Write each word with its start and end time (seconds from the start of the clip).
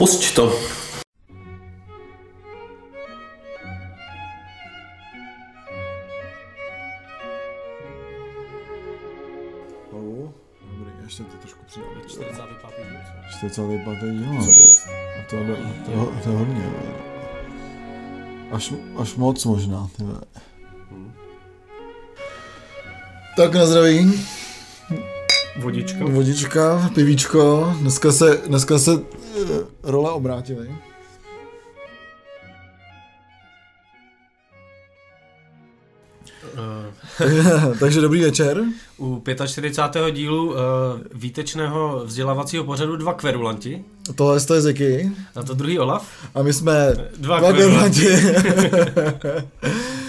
Pusť 0.00 0.34
to. 0.34 0.44
Oh, 9.92 10.28
dobrý, 10.78 10.92
ještě 11.04 11.22
to 11.22 11.36
trošku 11.36 11.64
přidám. 11.66 11.88
45. 12.08 12.58
díl. 12.90 13.00
45. 13.38 13.98
díl. 14.00 14.32
no. 14.32 14.40
A 14.40 15.22
to, 15.30 15.36
to, 15.36 15.54
to, 15.92 16.22
to 16.24 16.30
je 16.30 16.36
hodně. 16.36 16.70
Až, 18.52 18.72
až 18.98 19.14
moc 19.14 19.44
možná. 19.44 19.88
Ty 19.96 20.02
vole. 20.02 20.20
Tak 23.36 23.54
na 23.54 23.66
zdraví. 23.66 24.39
Vodička. 25.60 26.04
Vodička, 26.04 26.90
pivíčko. 26.94 27.74
Dneska 27.80 28.12
se, 28.12 28.40
dneska 28.46 28.78
se 28.78 28.92
eh, 28.92 29.46
role 29.82 30.10
obrátily. 30.10 30.68
Uh, 37.18 37.74
Takže 37.80 38.00
dobrý 38.00 38.22
večer. 38.22 38.64
u 38.98 39.22
45. 39.46 40.14
dílu 40.14 40.50
uh, 40.50 40.56
výtečného 41.14 42.02
vzdělávacího 42.04 42.64
pořadu 42.64 42.96
dva 42.96 43.14
kverulanti. 43.14 43.84
Tohle 44.14 44.40
to 44.40 44.54
je 44.54 44.60
Zeky. 44.60 45.12
A 45.34 45.42
to 45.42 45.54
druhý 45.54 45.78
Olaf. 45.78 46.06
A 46.34 46.42
my 46.42 46.52
jsme 46.52 46.94
Dva 47.16 47.40
dva 47.40 47.52
kverulanti. 47.52 48.06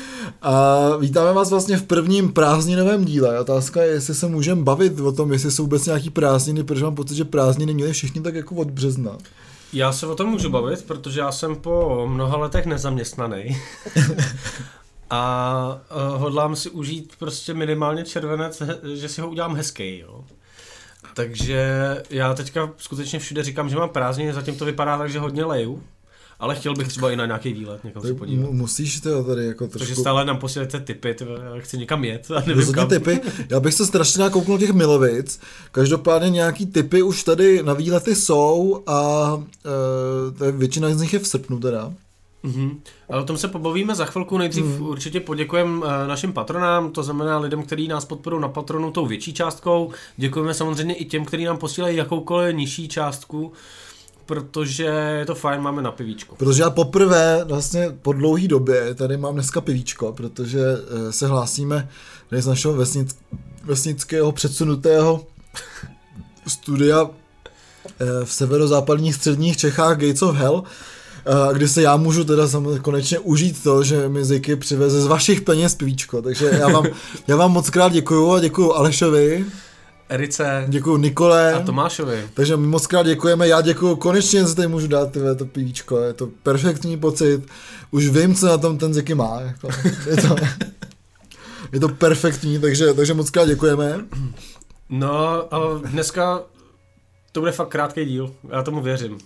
A 0.42 0.96
vítáme 0.98 1.34
vás 1.34 1.50
vlastně 1.50 1.78
v 1.78 1.84
prvním 1.84 2.34
prázdninovém 2.34 3.06
díle. 3.06 3.40
Otázka 3.40 3.82
je, 3.82 3.92
jestli 3.92 4.16
se 4.16 4.28
můžeme 4.28 4.64
bavit 4.64 5.00
o 5.00 5.12
tom, 5.12 5.34
jestli 5.34 5.52
jsou 5.52 5.64
vůbec 5.64 5.86
nějaký 5.86 6.10
prázdniny, 6.10 6.64
protože 6.64 6.84
mám 6.84 6.96
pocit, 6.96 7.16
že 7.16 7.26
prázdniny 7.26 7.74
měli 7.74 7.94
všichni 7.94 8.22
tak 8.22 8.36
jako 8.36 8.56
od 8.56 8.72
března. 8.72 9.18
Já 9.74 9.92
se 9.92 10.08
o 10.08 10.16
tom 10.16 10.30
můžu 10.30 10.50
bavit, 10.50 10.86
protože 10.86 11.20
já 11.20 11.32
jsem 11.32 11.56
po 11.56 12.08
mnoha 12.08 12.38
letech 12.38 12.66
nezaměstnaný. 12.66 13.58
A 15.10 15.82
uh, 16.14 16.22
hodlám 16.22 16.56
si 16.56 16.70
užít 16.70 17.14
prostě 17.20 17.54
minimálně 17.54 18.04
červenec, 18.04 18.62
že 18.94 19.10
si 19.10 19.22
ho 19.22 19.30
udělám 19.30 19.56
hezký, 19.56 20.00
jo. 20.00 20.24
Takže 21.14 21.68
já 22.10 22.34
teďka 22.34 22.70
skutečně 22.78 23.20
všude 23.20 23.44
říkám, 23.44 23.70
že 23.70 23.76
mám 23.76 23.90
prázdniny, 23.90 24.34
zatím 24.34 24.56
to 24.56 24.66
vypadá 24.66 24.98
tak, 24.98 25.10
že 25.10 25.20
hodně 25.20 25.46
leju. 25.46 25.84
Ale 26.42 26.56
chtěl 26.56 26.74
bych 26.76 26.88
třeba 26.88 27.12
i 27.12 27.16
na 27.16 27.26
nějaký 27.26 27.54
výlet 27.54 27.84
někam 27.84 28.02
se 28.04 28.14
podívat. 28.14 28.46
mu- 28.46 28.52
musíš 28.54 29.00
to 29.00 29.24
tady 29.24 29.46
jako 29.46 29.68
Takže 29.68 29.86
trošku... 29.86 30.02
stále 30.02 30.26
nám 30.26 30.38
posílejte 30.38 30.80
tipy, 30.80 31.14
ty, 31.14 31.26
vole, 31.26 31.40
já 31.56 31.62
chci 31.62 31.78
někam 31.78 32.04
jet 32.04 32.32
a 32.32 32.40
nevím 32.40 32.56
Rozhodně 32.58 32.82
kam. 32.82 32.90
typy. 32.90 33.22
Já 33.50 33.60
bych 33.60 33.74
se 33.74 33.86
strašně 33.86 34.24
rád 34.24 34.32
kouknul 34.32 34.58
těch 34.58 34.72
milovic. 34.74 35.40
Každopádně 35.72 36.30
nějaký 36.30 36.66
typy 36.66 37.02
už 37.02 37.24
tady 37.24 37.64
na 37.64 37.74
výlety 37.74 38.16
jsou 38.16 38.84
a 38.88 39.24
e, 40.48 40.52
většina 40.52 40.90
z 40.94 41.02
nich 41.02 41.14
je 41.14 41.20
v 41.20 41.28
srpnu 41.28 41.60
teda. 41.60 41.94
Mhm. 42.44 42.80
Ale 43.10 43.22
o 43.22 43.26
tom 43.26 43.38
se 43.38 43.48
pobavíme 43.48 43.96
za 43.96 44.06
chvilku. 44.06 44.38
Nejdřív 44.38 44.66
Mhm. 44.66 44.82
určitě 44.88 45.20
poděkujeme 45.20 45.86
eh, 46.04 46.08
našim 46.08 46.34
patronám, 46.34 46.92
to 46.92 47.04
znamená 47.04 47.40
lidem, 47.40 47.64
kteří 47.64 47.88
nás 47.88 48.06
podporují 48.06 48.42
na 48.42 48.48
patronu 48.48 48.92
tou 48.92 49.06
větší 49.06 49.34
částkou. 49.34 49.92
Děkujeme 50.18 50.54
samozřejmě 50.54 50.94
i 50.96 51.06
těm, 51.06 51.26
kteří 51.26 51.44
nám 51.46 51.58
posílají 51.58 51.98
jakoukoliv 51.98 52.56
nižší 52.56 52.88
částku, 52.88 53.52
protože 54.26 54.84
je 55.20 55.26
to 55.26 55.36
fajn, 55.36 55.62
máme 55.62 55.82
na 55.82 55.92
pivíčko. 55.92 56.36
Protože 56.36 56.62
já 56.62 56.70
poprvé 56.70 57.44
vlastně 57.44 57.96
po 58.02 58.14
dlouhé 58.14 58.48
době 58.48 58.96
tady 58.96 59.18
mám 59.18 59.34
dneska 59.34 59.62
pivíčko, 59.62 60.14
protože 60.14 60.60
e, 60.60 61.12
se 61.12 61.28
hlásíme 61.28 61.90
z 62.32 62.48
našeho 62.48 62.74
vesnic, 62.74 63.18
vesnického 63.64 64.32
předsunutého 64.32 65.26
studia 66.48 67.10
e, 68.00 68.26
v 68.26 68.34
severozápadních 68.34 69.16
středních 69.16 69.58
Čechách 69.58 69.98
Gates 69.98 70.22
of 70.22 70.36
Hell, 70.36 70.64
e, 71.26 71.54
kdy 71.54 71.68
se 71.68 71.82
já 71.82 71.98
můžu 71.98 72.24
teda 72.24 72.44
konečně 72.82 73.20
užít 73.20 73.64
to, 73.64 73.84
že 73.84 74.10
mi 74.10 74.26
Ziky 74.26 74.56
přiveze 74.56 75.02
z 75.02 75.08
vašich 75.08 75.42
peněz 75.42 75.76
pivíčko. 75.76 76.22
Takže 76.22 76.52
já 76.60 76.70
vám, 76.70 76.86
já 77.28 77.36
vám 77.36 77.52
moc 77.52 77.70
krát 77.70 77.92
děkuju 77.92 78.32
a 78.32 78.40
děkuju 78.40 78.74
Alešovi, 78.74 79.46
Erice 80.12 80.66
děkuju 80.68 80.98
Nikole. 80.98 81.54
a 81.54 81.60
Tomášovi. 81.60 82.30
Takže 82.34 82.58
moc 82.58 82.88
krát 82.88 83.06
děkujeme, 83.06 83.48
já 83.48 83.62
děkuju, 83.62 83.96
konečně 83.96 84.48
se 84.48 84.56
tady 84.56 84.68
můžu 84.68 84.88
dát 84.88 85.12
tyhle, 85.12 85.36
to 85.36 85.46
pivíčko, 85.46 85.98
je 85.98 86.14
to 86.14 86.28
perfektní 86.44 86.98
pocit, 86.98 87.42
už 87.92 88.08
vím, 88.08 88.36
co 88.36 88.46
na 88.46 88.58
tom 88.58 88.78
ten 88.78 88.94
Zeky 88.94 89.16
má, 89.16 89.42
jako, 89.42 89.68
je 90.10 90.18
to, 90.18 90.36
je 91.72 91.80
to 91.80 91.90
perfektní, 91.90 92.60
takže, 92.60 92.94
takže 92.94 93.14
moc 93.14 93.30
krát 93.30 93.46
děkujeme. 93.46 94.06
No 94.90 95.54
a 95.54 95.60
dneska 95.90 96.42
to 97.32 97.40
bude 97.40 97.52
fakt 97.52 97.70
krátký 97.70 98.06
díl, 98.06 98.34
já 98.50 98.64
tomu 98.64 98.82
věřím. 98.82 99.18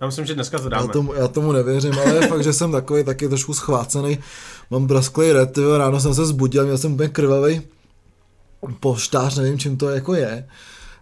Já 0.00 0.06
myslím, 0.06 0.26
že 0.26 0.34
dneska 0.34 0.58
to 0.58 0.64
Já 0.64 0.68
dáme. 0.68 0.92
tomu, 0.92 1.14
já 1.14 1.28
tomu 1.28 1.52
nevěřím, 1.52 1.98
ale 1.98 2.14
je 2.14 2.28
fakt, 2.28 2.42
že 2.42 2.52
jsem 2.52 2.72
takový 2.72 3.04
taky 3.04 3.28
trošku 3.28 3.54
schvácený, 3.54 4.18
mám 4.70 4.86
brasklej 4.86 5.32
red, 5.32 5.58
ráno 5.76 6.00
jsem 6.00 6.14
se 6.14 6.26
zbudil, 6.26 6.64
měl 6.64 6.78
jsem 6.78 6.92
úplně 6.92 7.08
krvavý 7.08 7.62
poštář, 8.80 9.36
nevím, 9.38 9.58
čím 9.58 9.76
to 9.76 9.88
jako 9.88 10.14
je. 10.14 10.48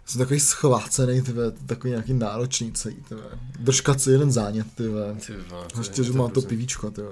Jsem 0.05 0.19
takový 0.19 0.39
schvácený, 0.39 1.21
tyve, 1.21 1.51
takový 1.51 1.89
nějaký 1.91 2.13
náročný 2.13 2.71
celý, 2.71 2.95
tyve. 2.95 3.21
Držkat 3.59 4.01
si 4.01 4.11
jeden 4.11 4.31
zánět, 4.31 4.67
tyve. 4.75 5.15
Ty 5.25 5.31
je- 5.33 5.39
Ještě, 5.77 6.03
že 6.03 6.13
má 6.13 6.27
to 6.27 6.41
pivíčko, 6.41 6.91
tyve. 6.91 7.09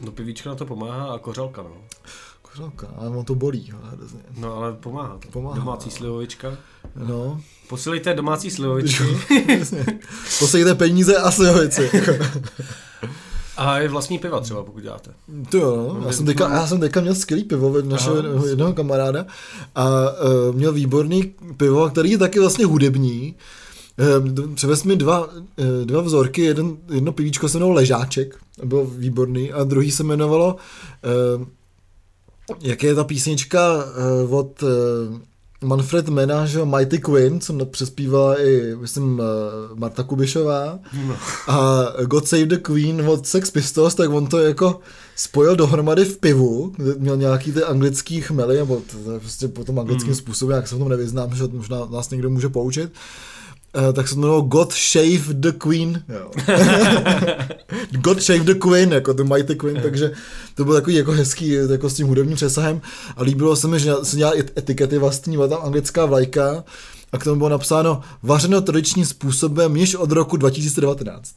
No 0.00 0.12
pivíčka 0.12 0.50
na 0.50 0.56
to 0.56 0.66
pomáhá 0.66 1.04
a 1.14 1.18
kořalka, 1.18 1.62
no. 1.62 1.70
Kořalka, 2.42 2.88
ale 2.96 3.08
on 3.08 3.24
to 3.24 3.34
bolí, 3.34 3.72
ale 3.72 3.90
hrozně. 3.90 4.20
No 4.36 4.54
ale 4.56 4.72
pomáhá 4.72 5.18
to. 5.18 5.28
Pomáhá. 5.28 5.56
Domácí 5.58 5.90
slivovička. 5.90 6.56
No, 6.96 7.40
Posílejte 7.68 8.14
domácí 8.14 8.50
slivovičky 8.50 9.04
posejte 10.38 10.74
peníze 10.74 11.16
a 11.16 11.30
slivovici. 11.30 11.90
a 13.64 13.80
i 13.80 13.88
vlastní 13.88 14.18
piva 14.18 14.40
třeba, 14.40 14.62
pokud 14.62 14.82
děláte. 14.82 15.10
To 15.50 15.58
jo, 15.58 15.96
no. 16.00 16.06
já 16.06 16.12
jsem, 16.12 16.26
teďka, 16.26 16.54
já 16.54 16.66
jsem 16.66 16.80
teďka 16.80 17.00
měl 17.00 17.14
skvělý 17.14 17.44
pivo 17.44 17.68
od 17.68 17.84
našeho 17.84 18.16
Aha. 18.18 18.24
jednoho, 18.24 18.46
jednoho 18.46 18.72
kamaráda 18.72 19.26
a 19.74 19.86
uh, 19.88 20.54
měl 20.54 20.72
výborný 20.72 21.34
pivo, 21.56 21.88
který 21.88 22.10
je 22.10 22.18
taky 22.18 22.40
vlastně 22.40 22.66
hudební. 22.66 23.34
Uh, 24.46 24.54
přivez 24.54 24.84
mi 24.84 24.96
dva, 24.96 25.26
uh, 25.26 25.36
dva 25.84 26.00
vzorky, 26.00 26.42
jeden, 26.42 26.76
jedno 26.90 27.12
pivíčko 27.12 27.48
se 27.48 27.58
jmenovalo 27.58 27.76
Ležáček, 27.76 28.36
bylo 28.64 28.84
výborný, 28.84 29.52
a 29.52 29.64
druhý 29.64 29.90
se 29.90 30.02
jmenovalo, 30.02 30.56
uh, 31.36 31.46
jak 32.60 32.82
je 32.82 32.94
ta 32.94 33.04
písnička 33.04 33.84
uh, 34.24 34.34
od 34.34 34.62
uh, 34.62 34.68
Manfred 35.64 36.08
Mena, 36.08 36.46
že 36.46 36.58
jo, 36.58 36.66
Mighty 36.66 36.98
Quinn, 36.98 37.40
co 37.40 37.64
přespívala 37.66 38.40
i, 38.42 38.76
myslím, 38.80 39.18
uh, 39.18 39.78
Marta 39.78 40.02
Kubišová. 40.02 40.78
No. 41.06 41.16
A 41.48 41.86
God 42.04 42.28
Save 42.28 42.46
the 42.46 42.56
Queen 42.56 43.08
od 43.08 43.26
Sex 43.26 43.50
Pistols, 43.50 43.94
tak 43.94 44.10
on 44.10 44.26
to 44.26 44.38
jako 44.38 44.80
spojil 45.16 45.56
dohromady 45.56 46.04
v 46.04 46.18
pivu, 46.18 46.72
kde 46.76 46.94
měl 46.94 47.16
nějaký 47.16 47.52
ty 47.52 47.62
anglický 47.62 48.20
chmely, 48.20 48.56
nebo 48.56 48.76
to, 48.90 48.98
to 49.04 49.12
je 49.12 49.20
prostě 49.20 49.48
po 49.48 49.64
tom 49.64 49.78
anglickým 49.78 50.08
Mm. 50.10 50.14
způsobem, 50.14 50.56
jak 50.56 50.68
se 50.68 50.74
v 50.74 50.78
tom 50.78 50.88
nevyznám, 50.88 51.34
že 51.34 51.44
možná 51.52 51.86
nás 51.86 52.10
někdo 52.10 52.30
může 52.30 52.48
poučit. 52.48 52.84
Uh, 52.84 53.33
tak 53.92 54.08
se 54.08 54.14
to 54.14 54.20
jmenovalo 54.20 54.42
God 54.42 54.72
Shave 54.72 55.34
the 55.34 55.52
Queen. 55.52 56.02
Jo. 56.08 56.30
God 58.00 58.22
Shave 58.22 58.44
the 58.44 58.54
Queen, 58.54 58.92
jako 58.92 59.14
to 59.14 59.24
Mighty 59.24 59.56
Queen, 59.56 59.80
takže 59.82 60.12
to 60.54 60.64
bylo 60.64 60.76
takový 60.76 60.96
jako 60.96 61.12
hezký, 61.12 61.48
jako 61.70 61.90
s 61.90 61.94
tím 61.94 62.06
hudebním 62.06 62.36
přesahem 62.36 62.80
a 63.16 63.22
líbilo 63.22 63.56
se 63.56 63.68
mi, 63.68 63.80
že 63.80 63.92
se 64.02 64.16
dělá 64.16 64.38
i 64.38 64.44
etikety 64.58 64.98
vlastní, 64.98 65.36
byla 65.36 65.48
tam 65.48 65.58
anglická 65.62 66.06
vlajka 66.06 66.64
a 67.12 67.18
k 67.18 67.24
tomu 67.24 67.36
bylo 67.36 67.48
napsáno 67.48 68.00
vařeno 68.22 68.60
tradičním 68.60 69.06
způsobem 69.06 69.76
již 69.76 69.94
od 69.94 70.12
roku 70.12 70.36
2019. 70.36 71.34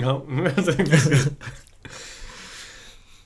No, 0.00 0.22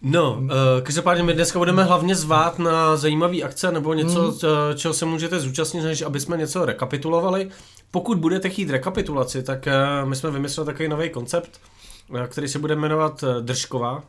No, 0.02 0.32
uh, 0.40 0.48
každopádně 0.82 1.22
my 1.22 1.32
dneska 1.34 1.58
budeme 1.58 1.84
hlavně 1.84 2.14
zvát 2.14 2.58
na 2.58 2.96
zajímavý 2.96 3.44
akce 3.44 3.72
nebo 3.72 3.94
něco, 3.94 4.20
Hmm. 4.20 4.30
mm. 4.30 4.76
čeho 4.76 4.94
se 4.94 5.04
můžete 5.06 5.40
zúčastnit, 5.40 5.82
než 5.82 6.02
aby 6.02 6.20
jsme 6.20 6.36
něco 6.36 6.64
rekapitulovali. 6.64 7.48
Pokud 7.90 8.18
budete 8.18 8.48
chtít 8.48 8.70
rekapitulaci, 8.70 9.42
tak 9.42 9.66
uh, 10.02 10.08
my 10.08 10.16
jsme 10.16 10.30
vymysleli 10.30 10.66
takový 10.66 10.88
nový 10.88 11.10
koncept, 11.10 11.60
uh, 12.08 12.22
který 12.24 12.48
se 12.48 12.58
bude 12.58 12.76
jmenovat 12.76 13.22
uh, 13.22 13.36
Držková. 13.36 14.02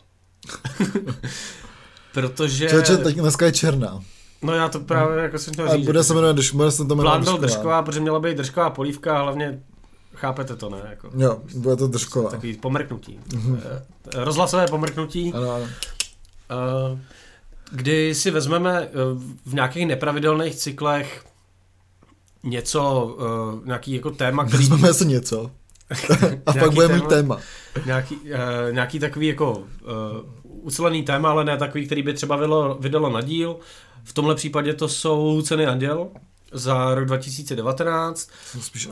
Protože... 2.13 2.67
Člověče, 2.67 2.97
teď 2.97 3.15
dneska 3.15 3.45
je 3.45 3.51
černá. 3.51 3.99
No 4.41 4.53
já 4.53 4.69
to 4.69 4.79
právě 4.79 5.23
jako 5.23 5.37
jsem 5.37 5.53
chtěl 5.53 5.71
A 5.71 5.75
říct. 5.75 5.85
bude 5.85 6.03
se 6.03 6.13
jmenovat, 6.13 6.35
bude 6.53 6.71
se 6.71 6.77
to 6.85 6.95
jmenovat 6.95 7.11
Plán 7.11 7.23
byl 7.23 7.37
držková, 7.37 7.81
protože 7.81 7.99
měla 7.99 8.19
být 8.19 8.37
držková 8.37 8.69
polívka 8.69 9.17
a 9.17 9.21
hlavně 9.21 9.59
chápete 10.23 10.55
to, 10.55 10.69
ne? 10.69 10.77
Jako, 10.89 11.09
Jo, 11.17 11.41
bude 11.55 11.75
to 11.75 11.87
držková. 11.87 12.29
takový 12.29 12.53
pomrknutí. 12.57 13.19
Eh, 13.57 13.81
Rozhlasové 14.23 14.67
pomrknutí, 14.67 15.33
Ano, 15.33 15.51
ano. 15.51 15.65
eh, 16.51 16.99
kdy 17.71 18.15
si 18.15 18.31
vezmeme 18.31 18.81
eh, 18.81 18.89
v 19.45 19.53
nějakých 19.53 19.85
nepravidelných 19.87 20.55
cyklech 20.55 21.25
něco, 22.43 23.17
nějaký 23.65 23.93
jako 23.93 24.11
téma, 24.11 24.45
který... 24.45 24.57
Vezmeme 24.67 24.93
si 24.93 25.05
něco. 25.05 25.51
A 26.45 26.53
pak 26.53 26.71
bude 26.73 26.87
mít 26.87 27.07
téma? 27.07 27.37
nějaký, 27.85 28.15
uh, 28.15 28.29
nějaký 28.71 28.99
takový 28.99 29.27
jako 29.27 29.51
uh, 29.51 29.65
ucelený 30.43 31.03
téma, 31.03 31.29
ale 31.31 31.45
ne 31.45 31.57
takový, 31.57 31.85
který 31.85 32.03
by 32.03 32.13
třeba 32.13 32.35
vydalo, 32.35 32.77
vydalo 32.79 33.09
na 33.09 33.21
díl. 33.21 33.57
V 34.03 34.13
tomhle 34.13 34.35
případě 34.35 34.73
to 34.73 34.87
jsou 34.87 35.41
ceny 35.41 35.65
Anděl 35.67 36.07
za 36.51 36.95
rok 36.95 37.05
2019. 37.05 38.29
Jsem 38.45 38.61
spíš. 38.61 38.87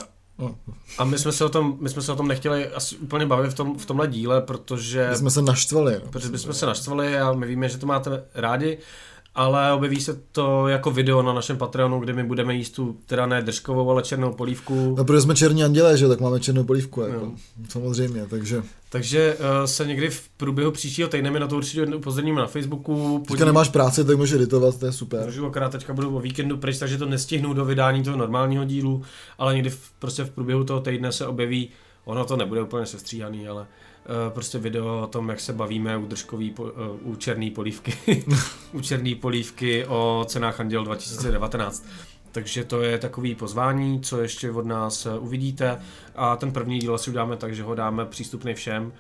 A 0.98 1.04
my 1.04 1.18
jsme 1.18 1.32
se 1.32 1.46
o 1.46 1.50
tom, 1.50 1.78
my 1.80 1.90
jsme 1.90 2.02
se 2.02 2.12
o 2.12 2.16
tom 2.16 2.28
nechtěli 2.28 2.68
asi 2.68 2.98
úplně 2.98 3.26
bavit 3.26 3.52
v, 3.52 3.54
tom, 3.54 3.78
v 3.78 3.86
tomhle 3.86 4.08
díle, 4.08 4.42
protože, 4.42 5.08
My 5.10 5.16
jsme 5.16 5.30
se 5.32 5.42
naštvali. 5.42 5.94
No. 5.94 6.12
protože 6.12 6.30
bychom 6.30 6.54
se 6.54 6.66
naštvali 6.66 7.20
a 7.20 7.34
my 7.34 7.48
víme, 7.48 7.70
že 7.70 7.78
to 7.78 7.86
máte 7.86 8.24
rádi, 8.36 8.78
ale 9.36 9.74
objeví 9.74 10.02
se 10.02 10.20
to 10.32 10.68
jako 10.68 10.92
video 10.92 11.22
na 11.22 11.34
našem 11.34 11.58
Patreonu, 11.58 12.00
kde 12.00 12.14
my 12.14 12.24
budeme 12.24 12.56
jíst 12.56 12.70
tu, 12.70 12.98
teda 13.06 13.26
ne 13.26 13.42
držkovou, 13.42 13.90
ale 13.90 14.04
černou 14.04 14.34
polívku. 14.34 14.96
No, 14.98 15.06
protože 15.06 15.22
jsme 15.22 15.36
černí 15.36 15.64
andělé, 15.64 15.98
že 15.98 16.08
tak 16.08 16.20
máme 16.20 16.40
černou 16.40 16.64
polívku, 16.64 17.02
jako. 17.02 17.26
Jo. 17.26 17.32
Samozřejmě, 17.70 18.28
takže. 18.30 18.64
Takže 18.90 19.38
uh, 19.40 19.66
se 19.66 19.88
někdy 19.88 20.10
v 20.10 20.30
průběhu 20.30 20.72
příštího 20.72 21.10
týdne, 21.10 21.32
my 21.32 21.40
na 21.40 21.48
to 21.48 21.58
určitě 21.58 21.86
upozorníme 21.86 22.42
na 22.42 22.48
Facebooku. 22.48 23.24
Teďka 23.28 23.46
nemáš 23.46 23.70
práci, 23.70 24.06
tak 24.06 24.18
můžeš 24.18 24.36
editovat, 24.36 24.80
to 24.80 24.86
je 24.86 24.92
super. 24.92 25.26
Můžu 25.26 25.46
akorát 25.46 25.72
teďka 25.72 25.94
budu 25.94 26.16
o 26.16 26.20
víkendu 26.20 26.58
pryč, 26.58 26.78
takže 26.78 26.98
to 26.98 27.06
nestihnu 27.06 27.54
do 27.54 27.66
vydání 27.66 28.04
toho 28.04 28.18
normálního 28.18 28.66
dílu, 28.66 29.02
ale 29.38 29.54
někdy 29.54 29.70
v, 29.70 29.92
prostě 30.00 30.24
v 30.24 30.30
průběhu 30.30 30.64
toho 30.64 30.80
týdne 30.80 31.12
se 31.12 31.28
objeví, 31.28 31.70
ono 32.06 32.26
to 32.26 32.38
nebude 32.38 32.62
úplně 32.62 32.86
sestříhaný, 32.86 33.48
ale 33.48 33.62
uh, 33.62 33.68
prostě 34.30 34.58
video 34.58 35.02
o 35.04 35.08
tom, 35.08 35.30
jak 35.30 35.40
se 35.40 35.54
bavíme 35.54 35.98
u 35.98 36.06
držkový, 36.06 36.56
uh, 36.60 36.68
u 37.04 37.16
černý 37.16 37.52
polívky, 37.52 38.24
u 38.74 38.82
černý 38.82 39.16
polívky 39.16 39.86
o 39.86 40.26
cenách 40.28 40.60
Anděl 40.60 40.84
2019. 40.84 41.86
Takže 42.32 42.64
to 42.64 42.82
je 42.82 42.98
takový 42.98 43.36
pozvání, 43.36 44.02
co 44.02 44.22
ještě 44.22 44.52
od 44.52 44.66
nás 44.66 45.06
eh, 45.06 45.20
uvidíte. 45.20 45.80
A 46.16 46.36
ten 46.36 46.52
první 46.52 46.80
díl 46.80 46.98
si 46.98 47.10
uděláme 47.10 47.38
tak, 47.38 47.56
že 47.56 47.64
ho 47.64 47.76
dáme 47.76 48.06
přístupný 48.06 48.54
všem. 48.54 48.94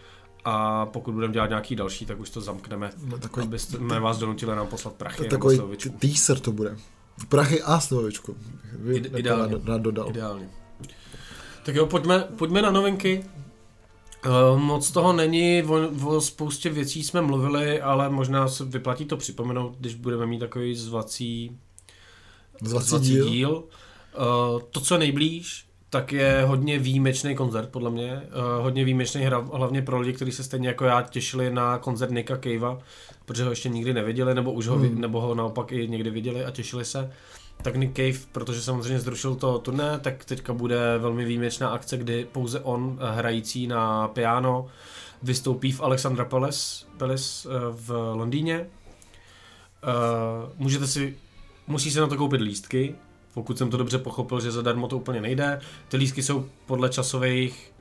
A 0.45 0.85
pokud 0.85 1.13
budeme 1.13 1.33
dělat 1.33 1.49
nějaký 1.49 1.75
další, 1.75 2.05
tak 2.05 2.19
už 2.19 2.29
to 2.29 2.41
zamkneme, 2.41 2.89
No, 3.05 3.17
takový, 3.17 3.45
abyste 3.45 3.77
vás 3.77 4.17
donutili 4.17 4.55
nám 4.55 4.67
poslat 4.67 4.93
prachy 4.93 5.23
nebo 5.23 5.49
takový 5.51 5.77
teaser 5.99 6.39
to 6.39 6.51
bude. 6.51 6.77
Prachy 7.29 7.61
a 7.61 7.79
slovičku. 7.79 8.37
Jako 8.83 9.17
ideálně. 9.17 9.55
Dodal. 9.77 10.09
Ideálně. 10.09 10.49
Tak 11.65 11.75
jo, 11.75 11.85
pojďme, 11.85 12.19
pojďme 12.37 12.61
na 12.61 12.71
novinky. 12.71 13.23
Uh, 14.25 14.59
moc 14.59 14.91
toho 14.91 15.13
není, 15.13 15.63
o, 15.63 15.89
o 16.05 16.21
spoustě 16.21 16.69
věcí 16.69 17.03
jsme 17.03 17.21
mluvili, 17.21 17.81
ale 17.81 18.09
možná 18.09 18.47
se 18.47 18.65
vyplatí 18.65 19.05
to 19.05 19.17
připomenout, 19.17 19.75
když 19.79 19.95
budeme 19.95 20.25
mít 20.25 20.39
takový 20.39 20.75
zvací, 20.75 21.57
Zvací 22.61 22.99
díl. 22.99 23.29
díl. 23.29 23.49
Uh, 23.53 24.61
to, 24.71 24.81
co 24.81 24.97
nejblíž, 24.97 25.65
tak 25.89 26.11
je 26.11 26.43
hodně 26.45 26.79
výjimečný 26.79 27.35
koncert, 27.35 27.69
podle 27.69 27.89
mě. 27.89 28.13
Uh, 28.13 28.63
hodně 28.63 28.85
výjimečný 28.85 29.21
hra, 29.21 29.37
hlavně 29.53 29.81
pro 29.81 29.99
lidi, 29.99 30.13
kteří 30.13 30.31
se 30.31 30.43
stejně 30.43 30.67
jako 30.67 30.85
já 30.85 31.01
těšili 31.01 31.53
na 31.53 31.77
koncert 31.77 32.11
Nika 32.11 32.37
Cavea, 32.37 32.77
protože 33.25 33.43
ho 33.43 33.49
ještě 33.49 33.69
nikdy 33.69 33.93
neviděli, 33.93 34.35
nebo 34.35 34.51
už 34.51 34.67
ho, 34.67 34.75
hmm. 34.75 35.01
nebo 35.01 35.21
ho 35.21 35.35
naopak 35.35 35.71
i 35.71 35.87
někdy 35.87 36.09
viděli 36.09 36.45
a 36.45 36.51
těšili 36.51 36.85
se. 36.85 37.11
Tak 37.61 37.75
Nick 37.75 37.95
Cave, 37.95 38.27
protože 38.31 38.61
samozřejmě 38.61 38.99
zrušil 38.99 39.35
to 39.35 39.59
turné, 39.59 39.99
tak 39.99 40.25
teďka 40.25 40.53
bude 40.53 40.97
velmi 40.97 41.25
výjimečná 41.25 41.69
akce, 41.69 41.97
kdy 41.97 42.27
pouze 42.31 42.59
on, 42.59 42.99
eh, 43.01 43.15
hrající 43.15 43.67
na 43.67 44.07
piano, 44.07 44.67
vystoupí 45.23 45.71
v 45.71 45.81
Alexandra 45.81 46.25
Palace, 46.25 46.85
Palace 46.97 47.49
eh, 47.49 47.51
v 47.71 47.89
Londýně. 48.13 48.55
Eh, 48.55 49.87
Můžete 50.57 50.87
si, 50.87 51.17
musí 51.67 51.91
se 51.91 52.01
na 52.01 52.07
to 52.07 52.17
koupit 52.17 52.41
lístky, 52.41 52.95
pokud 53.33 53.57
jsem 53.57 53.69
to 53.69 53.77
dobře 53.77 53.97
pochopil, 53.97 54.41
že 54.41 54.51
zadarmo 54.51 54.87
to 54.87 54.97
úplně 54.97 55.21
nejde. 55.21 55.59
Ty 55.89 55.97
lístky 55.97 56.23
jsou 56.23 56.45
podle 56.65 56.89
časových 56.89 57.71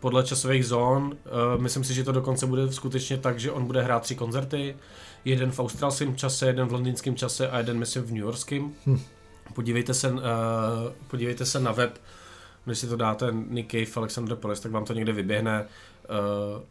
podle 0.00 0.22
časových 0.22 0.66
zón. 0.66 1.16
Myslím 1.56 1.84
si, 1.84 1.94
že 1.94 2.04
to 2.04 2.12
dokonce 2.12 2.46
bude 2.46 2.72
skutečně 2.72 3.16
tak, 3.16 3.40
že 3.40 3.52
on 3.52 3.66
bude 3.66 3.82
hrát 3.82 4.02
tři 4.02 4.14
koncerty. 4.14 4.76
Jeden 5.24 5.50
v 5.50 5.60
australském 5.60 6.16
čase, 6.16 6.46
jeden 6.46 6.68
v 6.68 6.72
londýnském 6.72 7.16
čase 7.16 7.50
a 7.50 7.58
jeden, 7.58 7.78
myslím, 7.78 8.02
v 8.02 8.12
newyorském. 8.12 8.74
Hm. 8.86 8.98
Podívejte, 9.54 9.94
se, 9.94 10.12
uh, 10.12 10.18
podívejte 11.08 11.46
se 11.46 11.60
na 11.60 11.72
web, 11.72 12.00
když 12.64 12.78
si 12.78 12.86
to 12.86 12.96
dáte 12.96 13.26
Nick 13.32 13.70
Cave, 13.70 13.86
Alexander 13.96 14.36
Palace, 14.36 14.62
tak 14.62 14.72
vám 14.72 14.84
to 14.84 14.92
někde 14.92 15.12
vyběhne. 15.12 15.66
Uh, 16.10 16.62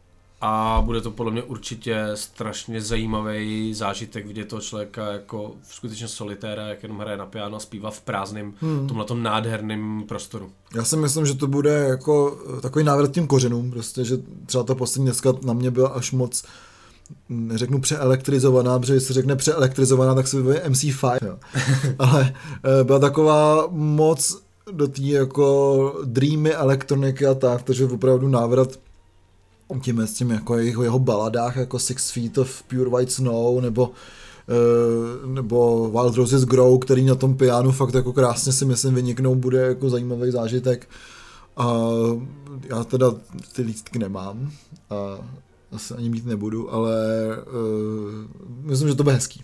a 0.41 0.81
bude 0.85 1.01
to 1.01 1.12
podle 1.12 1.31
mě 1.31 1.44
určitě 1.44 2.06
strašně 2.15 2.81
zajímavý 2.81 3.74
zážitek 3.74 4.27
vidět 4.27 4.47
toho 4.47 4.62
člověka 4.62 5.12
jako 5.12 5.56
skutečně 5.69 6.07
solitéra, 6.07 6.68
jak 6.68 6.83
jenom 6.83 7.00
hraje 7.00 7.18
na 7.18 7.25
piano 7.25 7.57
a 7.57 7.59
zpívá 7.59 7.91
v 7.91 8.01
prázdném, 8.01 8.53
Hmm. 8.62 8.88
tomhletom 8.88 9.23
nádherném 9.23 10.03
prostoru. 10.07 10.51
Já 10.75 10.83
si 10.83 10.97
myslím, 10.97 11.25
že 11.25 11.33
to 11.33 11.47
bude 11.47 11.71
jako 11.71 12.39
eh, 12.57 12.62
takový 12.62 12.85
návrat 12.85 13.07
k 13.12 13.13
těm 13.13 13.27
kořenům, 13.27 13.71
prostě, 13.71 14.06
že 14.06 14.18
třeba 14.45 14.63
ta 14.63 14.75
poslední 14.75 15.06
dneska 15.06 15.33
na 15.45 15.53
mě 15.53 15.71
byla 15.71 15.89
až 15.89 16.12
moc 16.12 16.44
hm, 16.44 16.47
neřeknu 17.30 17.80
přeelektrizovaná, 17.80 18.80
protože 18.80 19.00
se 19.00 19.13
řekne 19.13 19.36
přeelektrizovaná, 19.36 20.15
tak 20.15 20.27
se 20.27 20.38
vyvoje 20.38 20.62
MC5, 20.68 21.18
jo. 21.25 21.38
ale 22.00 22.33
eh, 22.63 22.83
byla 22.83 23.00
taková 23.00 23.68
moc 23.71 24.42
do 24.71 24.88
té 24.88 25.01
jako 25.01 26.01
dreamy 26.06 26.54
elektroniky 26.54 27.25
a 27.25 27.33
tak, 27.33 27.63
takže 27.63 27.86
opravdu 27.86 28.27
návrat 28.27 28.69
tím, 29.81 30.00
s 30.00 30.13
tím 30.13 30.31
jako 30.31 30.57
jeho, 30.57 30.83
jeho 30.83 31.00
baladách 31.00 31.56
jako 31.56 31.80
Six 31.80 32.12
Feet 32.12 32.38
of 32.38 32.63
Pure 32.63 32.89
White 32.89 33.12
Snow 33.12 33.62
nebo 33.62 33.92
eh, 34.50 35.27
nebo 35.27 35.89
Wild 35.89 36.15
Roses 36.15 36.45
Grow, 36.45 36.80
který 36.80 37.06
na 37.06 37.15
tom 37.15 37.38
pianu 37.38 37.71
fakt 37.71 37.94
jako 37.94 38.13
krásně 38.13 38.54
si 38.54 38.65
myslím 38.65 38.95
vyniknou, 38.95 39.36
bude 39.36 39.62
jako 39.62 39.89
zajímavý 39.89 40.31
zážitek. 40.31 40.89
A 41.57 41.80
já 42.69 42.83
teda 42.83 43.12
ty 43.56 43.62
lístky 43.62 44.00
nemám 44.00 44.51
a 44.89 44.95
asi 45.71 45.93
ani 45.93 46.09
mít 46.09 46.25
nebudu, 46.25 46.73
ale 46.73 46.97
uh, 47.37 48.45
myslím, 48.45 48.89
že 48.89 48.95
to 48.95 49.03
bude 49.03 49.15
hezký. 49.15 49.43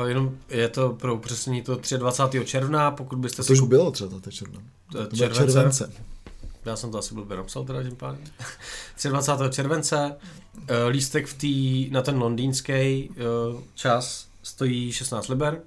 Uh, 0.00 0.08
jenom 0.08 0.36
je 0.48 0.68
to 0.68 0.92
pro 0.92 1.14
upřesnění 1.14 1.62
to 1.62 1.80
23. 1.98 2.44
června, 2.44 2.90
pokud 2.90 3.18
byste 3.18 3.42
To 3.42 3.52
už 3.52 3.60
bylo 3.60 3.90
třeba 3.90 4.20
ta 4.20 4.30
června. 4.30 4.60
To 4.92 5.16
července. 5.16 5.52
července. 5.52 5.92
Já 6.64 6.76
jsem 6.76 6.90
to 6.90 6.98
asi 6.98 7.14
blbě 7.14 7.36
napsal 7.36 7.64
teda 7.64 7.82
tím 7.82 7.96
pádem. 7.96 8.20
23. 9.08 9.56
července, 9.56 10.16
uh, 10.56 10.66
lístek 10.88 11.26
v 11.26 11.34
tý, 11.34 11.90
na 11.90 12.02
ten 12.02 12.18
londýnský 12.18 13.08
uh, 13.08 13.60
čas 13.74 14.26
stojí 14.42 14.92
16 14.92 15.28
liber, 15.28 15.62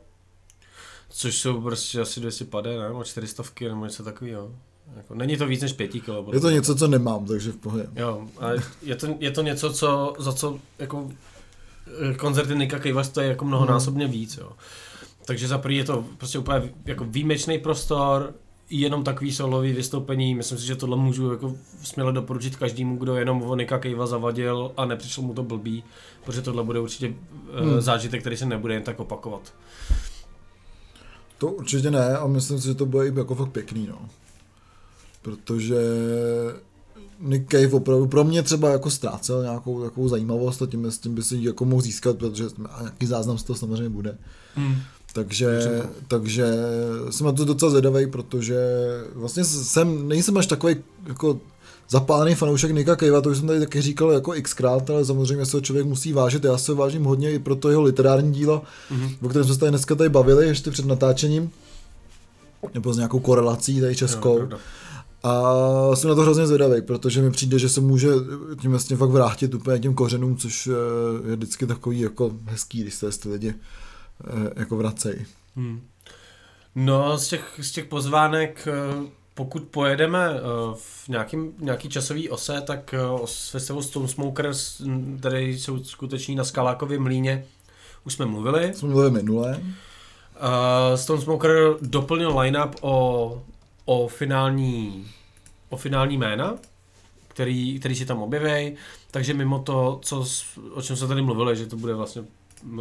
což 1.10 1.38
jsou 1.38 1.62
prostě 1.62 2.02
asi 2.02 2.20
200 2.20 2.46
pade, 2.46 2.80
ne? 2.80 2.88
Nebo 2.88 3.04
400 3.04 3.44
nebo 3.62 3.86
něco 3.86 4.04
takového. 4.04 4.52
Jako, 4.96 5.16
není 5.16 5.38
to 5.38 5.48
víc 5.48 5.62
než 5.62 5.74
5 5.74 5.88
kilo. 5.88 6.26
Je 6.34 6.40
to 6.40 6.50
něco, 6.50 6.76
co 6.76 6.88
nemám, 6.88 7.26
takže 7.26 7.52
v 7.52 7.58
pohodě. 7.58 7.88
Jo, 7.96 8.28
a 8.40 8.50
je 8.82 8.96
to, 8.96 9.08
je 9.20 9.32
to 9.32 9.42
něco, 9.42 9.74
co, 9.74 10.14
za 10.20 10.34
co 10.34 10.60
jako 10.80 11.10
eh, 12.12 12.14
koncerty 12.14 12.56
Nika 12.56 12.80
Cavea 12.80 13.04
stojí 13.04 13.28
jako 13.28 13.46
mnohonásobně 13.46 14.08
víc, 14.08 14.38
jo. 14.38 14.52
Takže 15.26 15.48
za 15.48 15.58
prvý 15.58 15.76
je 15.76 15.84
to 15.84 16.06
prostě 16.18 16.40
úplně 16.40 16.74
jako 16.86 17.04
výjimečný 17.04 17.60
prostor, 17.60 18.34
jenom 18.70 19.04
takový 19.04 19.34
solový 19.34 19.72
vystoupení, 19.72 20.36
myslím 20.36 20.58
si, 20.58 20.66
že 20.66 20.76
tohle 20.76 20.98
můžu 20.98 21.32
jako 21.32 21.56
směle 21.84 22.14
doporučit 22.14 22.56
každému, 22.56 22.98
kdo 22.98 23.16
jenom 23.16 23.42
o 23.42 23.56
Nika 23.56 23.80
Cavea 23.80 24.06
zavadil 24.06 24.72
a 24.78 24.86
nepřišlo 24.86 25.24
mu 25.24 25.34
to 25.34 25.44
blbý, 25.44 25.84
protože 26.26 26.42
tohle 26.42 26.64
bude 26.64 26.80
určitě 26.80 27.08
hmm. 27.08 27.70
Hmm. 27.70 27.82
zážitek, 27.82 28.22
který 28.22 28.38
se 28.38 28.46
nebude 28.46 28.74
jen 28.74 28.84
tak 28.84 29.00
opakovat. 29.00 29.54
To 31.38 31.48
určitě 31.48 31.92
ne 31.92 32.18
a 32.18 32.28
myslím 32.28 32.62
si, 32.62 32.68
že 32.68 32.74
to 32.74 32.86
bude 32.86 33.08
i 33.08 33.18
jako 33.18 33.36
fakt 33.36 33.52
pěkný, 33.52 33.88
no. 33.88 34.10
Protože 35.24 35.76
Nick 37.20 37.52
Cave 37.52 37.68
opravdu 37.74 38.08
pro 38.08 38.24
mě 38.24 38.44
třeba 38.44 38.70
jako 38.70 38.90
ztrácel 38.90 39.42
nějakou 39.44 39.84
takovou 39.84 40.08
zajímavost 40.10 40.62
a 40.62 40.66
tím, 40.66 40.86
s 40.86 40.98
tím 40.98 41.16
by 41.16 41.24
si 41.24 41.38
jako 41.42 41.66
mohl 41.66 41.82
získat, 41.82 42.18
protože 42.18 42.44
a 42.70 42.82
nějaký 42.82 43.06
záznam 43.06 43.38
z 43.38 43.44
toho 43.44 43.58
samozřejmě 43.58 43.90
bude. 43.90 44.18
Hmm. 44.56 44.76
Takže, 45.14 45.46
Dobře. 45.46 45.84
takže 46.08 46.46
jsem 47.10 47.26
na 47.26 47.32
to 47.32 47.46
docela 47.46 47.72
zvědavý, 47.72 48.08
protože 48.08 48.58
vlastně 49.16 49.44
jsem, 49.44 50.08
nejsem 50.08 50.38
až 50.38 50.48
takový 50.48 50.76
jako 51.08 51.40
zapálený 51.90 52.36
fanoušek 52.36 52.72
Nika 52.72 52.96
Cavea, 52.96 53.22
to 53.22 53.30
už 53.30 53.38
jsem 53.38 53.48
tady 53.48 53.60
taky 53.60 53.82
říkal 53.82 54.12
jako 54.12 54.34
xkrát, 54.42 54.90
ale 54.90 55.06
samozřejmě 55.06 55.46
se 55.46 55.58
ho 55.58 55.62
člověk 55.62 55.86
musí 55.86 56.14
vážit, 56.14 56.44
já 56.44 56.58
se 56.58 56.72
ho 56.72 56.76
vážím 56.76 57.04
hodně 57.04 57.32
i 57.32 57.40
pro 57.40 57.56
to 57.56 57.70
jeho 57.70 57.82
literární 57.82 58.32
dílo, 58.34 58.62
Mhm. 58.92 59.10
o 59.22 59.30
kterém 59.30 59.46
jsme 59.46 59.54
se 59.54 59.60
tady 59.60 59.70
dneska 59.70 59.96
tady 59.96 60.10
bavili 60.10 60.48
ještě 60.48 60.72
před 60.72 60.86
natáčením, 60.86 61.52
nebo 62.74 62.94
s 62.94 62.98
nějakou 62.98 63.20
korelací 63.20 63.82
tady 63.82 63.96
českou. 63.96 64.30
Jo, 64.30 64.38
pravda. 64.38 64.58
A 65.24 65.96
jsem 65.96 66.10
na 66.10 66.16
to 66.16 66.22
hrozně 66.22 66.48
zvědavý, 66.48 66.82
protože 66.82 67.22
mi 67.22 67.32
přijde, 67.32 67.60
že 67.60 67.70
se 67.70 67.82
může 67.82 68.10
tím 68.62 68.72
vlastně 68.72 68.98
fakt 68.98 69.10
vrátit 69.10 69.54
úplně 69.54 69.80
těm 69.80 69.94
kořenům, 69.94 70.38
což 70.38 70.68
eh, 70.68 71.30
je 71.30 71.36
vždycky 71.36 71.68
takový 71.68 72.00
jako 72.00 72.32
hezký, 72.46 72.82
když 72.82 72.94
se 72.94 73.20
ty 73.20 73.30
lidi 73.30 73.54
eh, 74.28 74.54
jako 74.56 74.78
vracejí. 74.78 75.26
Hmm. 75.56 75.82
No, 76.76 77.18
z 77.18 77.28
těch, 77.28 77.60
z 77.62 77.72
těch 77.72 77.86
pozvánek, 77.86 78.68
eh, 78.68 79.08
pokud 79.34 79.64
pojedeme 79.64 80.40
v 80.76 81.10
nějakým, 81.10 81.54
nějaký 81.60 81.90
časový 81.90 82.30
ose, 82.30 82.62
tak 82.62 82.96
s 83.26 83.50
festivalu 83.50 83.84
Stone 83.84 84.08
Smokers, 84.08 84.82
tady 85.20 85.60
jsou 85.60 85.84
skuteční 85.84 86.36
na 86.36 86.44
Skalákově 86.44 87.00
mlíně, 87.00 87.46
už 88.06 88.14
jsme 88.14 88.26
mluvili. 88.26 88.74
Jsme 88.74 88.88
mluvili 88.88 89.12
minule. 89.12 89.62
Uh, 90.42 90.96
Stone 90.96 91.22
Smoker 91.22 91.76
doplnil 91.82 92.40
line-up 92.40 92.76
o, 92.82 93.44
o 93.86 94.08
finální 94.08 95.08
o 95.70 95.78
finální 95.78 96.18
jména, 96.18 96.58
který, 97.28 97.80
který 97.80 97.96
si 97.96 98.06
tam 98.06 98.22
objeví, 98.22 98.76
takže 99.12 99.34
mimo 99.34 99.60
to, 99.60 100.00
co, 100.02 100.26
o 100.72 100.82
čem 100.82 100.96
se 100.96 101.08
tady 101.08 101.22
mluvili, 101.22 101.56
že 101.56 101.66
to 101.66 101.78
bude 101.78 101.94
vlastně 101.94 102.24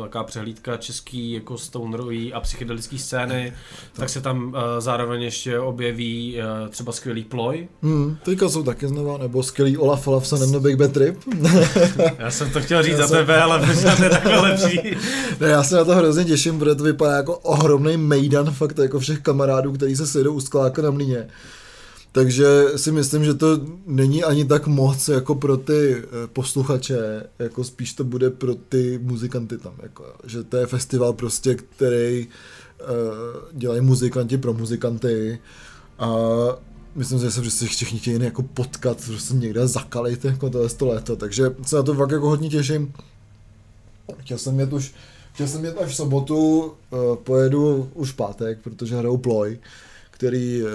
taková 0.02 0.24
přehlídka 0.24 0.76
český 0.76 1.32
jako 1.32 1.58
stonerový 1.58 2.32
a 2.32 2.40
psychedelický 2.40 2.98
scény, 2.98 3.52
tak 3.92 4.08
se 4.08 4.20
tam 4.20 4.44
uh, 4.46 4.54
zároveň 4.78 5.22
ještě 5.22 5.58
objeví 5.58 6.36
uh, 6.36 6.68
třeba 6.68 6.92
skvělý 6.92 7.24
ploj. 7.24 7.68
Hmm, 7.82 8.16
teďka 8.24 8.48
jsou 8.48 8.62
taky 8.62 8.88
znova, 8.88 9.18
nebo 9.18 9.42
skvělý 9.42 9.76
Olaf 9.76 10.08
Olafson 10.08 10.42
and 10.42 10.52
the 10.52 10.58
Big 10.58 10.76
Bad 10.76 10.92
Trip. 10.92 11.16
já 12.18 12.30
jsem 12.30 12.50
to 12.50 12.60
chtěl 12.60 12.82
říct 12.82 12.92
já 12.92 12.98
za 12.98 13.08
jsem... 13.08 13.18
tebe, 13.18 13.42
ale 13.42 13.66
možná 13.66 13.96
to 13.96 14.04
je 14.04 14.10
takhle 14.10 14.40
lepší. 14.40 14.80
ne, 15.40 15.48
já 15.48 15.62
se 15.62 15.76
na 15.76 15.84
to 15.84 15.94
hrozně 15.94 16.24
těším, 16.24 16.58
protože 16.58 16.74
to 16.74 16.84
vypadá 16.84 17.16
jako 17.16 17.38
ohromný 17.38 17.96
mejdan 17.96 18.50
fakt 18.50 18.78
jako 18.78 18.98
všech 18.98 19.20
kamarádů, 19.20 19.72
kteří 19.72 19.96
se 19.96 20.06
sejdou 20.06 20.34
u 20.34 20.40
skláka 20.40 20.82
na 20.82 20.90
mlíně. 20.90 21.28
Takže 22.12 22.46
si 22.76 22.92
myslím, 22.92 23.24
že 23.24 23.34
to 23.34 23.60
není 23.86 24.24
ani 24.24 24.44
tak 24.44 24.66
moc 24.66 25.08
jako 25.08 25.34
pro 25.34 25.56
ty 25.56 25.96
eh, 25.96 26.26
posluchače, 26.32 27.26
jako 27.38 27.64
spíš 27.64 27.92
to 27.92 28.04
bude 28.04 28.30
pro 28.30 28.54
ty 28.54 28.98
muzikanty 29.02 29.58
tam. 29.58 29.74
Jako, 29.82 30.04
že 30.24 30.44
to 30.44 30.56
je 30.56 30.66
festival 30.66 31.12
prostě, 31.12 31.54
který 31.54 32.26
uh, 32.26 33.58
dělají 33.58 33.80
muzikanti 33.80 34.38
pro 34.38 34.52
muzikanty 34.52 35.38
a 35.98 36.08
myslím, 36.94 37.18
že 37.18 37.30
se 37.30 37.40
prostě 37.40 37.66
všichni 37.66 37.98
chtějí 37.98 38.22
jako 38.22 38.42
potkat, 38.42 39.04
prostě 39.06 39.34
někde 39.34 39.68
zakalit 39.68 40.24
jako 40.24 40.50
tohle 40.50 40.68
to 40.68 40.86
léto, 40.86 41.16
takže 41.16 41.54
se 41.66 41.76
na 41.76 41.82
to 41.82 41.94
fakt 41.94 42.10
jako 42.10 42.28
hodně 42.28 42.48
těším. 42.50 42.92
Chtěl 44.18 44.38
jsem 44.38 44.60
jet 44.60 44.72
už, 44.72 44.94
chtěl 45.32 45.48
jsem 45.48 45.64
jet 45.64 45.78
až 45.78 45.92
v 45.92 45.96
sobotu, 45.96 46.60
uh, 46.64 47.16
pojedu 47.16 47.90
už 47.94 48.12
pátek, 48.12 48.58
protože 48.62 48.96
hrajou 48.96 49.16
ploj 49.16 49.58
který 50.22 50.62
uh, 50.62 50.70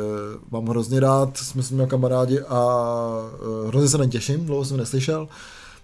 mám 0.51 0.67
hrozně 0.67 0.99
rád, 0.99 1.37
jsme 1.37 1.63
s 1.63 1.71
nimi 1.71 1.83
kamarádi 1.87 2.41
a 2.41 2.61
uh, 3.61 3.67
hrozně 3.67 3.89
se 3.89 3.97
na 3.97 4.05
těším, 4.05 4.45
dlouho 4.45 4.65
jsem 4.65 4.77
neslyšel, 4.77 5.27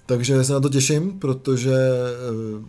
takže 0.06 0.44
se 0.44 0.54
na 0.54 0.60
to 0.60 0.70
těším, 0.70 1.20
protože 1.20 1.76
uh, 2.56 2.64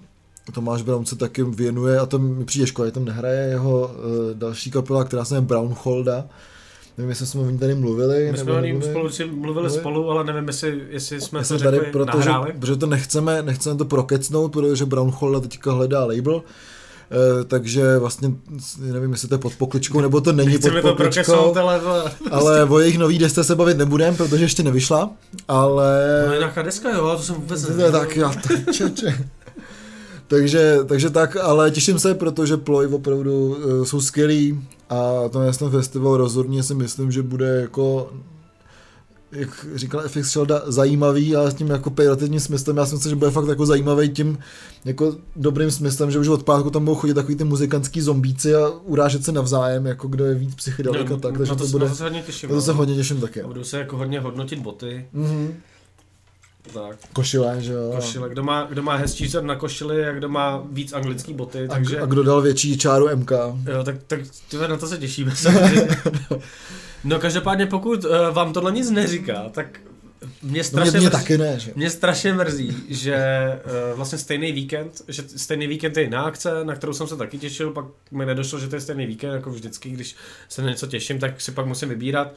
Tomáš 0.52 0.82
Brown 0.82 1.06
se 1.06 1.16
taky 1.16 1.42
věnuje 1.44 1.98
a 1.98 2.06
to 2.06 2.18
mi 2.18 2.44
přijde 2.44 2.66
škoda, 2.66 2.90
tam 2.90 3.04
nehraje 3.04 3.48
jeho 3.48 3.90
další 4.34 4.70
kapela, 4.70 5.04
která 5.04 5.24
se 5.24 5.34
jmenuje 5.34 5.48
Brownholda, 5.48 6.26
Nevím, 6.98 7.10
jestli 7.10 7.26
jsme 7.26 7.40
o 7.40 7.50
ní 7.50 7.58
tady 7.58 7.74
mluvili. 7.74 8.32
My 8.32 8.38
jsme 8.38 8.52
o 8.52 8.60
ní 8.60 8.82
spolu 8.82 9.08
mluvili, 9.08 9.30
mluvili 9.30 9.70
spolu, 9.70 10.10
ale 10.10 10.24
nevím, 10.24 10.46
jestli, 10.46 10.82
jestli 10.88 11.20
jsme 11.20 11.38
to 11.38 11.58
řekli, 11.58 11.78
tady, 11.78 11.90
protože, 11.90 12.28
nahráli. 12.28 12.52
protože 12.58 12.76
to 12.76 12.86
nechceme, 12.86 13.42
nechceme 13.42 13.78
to 13.78 13.84
prokecnout, 13.84 14.52
protože 14.52 14.86
Brownholda 14.86 15.40
teďka 15.40 15.72
hledá 15.72 16.04
label, 16.04 16.42
Eh, 16.42 16.83
takže 17.46 17.98
vlastně 17.98 18.32
nevím, 18.80 19.12
jestli 19.12 19.28
to 19.28 19.34
je 19.34 19.38
pod 19.38 19.54
pokličkou, 19.54 20.00
nebo 20.00 20.20
to 20.20 20.32
není 20.32 20.58
pod 20.58 20.72
pokličkou, 20.82 21.54
ale 22.30 22.64
o 22.64 22.78
jejich 22.78 22.98
nový 22.98 23.18
desce 23.18 23.44
se 23.44 23.54
bavit 23.54 23.78
nebudem, 23.78 24.16
protože 24.16 24.44
ještě 24.44 24.62
nevyšla, 24.62 25.10
ale... 25.48 26.24
No 26.26 26.32
je 26.32 26.38
nějaká 26.38 26.62
deska, 26.62 26.90
jo, 26.90 27.14
to 27.16 27.22
jsem 27.22 27.34
vůbec 27.34 27.68
nevěděl. 27.68 27.92
Tak 27.92 28.16
já, 28.16 28.28
to, 28.28 28.72
če, 28.72 28.90
če. 28.90 29.28
takže, 30.26 30.78
takže 30.86 31.10
tak, 31.10 31.36
ale 31.36 31.70
těším 31.70 31.98
se, 31.98 32.14
protože 32.14 32.56
Ploy 32.56 32.86
opravdu 32.86 33.46
uh, 33.46 33.84
jsou 33.84 34.00
skvělý 34.00 34.60
a 34.90 35.28
to 35.32 35.52
ten 35.58 35.70
festival 35.70 36.16
rozhodně 36.16 36.62
si 36.62 36.74
myslím, 36.74 37.12
že 37.12 37.22
bude 37.22 37.60
jako 37.60 38.10
jak 39.34 39.66
říkal 39.74 40.02
FX 40.08 40.30
Shelda, 40.30 40.62
zajímavý, 40.66 41.36
ale 41.36 41.50
s 41.50 41.54
tím 41.54 41.70
jako 41.70 41.90
pejorativním 41.90 42.40
smyslem. 42.40 42.76
Já 42.76 42.86
si 42.86 42.94
myslím, 42.94 43.10
že 43.10 43.16
bude 43.16 43.30
fakt 43.30 43.48
jako 43.48 43.66
zajímavý 43.66 44.08
tím 44.08 44.38
jako 44.84 45.16
dobrým 45.36 45.70
smyslem, 45.70 46.10
že 46.10 46.18
už 46.18 46.28
od 46.28 46.42
pátku 46.42 46.70
tam 46.70 46.84
budou 46.84 46.94
chodit 46.94 47.14
takový 47.14 47.36
ty 47.36 47.44
muzikantský 47.44 48.00
zombíci 48.00 48.54
a 48.54 48.68
urážet 48.68 49.24
se 49.24 49.32
navzájem, 49.32 49.86
jako 49.86 50.08
kdo 50.08 50.24
je 50.24 50.34
víc 50.34 50.54
psychedelik 50.54 51.10
no, 51.10 51.18
tak, 51.18 51.32
takže 51.38 51.52
to, 51.52 51.64
to, 51.64 51.66
bude, 51.66 51.88
to 51.88 51.94
se 51.94 52.04
hodně 52.04 52.22
těším. 52.22 52.48
To 52.48 52.60
se 52.60 52.70
no. 52.70 52.76
hodně 52.76 52.94
těším 52.94 53.20
taky. 53.20 53.42
budu 53.42 53.64
se 53.64 53.78
jako 53.78 53.96
hodně 53.96 54.20
hodnotit 54.20 54.58
boty. 54.58 55.06
Mm-hmm. 55.14 55.54
Tak. 56.72 56.96
Košile, 57.12 57.56
že 57.62 57.72
jo. 57.72 57.92
Košile. 57.94 58.28
Kdo 58.28 58.42
má, 58.42 58.64
kdo 58.64 58.82
má 58.82 58.96
hezčí 58.96 59.28
zad 59.28 59.44
na 59.44 59.56
košili 59.56 60.06
a 60.08 60.12
kdo 60.12 60.28
má 60.28 60.62
víc 60.70 60.92
anglický 60.92 61.34
boty. 61.34 61.68
Takže... 61.68 62.00
A, 62.00 62.06
kdo 62.06 62.22
dal 62.22 62.42
větší 62.42 62.78
čáru 62.78 63.16
MK. 63.16 63.30
Jo, 63.66 63.84
tak, 63.84 63.96
tak 64.06 64.20
tyhle, 64.50 64.68
na 64.68 64.76
to 64.76 64.86
se 64.86 64.98
těšíme. 64.98 65.32
no 67.04 67.18
každopádně 67.18 67.66
pokud 67.66 68.04
uh, 68.04 68.10
vám 68.32 68.52
tohle 68.52 68.72
nic 68.72 68.90
neříká, 68.90 69.48
tak 69.50 69.80
mě 70.42 70.64
strašně, 70.64 70.86
no 70.86 70.92
mě, 70.92 71.00
mě 71.00 71.08
mrzí, 71.08 71.22
taky 71.22 71.38
ne, 71.38 71.60
že? 71.60 71.72
mě 71.74 71.90
strašně 71.90 72.32
mrzí, 72.32 72.76
že 72.88 73.16
uh, 73.64 73.96
vlastně 73.96 74.18
stejný 74.18 74.52
víkend, 74.52 75.02
že 75.08 75.22
stejný 75.36 75.66
víkend 75.66 75.96
je 75.96 76.02
jiná 76.02 76.22
akce, 76.22 76.64
na 76.64 76.74
kterou 76.74 76.92
jsem 76.92 77.06
se 77.06 77.16
taky 77.16 77.38
těšil, 77.38 77.70
pak 77.70 77.84
mi 78.10 78.26
nedošlo, 78.26 78.58
že 78.58 78.68
to 78.68 78.76
je 78.76 78.80
stejný 78.80 79.06
víkend, 79.06 79.32
jako 79.32 79.50
vždycky, 79.50 79.90
když 79.90 80.16
se 80.48 80.62
na 80.62 80.70
něco 80.70 80.86
těším, 80.86 81.18
tak 81.18 81.40
si 81.40 81.52
pak 81.52 81.66
musím 81.66 81.88
vybírat 81.88 82.34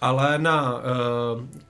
ale 0.00 0.38
na 0.38 0.74
uh, 0.74 0.80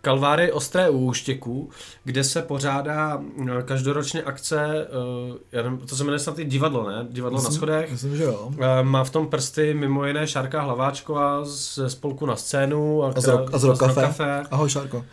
Kalváry 0.01 0.53
Ostré 0.53 0.91
úštěku, 0.91 1.71
kde 2.05 2.25
se 2.25 2.43
pořádá 2.43 3.17
uh, 3.17 3.61
každoročně 3.61 4.23
akce, 4.23 4.87
uh, 5.31 5.37
já 5.53 5.63
nevím, 5.63 5.79
to 5.79 5.97
se 5.97 6.05
jmenuje 6.05 6.19
snad 6.19 6.39
i 6.39 6.45
divadlo, 6.45 6.89
ne? 6.89 7.07
Divadlo 7.11 7.39
myslím, 7.39 7.53
na 7.53 7.57
schodech. 7.57 7.91
Myslím, 7.91 8.17
že 8.17 8.25
jo. 8.25 8.47
Uh, 8.47 8.57
má 8.83 9.05
v 9.05 9.11
tom 9.11 9.27
prsty 9.27 9.75
mimo 9.75 10.07
jiné 10.07 10.27
Šárka 10.27 10.63
Hlaváčková 10.63 11.45
ze 11.45 11.91
spolku 11.91 12.27
na 12.27 12.37
scénu. 12.37 13.05
A, 13.05 13.13
a 13.17 13.21
z, 13.21 13.27
rock, 13.27 13.55
a 13.55 13.59
z 13.59 13.65
rock 13.65 13.79
cafe. 13.79 14.01
cafe. 14.01 14.43
Ahoj 14.51 14.71
Šárko. 14.71 15.05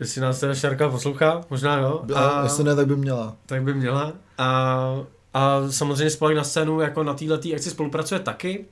Jestli 0.00 0.20
nás 0.20 0.40
teda 0.40 0.54
Šárka 0.54 0.88
poslouchá, 0.88 1.40
možná 1.50 1.78
jo. 1.78 2.02
A, 2.14 2.42
jestli 2.42 2.64
ne, 2.64 2.76
tak 2.76 2.86
by 2.86 2.96
měla. 2.96 3.36
Tak 3.46 3.62
by 3.62 3.74
měla. 3.74 4.12
A, 4.38 4.96
a 5.34 5.60
samozřejmě 5.70 6.10
spolek 6.10 6.36
na 6.36 6.44
scénu 6.44 6.80
jako 6.80 7.02
na 7.02 7.14
této 7.14 7.34
akci 7.54 7.70
spolupracuje 7.70 8.20
taky. 8.20 8.64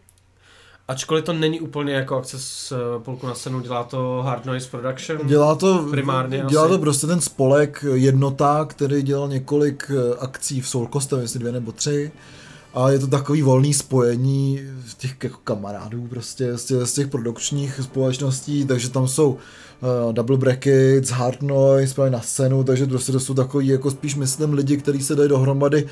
Ačkoliv 0.88 1.24
to 1.24 1.32
není 1.32 1.60
úplně 1.60 1.92
jako 1.92 2.16
akce 2.16 2.38
s 2.38 2.72
eh, 2.72 3.02
Polku 3.04 3.26
na 3.26 3.34
scénu, 3.34 3.60
dělá 3.60 3.84
to 3.84 4.22
Hard 4.26 4.44
Noise 4.44 4.70
Production. 4.70 5.26
Dělá 5.26 5.54
to 5.54 5.86
primárně 5.90 6.44
Dělá 6.48 6.64
asi. 6.64 6.72
to 6.72 6.78
prostě 6.78 7.06
ten 7.06 7.20
spolek 7.20 7.84
jednota, 7.94 8.64
který 8.64 9.02
dělal 9.02 9.28
několik 9.28 9.90
eh, 9.90 10.16
akcí 10.18 10.60
v 10.60 10.68
Soul 10.68 10.88
Coastem, 10.92 11.20
jestli 11.20 11.38
dvě 11.40 11.52
nebo 11.52 11.72
tři. 11.72 12.12
A 12.74 12.90
je 12.90 12.98
to 12.98 13.06
takový 13.06 13.42
volný 13.42 13.74
spojení 13.74 14.60
těch 14.98 15.16
jako 15.22 15.38
kamarádů 15.44 16.06
prostě 16.10 16.58
z 16.58 16.64
těch, 16.64 16.78
z 16.82 16.92
těch 16.92 17.08
produkčních 17.08 17.80
společností, 17.82 18.66
takže 18.66 18.90
tam 18.90 19.08
jsou 19.08 19.38
uh, 19.82 20.12
Double 20.12 20.36
Brackets, 20.36 21.10
Hard 21.10 21.42
Noise 21.42 21.94
právě 21.94 22.10
na 22.10 22.20
scénu, 22.20 22.64
takže 22.64 22.86
prostě 22.86 23.12
to 23.12 23.20
jsou 23.20 23.34
takový 23.34 23.66
jako 23.66 23.90
spíš 23.90 24.16
myslím 24.16 24.52
lidi, 24.52 24.76
kteří 24.76 25.02
se 25.02 25.14
dají 25.14 25.28
dohromady 25.28 25.86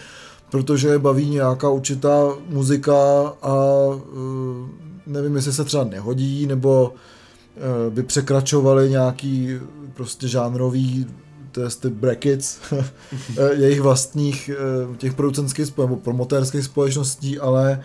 protože 0.52 0.98
baví 0.98 1.30
nějaká 1.30 1.68
určitá 1.68 2.28
muzika 2.48 2.94
a 3.42 3.54
uh, 3.86 4.68
nevím, 5.06 5.36
jestli 5.36 5.52
se 5.52 5.64
třeba 5.64 5.84
nehodí, 5.84 6.46
nebo 6.46 6.94
uh, 6.94 7.92
by 7.94 8.02
překračovali 8.02 8.90
nějaký 8.90 9.58
prostě 9.94 10.28
žánrový 10.28 11.06
to 11.52 11.60
je 11.60 11.68
ty 11.80 11.88
brackets 11.88 12.58
jejich 13.52 13.80
vlastních 13.80 14.50
těch 14.98 15.14
producentských 15.14 15.78
nebo 15.78 15.96
promotérských 15.96 16.64
společností, 16.64 17.38
ale 17.38 17.82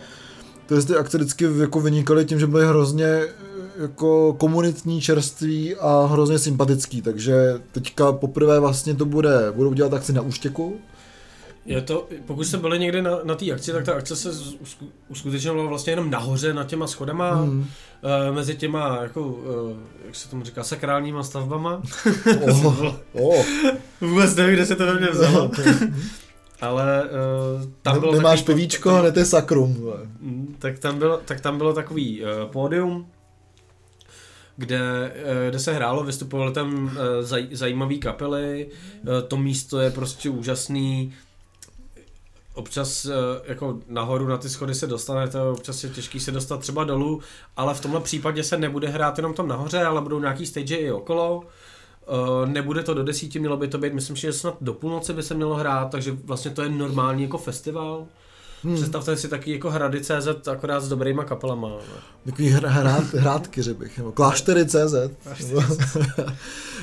to 0.66 0.74
je 0.74 0.82
ty 0.82 0.96
akce 0.96 1.18
vždycky 1.18 1.46
jako 1.58 1.80
vynikaly 1.80 2.24
tím, 2.24 2.40
že 2.40 2.46
byly 2.46 2.66
hrozně 2.66 3.22
jako 3.80 4.32
komunitní, 4.32 5.00
čerství 5.00 5.76
a 5.76 6.06
hrozně 6.06 6.38
sympatický, 6.38 7.02
takže 7.02 7.54
teďka 7.72 8.12
poprvé 8.12 8.60
vlastně 8.60 8.94
to 8.94 9.04
bude, 9.04 9.52
budou 9.52 9.72
dělat 9.72 9.94
akci 9.94 10.12
na 10.12 10.22
Úštěku, 10.22 10.80
je 11.68 11.82
to, 11.82 12.08
pokud 12.26 12.44
jste 12.44 12.56
byli 12.56 12.78
někdy 12.78 13.02
na, 13.02 13.10
na 13.24 13.34
té 13.34 13.52
akci, 13.52 13.72
tak 13.72 13.84
ta 13.84 13.92
akce 13.92 14.16
se 14.16 14.30
uskutečňovala 15.08 15.68
vlastně 15.68 15.92
jenom 15.92 16.10
nahoře 16.10 16.54
nad 16.54 16.66
těma 16.66 16.86
schodama, 16.86 17.34
hmm. 17.34 17.60
uh, 17.60 18.34
mezi 18.34 18.56
těma, 18.56 18.98
jako, 19.02 19.20
uh, 19.20 19.76
jak 20.06 20.14
se 20.14 20.30
tomu 20.30 20.44
říká, 20.44 20.64
sakrálníma 20.64 21.22
stavbama. 21.22 21.82
Oh, 22.42 22.86
oh. 23.12 23.44
Vůbec 24.00 24.36
nevím, 24.36 24.54
kde 24.54 24.66
se 24.66 24.76
to 24.76 24.86
ve 24.86 24.94
mně 24.94 25.10
vzalo. 25.10 25.50
Ale 26.60 27.02
uh, 27.02 27.68
tam 27.82 27.94
ne, 27.94 28.00
bylo 28.00 28.12
Nemáš 28.12 28.40
takový, 28.40 28.54
pivíčko, 28.54 28.94
hned 28.94 29.16
je 29.16 29.24
sakrum. 29.24 29.92
Mm, 30.20 30.56
tak 30.58 30.78
tam 30.78 30.98
bylo, 30.98 31.20
tak 31.24 31.40
tam 31.40 31.58
bylo 31.58 31.72
takový 31.72 32.22
uh, 32.22 32.28
pódium, 32.52 33.06
kde, 34.58 35.12
kde 35.48 35.58
se 35.58 35.72
hrálo, 35.72 36.04
vystupovaly 36.04 36.52
tam 36.52 36.90
zaj, 37.20 37.48
zajímavé 37.52 37.94
kapely, 37.94 38.68
to 39.28 39.36
místo 39.36 39.80
je 39.80 39.90
prostě 39.90 40.30
úžasný, 40.30 41.14
občas 42.58 43.04
eh, 43.04 43.12
jako 43.44 43.78
nahoru 43.88 44.26
na 44.26 44.36
ty 44.36 44.48
schody 44.48 44.74
se 44.74 44.86
dostanete, 44.86 45.42
občas 45.42 45.84
je 45.84 45.90
těžký 45.90 46.20
se 46.20 46.32
dostat 46.32 46.60
třeba 46.60 46.84
dolů, 46.84 47.20
ale 47.56 47.74
v 47.74 47.80
tomhle 47.80 48.00
případě 48.00 48.44
se 48.44 48.58
nebude 48.58 48.88
hrát 48.88 49.18
jenom 49.18 49.34
tam 49.34 49.48
nahoře, 49.48 49.82
ale 49.82 50.00
budou 50.00 50.20
nějaký 50.20 50.46
stage 50.46 50.76
i 50.76 50.90
okolo. 50.90 51.42
Nebude 52.44 52.82
to 52.82 52.94
do 52.94 53.04
desíti, 53.04 53.38
mělo 53.38 53.56
by 53.56 53.68
to 53.68 53.78
být, 53.78 53.92
myslím, 53.92 54.16
že 54.16 54.32
snad 54.32 54.56
do 54.60 54.72
půlnoci 54.72 55.12
by 55.12 55.22
se 55.22 55.34
mělo 55.34 55.54
hrát, 55.54 55.90
takže 55.90 56.12
vlastně 56.24 56.50
to 56.50 56.62
je 56.62 56.68
normální 56.68 57.22
jako 57.22 57.38
festival. 57.38 58.06
Hmm. 58.64 58.74
Představte 58.74 59.16
si 59.16 59.28
taky 59.28 59.52
jako 59.52 59.70
hrady 59.70 60.00
CZ, 60.00 60.48
akorát 60.52 60.80
s 60.80 60.88
dobrýma 60.88 61.24
kapelama. 61.24 61.70
Takový 62.24 62.48
hrát, 62.48 63.14
hrádky, 63.14 63.62
že 63.62 63.74
bych, 63.74 63.98
nebo 63.98 64.12
kláštery 64.12 64.66
CZ. 64.66 64.94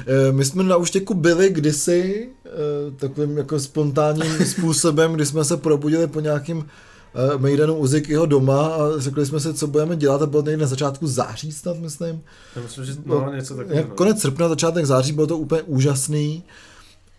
Eh, 0.07 0.31
my 0.31 0.45
jsme 0.45 0.63
na 0.63 0.77
Uštěku 0.77 1.13
byli 1.13 1.49
kdysi 1.49 2.29
eh, 2.45 2.49
takovým 2.95 3.37
jako 3.37 3.59
spontánním 3.59 4.45
způsobem, 4.45 5.13
kdy 5.13 5.25
jsme 5.25 5.45
se 5.45 5.57
probudili 5.57 6.07
po 6.07 6.19
nějakým 6.19 6.65
eh, 7.15 7.37
Mejdanu 7.37 7.75
Uzikyho 7.75 8.25
doma 8.25 8.65
a 8.65 8.79
řekli 8.97 9.25
jsme 9.25 9.39
si, 9.39 9.53
co 9.53 9.67
budeme 9.67 9.95
dělat 9.95 10.21
a 10.21 10.25
bylo 10.25 10.43
to 10.43 10.49
někde 10.49 10.61
na 10.61 10.69
začátku 10.69 11.07
září 11.07 11.51
snad, 11.51 11.77
myslím. 11.79 12.21
Já 12.55 12.61
myslím, 12.61 12.85
že 12.85 12.93
no, 13.05 13.31
něco 13.35 13.55
takového. 13.55 13.87
Konec 13.87 14.21
srpna, 14.21 14.49
začátek 14.49 14.85
září, 14.85 15.11
bylo 15.11 15.27
to 15.27 15.37
úplně 15.37 15.61
úžasný 15.61 16.43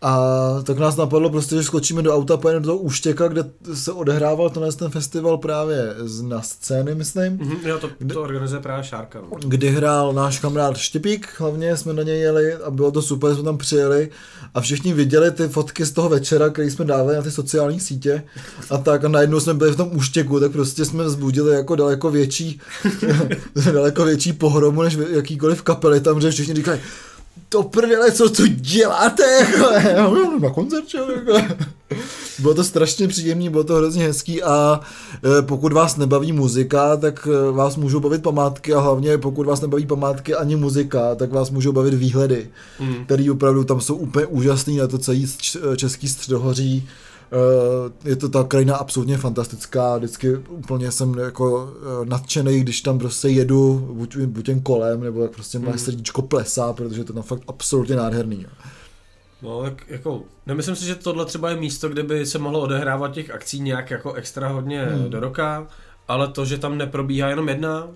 A 0.03 0.19
tak 0.65 0.79
nás 0.79 0.97
napadlo 0.97 1.31
prostě, 1.31 1.57
že 1.57 1.63
skočíme 1.63 2.03
do 2.03 2.15
auta, 2.15 2.37
pojedeme 2.37 2.63
do 2.63 2.73
toho 2.73 2.79
Úštěka, 2.79 3.29
kde 3.29 3.45
se 3.75 3.93
odehrával 3.93 4.51
tenhle 4.51 4.73
ten 4.73 4.91
festival 4.91 5.39
právě 5.39 5.95
z, 5.99 6.23
na 6.23 6.43
scény, 6.43 6.95
myslím. 6.95 7.33
Mhm, 7.33 7.57
jo, 7.65 7.79
to, 7.79 7.89
to 8.13 8.23
organizuje 8.23 8.63
právě 8.63 8.85
Šárka. 8.85 9.21
No. 9.21 9.29
kdy 9.47 9.69
hrál 9.69 10.13
náš 10.13 10.39
kamarád 10.39 10.77
Štěpík, 10.77 11.29
hlavně 11.39 11.77
jsme 11.77 11.93
na 11.93 12.03
něj 12.03 12.21
jeli 12.21 12.55
a 12.55 12.71
bylo 12.71 12.93
to 12.93 13.03
super, 13.03 13.35
jsme 13.35 13.45
tam 13.45 13.59
přijeli 13.59 14.11
a 14.55 14.61
všichni 14.61 14.93
viděli 14.93 15.31
ty 15.31 15.49
fotky 15.49 15.85
z 15.85 15.93
toho 15.93 16.09
večera, 16.09 16.49
který 16.49 16.71
jsme 16.71 16.85
dávali 16.85 17.17
na 17.17 17.23
ty 17.23 17.31
sociální 17.31 17.81
sítě 17.81 18.23
a 18.71 18.79
tak 18.79 19.05
a 19.05 19.09
najednou 19.09 19.41
jsme 19.41 19.55
byli 19.55 19.71
v 19.71 19.77
tom 19.77 19.91
úštěku, 19.97 20.41
tak 20.41 20.53
prostě 20.53 20.85
jsme 20.85 21.05
vzbudili 21.05 21.55
jako 21.55 21.77
daleko 21.77 22.11
větší, 22.11 22.61
daleko 23.73 24.05
větší 24.05 24.33
pohromu 24.33 24.83
než 24.83 24.99
jakýkoliv 25.11 25.63
kapely 25.63 26.01
tam, 26.01 26.21
že 26.21 26.31
všichni 26.31 26.55
říkají, 26.55 26.81
to 27.49 27.63
prdele, 27.63 28.13
co 28.13 28.31
tu 28.31 28.47
děláte, 28.47 29.23
jako, 29.23 30.39
na 30.41 30.51
koncert, 30.51 30.89
čo? 30.89 31.11
Jako. 31.11 31.55
Bylo 32.39 32.55
to 32.55 32.65
strašně 32.65 33.09
příjemný, 33.09 33.49
bylo 33.49 33.65
to 33.65 33.75
hrozně 33.75 34.05
hezký 34.05 34.43
a 34.43 34.81
e, 35.39 35.43
pokud 35.43 35.73
vás 35.73 35.97
nebaví 35.97 36.33
muzika, 36.33 36.97
tak 36.97 37.29
e, 37.31 37.53
vás 37.53 37.77
můžou 37.77 38.01
bavit 38.01 38.23
památky 38.23 38.75
a 38.75 38.81
hlavně 38.81 39.19
pokud 39.19 39.47
vás 39.47 39.61
nebaví 39.61 39.87
památky 39.87 40.35
ani 40.35 40.57
muzika, 40.57 41.15
tak 41.15 41.33
vás 41.33 41.51
můžou 41.51 41.73
bavit 41.73 41.95
výhledy, 41.95 42.49
mm. 42.81 43.05
které 43.05 43.31
opravdu 43.31 43.65
tam 43.65 43.81
jsou 43.81 43.95
úplně 43.95 44.27
úžasný 44.27 44.77
na 44.77 44.87
to 44.87 44.99
celý 44.99 45.27
český 45.77 46.09
středohoří. 46.09 46.89
Eh, 47.33 48.09
je 48.09 48.17
to 48.17 48.29
ta 48.29 48.45
krajina 48.45 48.77
absolutně 48.77 49.19
fantastická, 49.19 49.97
vždycky 49.97 50.37
úplně 50.37 50.93
jsem 50.93 51.19
jako 51.19 51.73
eh, 52.03 52.07
nadšený, 52.07 52.61
když 52.61 52.81
tam 52.81 52.99
prostě 52.99 53.29
jedu 53.29 53.89
buď, 53.93 54.17
buď 54.17 54.49
jen 54.49 54.61
kolem, 54.61 55.01
nebo 55.01 55.23
tak 55.23 55.31
prostě 55.31 55.59
moje 55.59 55.73
mm. 55.73 55.79
srdíčko 55.79 56.23
plesá, 56.23 56.73
protože 56.73 57.05
to 57.05 57.13
je 57.13 57.15
tam 57.15 57.23
fakt 57.23 57.43
absolutně 57.49 57.97
nádherný. 57.97 58.47
No, 59.43 59.63
tak 59.63 59.85
jako, 59.89 60.23
nemyslím 60.47 60.77
si, 60.77 60.85
že 60.85 60.95
tohle 60.95 61.25
třeba 61.25 61.51
je 61.51 61.57
místo, 61.57 61.89
kde 61.89 62.03
by 62.03 62.27
se 62.27 62.39
mohlo 62.39 62.61
odehrávat 62.61 63.13
těch 63.13 63.31
akcí 63.31 63.61
nějak 63.61 63.91
jako 63.91 64.13
extra 64.13 64.49
hodně 64.49 64.85
hmm. 64.85 65.11
do 65.11 65.21
roka, 65.21 65.67
ale 66.09 66.29
to, 66.29 66.45
že 66.45 66.59
tam 66.59 66.79
neprobíhá 66.79 67.29
jenom 67.29 67.49
jedna, 67.49 67.89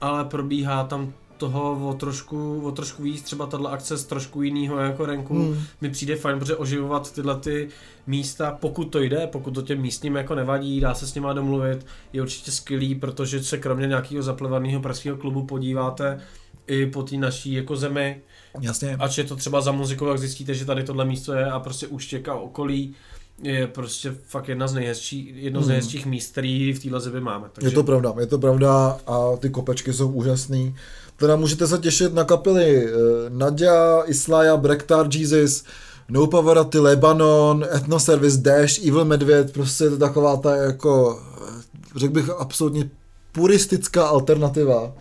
ale 0.00 0.24
probíhá 0.24 0.84
tam 0.84 1.12
toho 1.36 1.88
o 1.88 1.94
trošku, 1.94 2.60
o 2.64 2.72
trošku 2.72 3.02
víc, 3.02 3.22
třeba 3.22 3.46
tahle 3.46 3.70
akce 3.70 3.96
z 3.96 4.04
trošku 4.04 4.42
jiného 4.42 4.78
jako 4.78 5.06
renku 5.06 5.34
hmm. 5.34 5.62
mi 5.80 5.90
přijde 5.90 6.16
fajn, 6.16 6.38
protože 6.38 6.56
oživovat 6.56 7.12
tyhle 7.12 7.36
ty 7.36 7.68
místa, 8.06 8.58
pokud 8.60 8.84
to 8.84 9.00
jde, 9.00 9.26
pokud 9.26 9.50
to 9.50 9.62
těm 9.62 9.80
místním 9.80 10.16
jako 10.16 10.34
nevadí, 10.34 10.80
dá 10.80 10.94
se 10.94 11.06
s 11.06 11.14
nima 11.14 11.32
domluvit, 11.32 11.86
je 12.12 12.22
určitě 12.22 12.50
skvělý, 12.50 12.94
protože 12.94 13.44
se 13.44 13.58
kromě 13.58 13.86
nějakého 13.86 14.22
zaplevaného 14.22 14.80
pražského 14.80 15.16
klubu 15.16 15.42
podíváte 15.42 16.20
i 16.66 16.86
po 16.86 17.02
té 17.02 17.16
naší 17.16 17.52
jako 17.52 17.76
zemi. 17.76 18.20
Jasně. 18.60 18.96
Ač 18.96 19.18
je 19.18 19.24
to 19.24 19.36
třeba 19.36 19.60
za 19.60 19.72
muzikou, 19.72 20.06
jak 20.06 20.18
zjistíte, 20.18 20.54
že 20.54 20.64
tady 20.64 20.84
tohle 20.84 21.04
místo 21.04 21.32
je 21.32 21.46
a 21.46 21.60
prostě 21.60 21.86
Úštěk 21.86 22.28
a 22.28 22.34
okolí, 22.34 22.94
je 23.42 23.66
prostě 23.66 24.14
fakt 24.26 24.48
jedna 24.48 24.68
z 24.68 24.74
nejhezčí, 24.74 25.32
jedno 25.36 25.60
z 25.60 25.62
hmm. 25.62 25.68
nejhezčích 25.68 26.06
míst, 26.06 26.32
který 26.32 26.72
v 26.72 26.82
téhle 26.82 27.00
zemi 27.00 27.20
máme. 27.20 27.48
Takže... 27.52 27.68
Je 27.68 27.74
to 27.74 27.84
pravda, 27.84 28.14
je 28.20 28.26
to 28.26 28.38
pravda 28.38 28.98
a 29.06 29.36
ty 29.38 29.50
kopečky 29.50 29.92
jsou 29.92 30.10
úžasný. 30.10 30.74
Teda 31.16 31.36
můžete 31.36 31.66
se 31.66 31.78
těšit 31.78 32.14
na 32.14 32.24
kapely 32.24 32.92
uh, 32.92 33.00
Nadia, 33.28 34.02
Islaja, 34.06 34.56
Brektar, 34.56 35.08
Jesus, 35.10 35.64
No 36.08 36.26
Pavarotti, 36.26 36.78
Lebanon, 36.78 37.64
Ethnoservice, 37.74 38.40
Dash, 38.40 38.78
Evil 38.78 39.04
Medvěd, 39.04 39.52
prostě 39.52 39.84
je 39.84 39.90
to 39.90 39.98
taková 39.98 40.36
ta 40.36 40.56
jako, 40.56 41.20
eh, 41.48 41.62
řekl 41.96 42.14
bych, 42.14 42.30
absolutně 42.30 42.90
puristická 43.32 44.06
alternativa, 44.06 44.92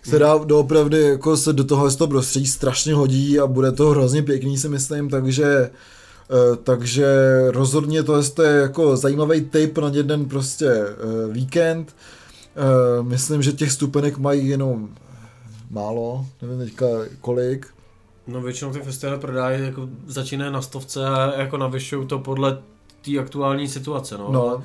která 0.00 0.34
hmm. 0.34 0.46
doopravdy 0.46 1.00
jako 1.00 1.36
se 1.36 1.52
do 1.52 1.64
toho, 1.64 1.90
toho 1.90 2.08
prostředí 2.08 2.46
strašně 2.46 2.94
hodí 2.94 3.40
a 3.40 3.46
bude 3.46 3.72
to 3.72 3.88
hrozně 3.88 4.22
pěkný 4.22 4.58
si 4.58 4.68
myslím, 4.68 5.10
takže 5.10 5.70
Uh, 6.50 6.56
takže 6.56 7.06
rozhodně 7.50 8.02
to 8.02 8.42
je 8.42 8.60
jako 8.60 8.96
zajímavý 8.96 9.40
tip 9.40 9.78
na 9.78 9.88
jeden 9.88 10.24
prostě 10.24 10.84
víkend. 11.30 11.96
Myslím, 13.02 13.42
že 13.42 13.52
těch 13.52 13.72
stupenek 13.72 14.18
mají 14.18 14.48
jenom 14.48 14.88
málo, 15.70 16.26
nevím 16.42 16.58
teďka 16.58 16.86
kolik. 17.20 17.66
No 18.26 18.40
většinou 18.42 18.72
ty 18.72 18.78
festivaly 18.78 19.18
prodávají, 19.18 19.62
jako 19.62 19.88
začínají 20.06 20.52
na 20.52 20.62
stovce 20.62 21.06
a 21.06 21.40
jako 21.40 21.56
navyšují 21.56 22.06
to 22.06 22.18
podle 22.18 22.58
té 23.04 23.18
aktuální 23.18 23.68
situace, 23.68 24.18
no. 24.18 24.32
no. 24.32 24.48
Ale, 24.48 24.62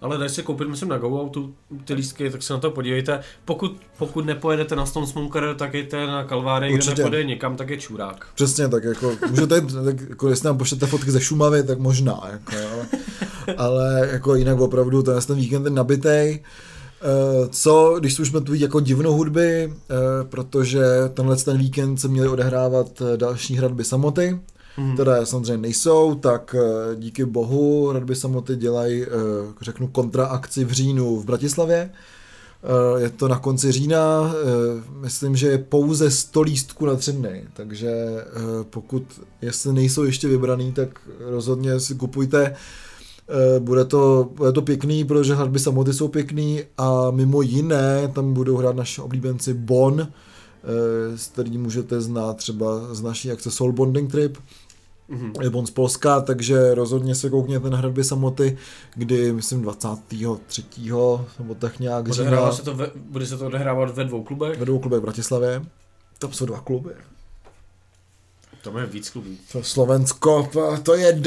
ale 0.00 0.18
dají 0.18 0.30
se 0.30 0.42
koupit, 0.42 0.68
myslím, 0.68 0.88
na 0.88 0.98
GoOutu 0.98 1.54
ty 1.84 1.94
lístky, 1.94 2.30
tak 2.30 2.42
se 2.42 2.52
na 2.52 2.58
to 2.58 2.70
podívejte. 2.70 3.20
Pokud, 3.44 3.80
pokud 3.98 4.26
nepojedete 4.26 4.76
na 4.76 4.86
Stone 4.86 5.06
Smoker, 5.06 5.54
tak 5.58 5.74
jděte 5.74 6.06
na 6.06 6.24
Kalváry, 6.24 6.72
kde 6.72 6.86
nepojede 6.86 7.24
nikam, 7.24 7.56
tak 7.56 7.70
je 7.70 7.76
čurák. 7.76 8.26
Přesně, 8.34 8.68
tak 8.68 8.84
jako, 8.84 9.16
můžete, 9.30 9.60
tak, 9.60 10.00
jako 10.08 10.28
jestli 10.28 10.46
nám 10.46 10.58
pošlete 10.58 10.86
fotky 10.86 11.10
ze 11.10 11.20
Šumavy, 11.20 11.62
tak 11.62 11.78
možná, 11.78 12.20
jako, 12.30 12.52
ale, 12.56 12.86
ale 13.56 14.08
jako 14.12 14.34
jinak 14.34 14.60
opravdu 14.60 15.02
ten, 15.02 15.20
ten 15.26 15.36
víkend 15.36 15.64
je 15.64 15.70
nabitej. 15.70 16.42
Eh, 17.04 17.48
co, 17.50 17.96
když 17.98 18.18
už 18.18 18.28
jsme 18.28 18.40
tu 18.40 18.54
jako 18.54 18.80
divnou 18.80 19.12
hudby, 19.12 19.72
eh, 19.72 19.94
protože 20.22 20.84
tenhle 21.14 21.36
ten 21.36 21.58
víkend 21.58 21.96
se 21.96 22.08
měly 22.08 22.28
odehrávat 22.28 23.02
eh, 23.02 23.16
další 23.16 23.56
hradby 23.56 23.84
samoty, 23.84 24.40
mm. 24.76 24.94
které 24.94 25.26
samozřejmě 25.26 25.56
nejsou, 25.56 26.14
tak 26.14 26.56
díky 26.94 27.24
bohu 27.24 27.88
hradby 27.88 28.16
samoty 28.16 28.56
dělají, 28.56 29.04
řeknu, 29.60 29.88
kontraakci 29.88 30.64
v 30.64 30.72
říjnu 30.72 31.20
v 31.20 31.24
Bratislavě. 31.24 31.90
Je 32.98 33.10
to 33.10 33.28
na 33.28 33.38
konci 33.38 33.72
října, 33.72 34.34
myslím, 35.00 35.36
že 35.36 35.48
je 35.48 35.58
pouze 35.58 36.10
100 36.10 36.42
lístků 36.42 36.86
na 36.86 36.96
tři 36.96 37.12
dny, 37.12 37.44
takže 37.52 37.92
pokud, 38.70 39.02
jestli 39.42 39.72
nejsou 39.72 40.04
ještě 40.04 40.28
vybraný, 40.28 40.72
tak 40.72 41.00
rozhodně 41.20 41.80
si 41.80 41.94
kupujte 41.94 42.56
bude 43.58 43.84
to, 43.84 44.30
bude 44.34 44.52
to 44.52 44.62
pěkný, 44.62 45.04
protože 45.04 45.34
hradby 45.34 45.58
samoty 45.58 45.92
jsou 45.92 46.08
pěkný 46.08 46.62
a 46.78 47.10
mimo 47.10 47.42
jiné 47.42 48.08
tam 48.08 48.34
budou 48.34 48.56
hrát 48.56 48.76
naši 48.76 49.00
oblíbenci 49.00 49.54
Bon, 49.54 50.00
eh, 50.00 51.18
s 51.18 51.26
kterým 51.26 51.62
můžete 51.62 52.00
znát 52.00 52.36
třeba 52.36 52.94
z 52.94 53.02
naší 53.02 53.30
akce 53.30 53.50
Soul 53.50 53.72
Bonding 53.72 54.10
Trip, 54.10 54.38
mm-hmm. 55.10 55.50
Bon 55.50 55.66
z 55.66 55.70
Polska, 55.70 56.20
takže 56.20 56.74
rozhodně 56.74 57.14
se 57.14 57.30
koukněte 57.30 57.70
na 57.70 57.78
hradby 57.78 58.04
samoty, 58.04 58.58
kdy 58.94 59.32
myslím 59.32 59.62
23. 59.62 60.64
nebo 61.38 61.54
tak 61.54 61.80
nějak 61.80 62.08
říká. 62.08 62.52
Se 62.52 62.62
to 62.62 62.74
ve, 62.74 62.90
bude 62.94 63.26
se 63.26 63.38
to 63.38 63.46
odehrávat 63.46 63.94
ve 63.94 64.04
dvou 64.04 64.22
klubech? 64.22 64.58
Ve 64.58 64.64
dvou 64.64 64.78
klubech 64.78 65.00
v 65.00 65.02
Bratislavě. 65.02 65.64
Tam 66.18 66.32
jsou 66.32 66.46
dva 66.46 66.60
kluby. 66.60 66.90
To 68.62 68.78
je 68.78 68.86
víc 68.86 69.10
klubů. 69.10 69.30
To 69.52 69.62
Slovensko, 69.62 70.48
to 70.82 70.94
je 70.94 71.12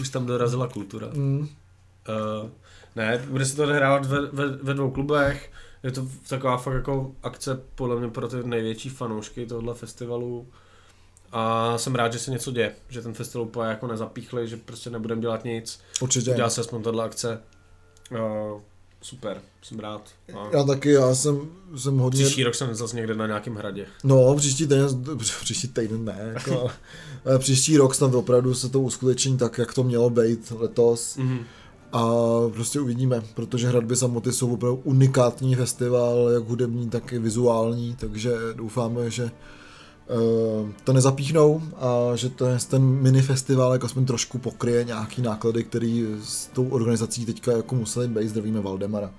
Už 0.00 0.08
tam 0.08 0.26
dorazila 0.26 0.68
kultura. 0.68 1.08
Mm. 1.12 1.40
Uh, 1.40 2.50
ne, 2.96 3.24
bude 3.28 3.46
se 3.46 3.56
to 3.56 3.62
odehrávat 3.62 4.06
ve, 4.06 4.26
ve, 4.26 4.48
ve 4.48 4.74
dvou 4.74 4.90
klubech. 4.90 5.52
Je 5.82 5.90
to 5.90 6.08
taková 6.28 6.56
fakt 6.56 6.74
jako 6.74 7.12
akce 7.22 7.60
podle 7.74 7.96
mě 7.96 8.08
pro 8.08 8.28
ty 8.28 8.36
největší 8.44 8.88
fanoušky 8.88 9.46
tohle 9.46 9.74
festivalu. 9.74 10.48
A 11.32 11.78
jsem 11.78 11.94
rád, 11.94 12.12
že 12.12 12.18
se 12.18 12.30
něco 12.30 12.50
děje, 12.50 12.74
že 12.88 13.02
ten 13.02 13.14
festival 13.14 13.46
úplně 13.46 13.68
jako 13.68 13.86
nezapíchli, 13.86 14.48
že 14.48 14.56
prostě 14.56 14.90
nebudeme 14.90 15.20
dělat 15.20 15.44
nic. 15.44 15.80
Určitě. 16.00 16.30
Udělá 16.30 16.50
se 16.50 16.60
aspoň 16.60 16.82
tahle 16.82 17.04
akce. 17.04 17.42
Uh, 18.10 18.60
super, 19.00 19.40
jsem 19.62 19.78
rád. 19.78 20.02
A... 20.34 20.56
Já 20.56 20.64
taky, 20.64 20.92
já 20.92 21.14
jsem, 21.14 21.40
jsem 21.76 21.98
hodně... 21.98 22.24
Příští 22.24 22.44
rok 22.44 22.54
jsem 22.54 22.74
zase 22.74 22.96
někde 22.96 23.14
na 23.14 23.26
nějakém 23.26 23.54
hradě. 23.54 23.86
No, 24.04 24.34
příští 24.36 24.66
týden, 24.66 25.04
příští 25.40 25.68
týden 25.68 26.04
ne, 26.04 26.32
jako, 26.34 26.70
ale 27.24 27.38
příští 27.38 27.76
rok 27.76 27.94
snad 27.94 28.14
opravdu 28.14 28.54
se 28.54 28.68
to 28.68 28.80
uskuteční 28.80 29.38
tak, 29.38 29.58
jak 29.58 29.74
to 29.74 29.82
mělo 29.82 30.10
být 30.10 30.52
letos. 30.58 31.16
Mm-hmm. 31.16 31.40
A 31.92 32.02
prostě 32.54 32.80
uvidíme, 32.80 33.22
protože 33.34 33.68
hradby 33.68 33.96
samoty 33.96 34.32
jsou 34.32 34.54
opravdu 34.54 34.80
unikátní 34.84 35.54
festival, 35.54 36.30
jak 36.32 36.44
hudební, 36.44 36.90
tak 36.90 37.12
i 37.12 37.18
vizuální, 37.18 37.96
takže 37.96 38.32
doufáme, 38.54 39.10
že 39.10 39.30
to 40.84 40.92
nezapíchnou 40.92 41.62
a 41.76 42.16
že 42.16 42.28
to 42.28 42.46
je 42.46 42.58
ten 42.70 42.82
mini 42.82 43.22
festival 43.22 43.72
jako 43.72 43.86
aspoň 43.86 44.04
trošku 44.04 44.38
pokryje 44.38 44.84
nějaký 44.84 45.22
náklady, 45.22 45.64
který 45.64 46.06
s 46.22 46.46
tou 46.46 46.68
organizací 46.68 47.26
teďka 47.26 47.52
jako 47.52 47.74
museli 47.74 48.08
být, 48.08 48.28
zdravíme 48.28 48.60
Valdemara. 48.60 49.10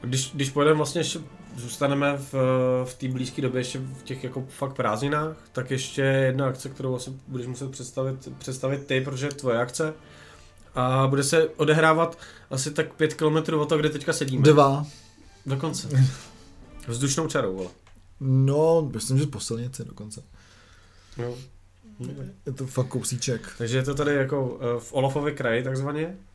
Když, 0.00 0.30
když 0.34 0.50
pojedeme 0.50 0.76
vlastně 0.76 1.02
zůstaneme 1.56 2.16
v, 2.16 2.34
v 2.84 2.94
té 2.94 3.08
blízké 3.08 3.42
době 3.42 3.60
ještě 3.60 3.78
v 3.78 4.02
těch 4.02 4.24
jako 4.24 4.44
fakt 4.48 4.72
prázdninách, 4.72 5.36
tak 5.52 5.70
ještě 5.70 6.02
jedna 6.02 6.46
akce, 6.46 6.68
kterou 6.68 6.96
asi 6.96 7.12
budeš 7.28 7.46
muset 7.46 7.70
představit, 7.70 8.28
představit 8.38 8.86
ty, 8.86 9.00
protože 9.00 9.26
je 9.26 9.32
tvoje 9.32 9.58
akce. 9.58 9.94
A 10.74 11.06
bude 11.06 11.24
se 11.24 11.48
odehrávat 11.48 12.18
asi 12.50 12.70
tak 12.70 12.94
pět 12.94 13.14
kilometrů 13.14 13.60
od 13.60 13.68
toho, 13.68 13.78
kde 13.78 13.90
teďka 13.90 14.12
sedíme. 14.12 14.42
Dva. 14.42 14.86
Dokonce. 15.46 15.88
Vzdušnou 16.88 17.28
čarou, 17.28 17.56
vole. 17.56 17.68
No, 18.20 18.90
myslím, 18.94 19.18
že 19.18 19.26
po 19.26 19.40
silnici 19.40 19.84
dokonce. 19.84 20.22
No. 21.18 21.34
Je 22.46 22.52
to 22.52 22.66
fakt 22.66 22.88
kousíček. 22.88 23.54
Takže 23.58 23.76
je 23.76 23.82
to 23.82 23.94
tady 23.94 24.14
jako 24.14 24.58
eh, 24.60 24.80
v 24.80 24.92
Olafově 24.92 25.34
kraji 25.34 25.62
takzvaně. 25.62 26.16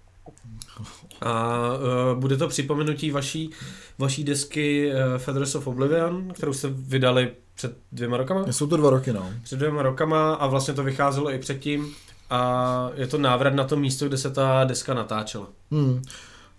A 1.22 1.58
uh, 1.74 2.20
bude 2.20 2.38
to 2.38 2.48
připomenutí 2.48 3.12
vaší, 3.12 3.50
vaší 3.98 4.24
desky 4.24 4.91
uh, 4.91 5.17
Feathers 5.17 5.56
of 5.56 5.67
Oblivion, 5.67 6.34
kterou 6.34 6.54
jste 6.54 6.67
vydali 6.70 7.32
před 7.56 7.78
dvěma 7.91 8.17
rokama? 8.17 8.52
Jsou 8.52 8.67
to 8.67 8.78
dva 8.78 8.89
roky, 8.89 9.13
no. 9.13 9.34
Před 9.44 9.56
dvěma 9.56 9.82
rokama 9.82 10.34
a 10.34 10.48
vlastně 10.48 10.74
to 10.74 10.84
vycházelo 10.84 11.32
i 11.32 11.39
předtím 11.39 11.96
a 12.30 12.89
je 12.96 13.08
to 13.08 13.17
návrat 13.17 13.54
na 13.54 13.63
to 13.63 13.76
místo, 13.76 14.08
kde 14.08 14.17
se 14.17 14.30
ta 14.32 14.63
deska 14.63 14.94
natáčela. 14.94 15.48
Hmm. 15.72 16.02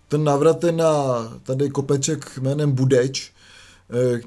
Ten 0.08 0.24
návrat 0.24 0.64
je 0.64 0.72
na 0.72 0.92
tady 1.42 1.70
kopeček 1.70 2.38
jménem 2.38 2.72
Budeč, 2.72 3.32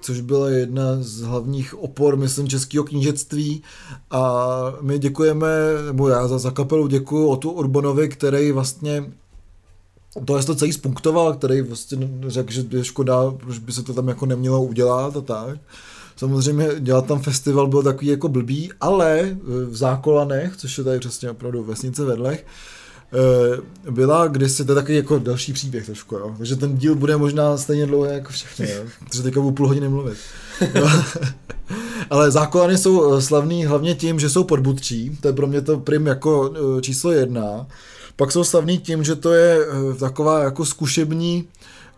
což 0.02 0.22
byla 0.22 0.50
jedna 0.50 0.98
z 1.00 1.22
hlavních 1.22 1.80
opor, 1.80 2.18
myslím, 2.18 2.48
českého 2.48 2.84
knížectví 2.84 3.64
a 4.12 4.44
my 4.82 5.00
děkujeme, 5.00 5.48
nebo 5.86 6.08
já 6.08 6.28
za, 6.28 6.38
za 6.38 6.52
kapelu 6.52 6.88
děkuju 6.88 7.28
o 7.28 7.38
tu 7.38 7.52
Urbanovi, 7.52 8.10
který 8.10 8.52
vlastně 8.52 9.12
to 10.26 10.38
je 10.38 10.44
to 10.44 10.56
celý 10.56 10.74
spunktoval, 10.74 11.34
který 11.34 11.62
vlastně 11.62 12.10
řekl, 12.28 12.52
že 12.52 12.66
je 12.70 12.84
škoda, 12.84 13.32
proč 13.32 13.58
by 13.58 13.72
se 13.72 13.84
to 13.84 13.94
tam 13.94 14.08
jako 14.08 14.26
nemělo 14.26 14.64
udělat 14.64 15.18
a 15.18 15.22
tak. 15.22 15.60
Samozřejmě 16.16 16.70
dělat 16.80 17.06
tam 17.06 17.20
festival 17.20 17.68
byl 17.68 17.84
takový 17.84 18.08
jako 18.08 18.28
blbý, 18.28 18.72
ale 18.82 19.38
v 19.44 19.76
Zákolanech, 19.76 20.58
což 20.58 20.78
je 20.78 20.84
tady 20.84 21.00
přesně 21.00 21.32
opravdu 21.32 21.64
vesnice 21.64 22.06
vedlech, 22.06 22.46
eh, 22.46 22.50
byla 23.90 24.28
kdysi, 24.28 24.66
to 24.66 24.72
je 24.72 24.76
takový 24.76 24.98
jako 24.98 25.20
další 25.20 25.54
příběh 25.54 25.86
trošku, 25.86 26.16
jo. 26.16 26.36
Takže 26.38 26.56
ten 26.56 26.78
díl 26.78 26.96
bude 26.96 27.18
možná 27.18 27.58
stejně 27.58 27.86
dlouhý 27.86 28.10
jako 28.14 28.32
všechny, 28.32 28.72
jo. 28.72 28.84
Takže 29.00 29.24
teďka 29.24 29.42
budu 29.42 29.56
půl 29.56 29.68
hodiny 29.68 29.90
mluvit. 29.90 30.18
Ale 32.10 32.32
zákolany 32.32 32.78
jsou 32.78 33.18
eh, 33.18 33.22
slavný 33.22 33.66
hlavně 33.66 33.96
tím, 33.96 34.20
že 34.20 34.30
jsou 34.30 34.44
podbudčí, 34.44 35.18
to 35.22 35.28
je 35.28 35.34
pro 35.34 35.48
mě 35.48 35.62
to 35.62 35.80
prim 35.80 36.08
jako 36.08 36.54
eh, 36.56 36.82
číslo 36.82 37.12
jedna. 37.12 37.68
Pak 38.16 38.32
jsou 38.32 38.44
slavný 38.44 38.78
tím, 38.78 39.04
že 39.04 39.16
to 39.16 39.34
je 39.34 39.60
taková 40.00 40.44
jako 40.44 40.66
zkušební 40.66 41.48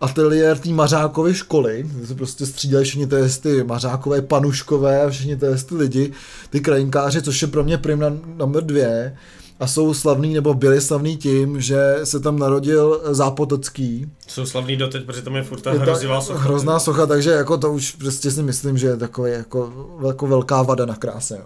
ateliér 0.02 0.58
té 0.58 0.70
Mařákovy 0.70 1.34
školy, 1.34 1.86
kde 1.88 2.08
se 2.08 2.16
prostě 2.16 2.46
střídají 2.46 2.86
všichni 2.86 3.08
ty, 3.08 3.16
ty 3.42 3.64
Mařákové, 3.64 4.22
Panuškové 4.22 5.02
a 5.02 5.10
všichni 5.10 5.36
ty, 5.36 5.46
ty 5.66 5.76
lidi, 5.76 6.12
ty 6.50 6.60
krajinkáři, 6.60 7.22
což 7.22 7.42
je 7.42 7.48
pro 7.48 7.64
mě 7.64 7.78
prim 7.78 8.00
na, 8.00 8.18
number 8.38 8.64
dvě 8.64 9.18
a 9.60 9.68
jsou 9.68 9.94
slavný 9.94 10.34
nebo 10.34 10.54
byli 10.54 10.82
slavný 10.82 11.18
tím, 11.18 11.62
že 11.62 11.96
se 12.04 12.20
tam 12.20 12.40
narodil 12.40 13.02
Zápotocký. 13.12 14.12
Jsou 14.28 14.46
slavný 14.46 14.78
doteď, 14.78 15.06
protože 15.06 15.22
tam 15.22 15.36
je 15.36 15.44
furt 15.44 15.62
ta 15.62 15.72
hrozivá 15.72 16.22
socha. 16.22 16.40
Hrozná 16.40 16.80
socha, 16.80 17.06
takže 17.06 17.30
jako 17.30 17.58
to 17.58 17.74
už 17.74 17.92
prostě 17.92 18.32
si 18.32 18.44
myslím, 18.44 18.78
že 18.78 18.88
je 18.88 18.98
takový 18.98 19.32
jako, 19.32 19.74
jako 20.08 20.28
velká 20.28 20.62
vada 20.62 20.86
na 20.86 20.96
kráse. 20.96 21.38
Jo 21.38 21.46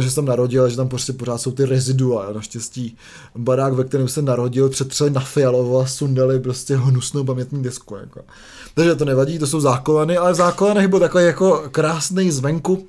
že 0.00 0.10
jsem 0.10 0.24
narodil, 0.24 0.68
že 0.68 0.76
tam 0.76 0.88
prostě 0.88 1.12
pořád 1.12 1.38
jsou 1.38 1.52
ty 1.52 1.64
rezidua. 1.64 2.32
Naštěstí 2.32 2.96
barák, 3.36 3.72
ve 3.72 3.84
kterém 3.84 4.08
jsem 4.08 4.24
narodil, 4.24 4.68
přetřeli 4.68 5.10
na 5.10 5.20
fialovo 5.20 5.80
a 5.80 5.86
sundali 5.86 6.40
prostě 6.40 6.76
hnusnou 6.76 7.24
pamětní 7.24 7.62
desku. 7.62 7.96
Jako. 7.96 8.20
Takže 8.74 8.94
to 8.94 9.04
nevadí, 9.04 9.38
to 9.38 9.46
jsou 9.46 9.60
zákolany, 9.60 10.16
ale 10.16 10.32
v 10.32 10.36
zákolanech 10.36 10.88
byl 10.88 11.00
takový 11.00 11.24
jako 11.24 11.64
krásný 11.70 12.30
zvenku 12.30 12.86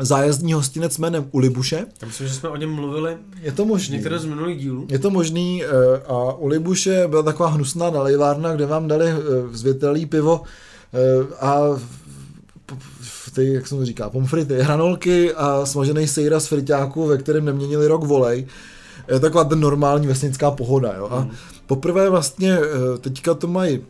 zájezdní 0.00 0.52
hostinec 0.52 0.98
jménem 0.98 1.28
Ulibuše. 1.30 1.86
Já 2.02 2.06
myslím, 2.06 2.28
že 2.28 2.34
jsme 2.34 2.48
o 2.48 2.56
něm 2.56 2.72
mluvili. 2.72 3.16
Je 3.42 3.52
to 3.52 3.64
možný. 3.64 3.94
Některé 3.94 4.18
z 4.18 4.24
minulých 4.24 4.58
dílů. 4.58 4.86
Je 4.90 4.98
to 4.98 5.10
možný 5.10 5.64
eh, 5.64 5.68
a 6.06 6.32
Ulibuše 6.32 7.08
byla 7.08 7.22
taková 7.22 7.48
hnusná 7.48 7.90
nalejvárna, 7.90 8.54
kde 8.54 8.66
vám 8.66 8.88
dali 8.88 9.06
eh, 9.08 9.16
zvětelý 9.52 10.06
pivo 10.06 10.42
eh, 10.94 11.34
a 11.40 11.60
ty, 13.34 13.52
jak 13.52 13.66
se 13.66 13.74
to 13.76 13.84
říká, 13.84 14.10
pomfrity, 14.10 14.58
hranolky 14.62 15.34
a 15.34 15.66
smažený 15.66 16.06
sejra 16.06 16.40
z 16.40 16.46
friťáku, 16.46 17.06
ve 17.06 17.18
kterém 17.18 17.44
neměnili 17.44 17.86
rok 17.86 18.04
volej. 18.04 18.46
Je 19.08 19.20
taková 19.20 19.44
ten 19.44 19.60
normální 19.60 20.06
vesnická 20.06 20.50
pohoda, 20.50 20.94
jo. 20.96 21.08
A 21.10 21.18
hmm. 21.18 21.30
poprvé 21.66 22.10
vlastně 22.10 22.58
teďka 23.00 23.34
to 23.34 23.46
mají 23.46 23.80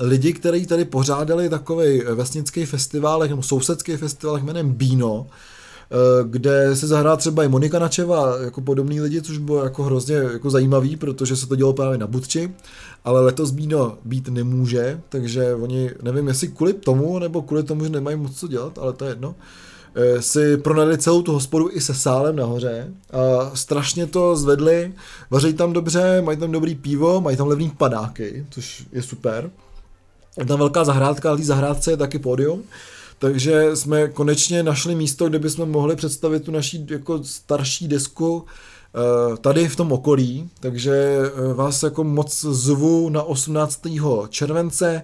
lidi, 0.00 0.32
kteří 0.32 0.66
tady 0.66 0.84
pořádali 0.84 1.48
takový 1.48 2.02
vesnický 2.14 2.66
festival, 2.66 3.20
nebo 3.20 3.42
sousedský 3.42 3.96
festival 3.96 4.38
jménem 4.38 4.72
Bíno, 4.72 5.26
eh, 5.26 5.96
kde 6.24 6.76
se 6.76 6.86
zahrá 6.86 7.16
třeba 7.16 7.44
i 7.44 7.48
Monika 7.48 7.78
Načeva, 7.78 8.38
jako 8.44 8.60
podobný 8.60 9.00
lidi, 9.00 9.22
což 9.22 9.38
bylo 9.38 9.64
jako 9.64 9.82
hrozně 9.82 10.14
jako 10.14 10.50
zajímavý, 10.50 10.96
protože 10.96 11.36
se 11.36 11.46
to 11.46 11.56
dělo 11.56 11.72
právě 11.72 11.98
na 11.98 12.06
Budči 12.06 12.50
ale 13.04 13.20
letos 13.20 13.50
Bíno 13.50 13.98
být 14.04 14.28
nemůže, 14.28 15.00
takže 15.08 15.54
oni, 15.54 15.90
nevím 16.02 16.28
jestli 16.28 16.48
kvůli 16.48 16.72
tomu, 16.72 17.18
nebo 17.18 17.42
kvůli 17.42 17.62
tomu, 17.62 17.84
že 17.84 17.90
nemají 17.90 18.16
moc 18.16 18.38
co 18.38 18.48
dělat, 18.48 18.78
ale 18.78 18.92
to 18.92 19.04
je 19.04 19.10
jedno, 19.10 19.34
eh, 19.94 20.22
si 20.22 20.56
pronali 20.56 20.98
celou 20.98 21.22
tu 21.22 21.32
hospodu 21.32 21.68
i 21.72 21.80
se 21.80 21.94
sálem 21.94 22.36
nahoře 22.36 22.94
a 23.12 23.50
strašně 23.56 24.06
to 24.06 24.36
zvedli, 24.36 24.92
vaří 25.30 25.52
tam 25.52 25.72
dobře, 25.72 26.22
mají 26.22 26.38
tam 26.38 26.52
dobrý 26.52 26.74
pivo, 26.74 27.20
mají 27.20 27.36
tam 27.36 27.46
levný 27.46 27.70
padáky, 27.70 28.46
což 28.50 28.86
je 28.92 29.02
super. 29.02 29.50
Tam 30.48 30.58
velká 30.58 30.84
zahrádka, 30.84 31.28
ale 31.28 31.38
té 31.38 31.44
zahrádce 31.44 31.90
je 31.90 31.96
taky 31.96 32.18
pódium, 32.18 32.62
takže 33.18 33.76
jsme 33.76 34.08
konečně 34.08 34.62
našli 34.62 34.94
místo, 34.94 35.28
kde 35.28 35.38
bychom 35.38 35.70
mohli 35.70 35.96
představit 35.96 36.44
tu 36.44 36.50
naší 36.50 36.86
jako 36.90 37.24
starší 37.24 37.88
desku 37.88 38.44
Eh, 38.94 39.36
tady 39.36 39.68
v 39.68 39.76
tom 39.76 39.92
okolí, 39.92 40.50
takže 40.60 41.18
eh, 41.24 41.54
vás 41.54 41.82
jako 41.82 42.04
moc 42.04 42.40
zvu 42.40 43.08
na 43.08 43.22
18. 43.22 43.80
července 44.28 45.02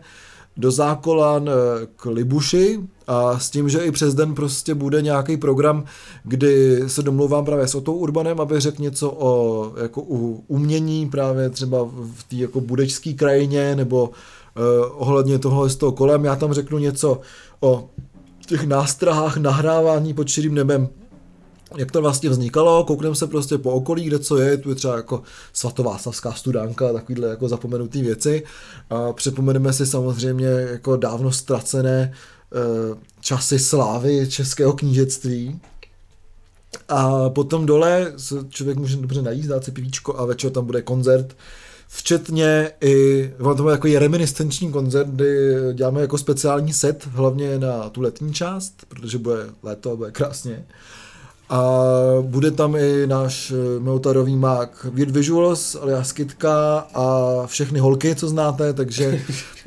do 0.56 0.70
Zákolan 0.70 1.48
eh, 1.48 1.86
k 1.96 2.06
Libuši 2.06 2.80
a 3.06 3.38
s 3.38 3.50
tím, 3.50 3.68
že 3.68 3.78
i 3.78 3.90
přes 3.90 4.14
den 4.14 4.34
prostě 4.34 4.74
bude 4.74 5.02
nějaký 5.02 5.36
program, 5.36 5.84
kdy 6.24 6.82
se 6.86 7.02
domluvám 7.02 7.44
právě 7.44 7.68
s 7.68 7.74
Otou 7.74 7.94
Urbanem, 7.94 8.40
aby 8.40 8.60
řekl 8.60 8.82
něco 8.82 9.10
o 9.10 9.72
jako 9.82 10.02
umění 10.46 11.08
právě 11.08 11.50
třeba 11.50 11.84
v 12.14 12.24
té 12.28 12.36
jako 12.36 12.60
budečské 12.60 13.12
krajině 13.12 13.76
nebo 13.76 14.10
ohledně 14.92 15.38
toho 15.38 15.68
z 15.68 15.76
toho 15.76 15.92
kolem. 15.92 16.24
Já 16.24 16.36
tam 16.36 16.52
řeknu 16.52 16.78
něco 16.78 17.20
o 17.60 17.88
těch 18.46 18.64
nástrahách 18.64 19.36
nahrávání 19.36 20.14
pod 20.14 20.28
širým 20.28 20.54
nebem 20.54 20.88
jak 21.76 21.90
to 21.90 22.02
vlastně 22.02 22.30
vznikalo, 22.30 22.84
koukneme 22.84 23.14
se 23.14 23.26
prostě 23.26 23.58
po 23.58 23.70
okolí, 23.70 24.04
kde 24.04 24.18
co 24.18 24.38
je, 24.38 24.56
tu 24.56 24.68
je 24.68 24.74
třeba 24.74 24.96
jako 24.96 25.22
svatováclavská 25.52 26.32
studánka, 26.32 26.92
takovýhle 26.92 27.28
jako 27.28 27.48
zapomenutý 27.48 28.02
věci. 28.02 28.42
A 28.90 29.12
připomeneme 29.12 29.72
si 29.72 29.86
samozřejmě 29.86 30.46
jako 30.46 30.96
dávno 30.96 31.32
ztracené 31.32 32.00
e, 32.00 32.12
časy 33.20 33.58
slávy 33.58 34.28
českého 34.28 34.72
knížectví. 34.72 35.60
A 36.88 37.30
potom 37.30 37.66
dole 37.66 38.12
se 38.16 38.34
člověk 38.48 38.78
může 38.78 38.96
dobře 38.96 39.22
najíst, 39.22 39.48
dát 39.48 39.64
si 39.64 39.70
pivíčko 39.70 40.18
a 40.18 40.24
večer 40.24 40.50
tam 40.50 40.66
bude 40.66 40.82
koncert, 40.82 41.36
včetně 41.92 42.70
i, 42.80 43.30
to 43.38 43.62
bude 43.62 43.72
jako 43.72 43.86
je 43.86 43.98
reminiscenční 43.98 44.72
koncert, 44.72 45.08
kdy 45.08 45.56
děláme 45.74 46.00
jako 46.00 46.18
speciální 46.18 46.72
set, 46.72 47.08
hlavně 47.12 47.58
na 47.58 47.88
tu 47.90 48.00
letní 48.00 48.34
část, 48.34 48.72
protože 48.88 49.18
bude 49.18 49.46
léto 49.62 49.92
a 49.92 49.96
bude 49.96 50.10
krásně. 50.10 50.64
A 51.48 51.82
bude 52.20 52.50
tam 52.50 52.76
i 52.76 53.06
náš 53.06 53.50
eh, 53.50 53.80
Meutarový 53.80 54.36
mák 54.36 54.86
Weird 54.90 55.10
Visuals, 55.10 55.74
alias 55.74 56.12
Kitka 56.12 56.78
a 56.94 57.36
všechny 57.46 57.78
holky, 57.78 58.14
co 58.14 58.28
znáte, 58.28 58.72
takže 58.72 59.24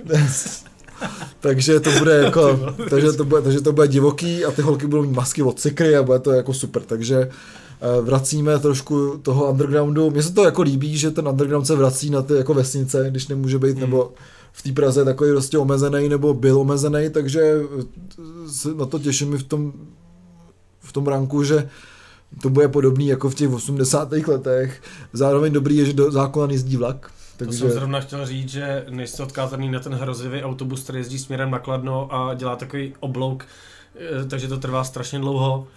takže 1.40 1.80
to 1.80 1.92
bude 2.00 2.18
jako, 2.18 2.60
takže 2.90 3.12
to 3.12 3.26
bude, 3.26 3.42
takže 3.42 3.62
to 3.62 3.74
bude 3.74 3.88
divoký 3.88 4.46
a 4.46 4.52
ty 4.52 4.62
holky 4.62 4.88
budou 4.88 5.04
mít 5.04 5.16
masky 5.16 5.44
od 5.44 5.60
Sikry 5.60 5.96
a 5.96 6.04
bude 6.04 6.20
to 6.20 6.32
jako 6.32 6.54
super, 6.54 6.82
takže 6.82 7.30
eh, 7.30 7.63
vracíme 8.02 8.60
trošku 8.60 9.20
toho 9.22 9.52
undergroundu. 9.52 10.10
Mně 10.10 10.24
se 10.24 10.34
to 10.34 10.44
jako 10.44 10.62
líbí, 10.62 10.98
že 10.98 11.12
ten 11.12 11.28
underground 11.28 11.68
se 11.68 11.76
vrací 11.76 12.10
na 12.10 12.22
ty 12.22 12.34
jako 12.34 12.54
vesnice, 12.54 13.06
když 13.10 13.28
nemůže 13.28 13.60
být, 13.60 13.72
hmm. 13.72 13.80
nebo 13.80 14.12
v 14.52 14.62
té 14.62 14.72
Praze 14.72 15.06
takový 15.06 15.32
prostě 15.32 15.58
omezený, 15.58 16.10
nebo 16.10 16.34
byl 16.34 16.60
omezený, 16.60 17.10
takže 17.10 17.42
eh, 17.42 18.50
se 18.50 18.74
na 18.74 18.86
to 18.86 19.00
těším 19.00 19.34
i 19.34 19.38
v 19.38 19.44
tom 19.44 19.74
v 20.80 20.94
tom 20.94 21.08
ranku, 21.08 21.44
že 21.44 21.70
to 22.42 22.50
bude 22.50 22.68
podobný 22.68 23.08
jako 23.08 23.30
v 23.30 23.36
těch 23.36 23.54
80. 23.54 24.12
letech. 24.12 24.82
Zároveň 25.14 25.54
dobrý 25.54 25.78
je, 25.78 25.86
že 25.86 25.94
do 25.94 26.12
zákona 26.12 26.52
jezdí 26.52 26.78
vlak. 26.78 27.12
Takže... 27.38 27.60
To 27.60 27.66
jsem 27.66 27.72
zrovna 27.72 28.00
chtěl 28.00 28.26
říct, 28.26 28.50
že 28.50 28.86
nejste 28.90 29.24
odkázaný 29.24 29.72
na 29.72 29.80
ten 29.80 29.94
hrozivý 29.94 30.44
autobus, 30.44 30.84
který 30.84 31.00
jezdí 31.00 31.20
směrem 31.20 31.52
na 31.52 31.60
Kladno 31.60 32.14
a 32.14 32.34
dělá 32.34 32.56
takový 32.56 32.94
oblouk, 33.00 33.46
eh, 33.96 34.26
takže 34.26 34.48
to 34.48 34.58
trvá 34.58 34.84
strašně 34.84 35.20
dlouho, 35.20 35.68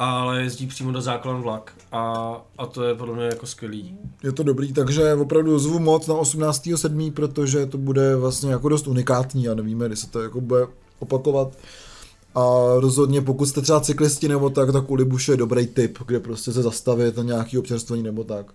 ale 0.00 0.42
jezdí 0.42 0.66
přímo 0.66 0.92
do 0.92 1.00
zákon 1.00 1.42
vlak 1.42 1.72
a, 1.92 2.34
a 2.58 2.66
to 2.66 2.84
je 2.84 2.94
podle 2.94 3.14
mě 3.14 3.24
jako 3.24 3.46
skvělý. 3.46 3.98
Je 4.22 4.32
to 4.32 4.42
dobrý, 4.42 4.72
takže 4.72 5.14
opravdu 5.14 5.58
zvu 5.58 5.78
moc 5.78 6.06
na 6.06 6.14
18.7., 6.14 7.12
protože 7.12 7.66
to 7.66 7.78
bude 7.78 8.16
vlastně 8.16 8.50
jako 8.50 8.68
dost 8.68 8.86
unikátní 8.86 9.48
a 9.48 9.54
nevíme, 9.54 9.86
kdy 9.86 9.96
se 9.96 10.10
to 10.10 10.22
jako 10.22 10.40
bude 10.40 10.66
opakovat. 10.98 11.58
A 12.34 12.40
rozhodně 12.76 13.20
pokud 13.22 13.46
jste 13.46 13.60
třeba 13.60 13.80
cyklisti 13.80 14.28
nebo 14.28 14.50
tak, 14.50 14.72
tak 14.72 14.90
u 14.90 14.94
Libuše 14.94 15.32
je 15.32 15.36
dobrý 15.36 15.66
tip, 15.66 15.98
kde 16.06 16.20
prostě 16.20 16.52
se 16.52 16.62
zastavit 16.62 17.16
na 17.16 17.22
nějaký 17.22 17.58
občerstvení 17.58 18.02
nebo 18.02 18.24
tak. 18.24 18.46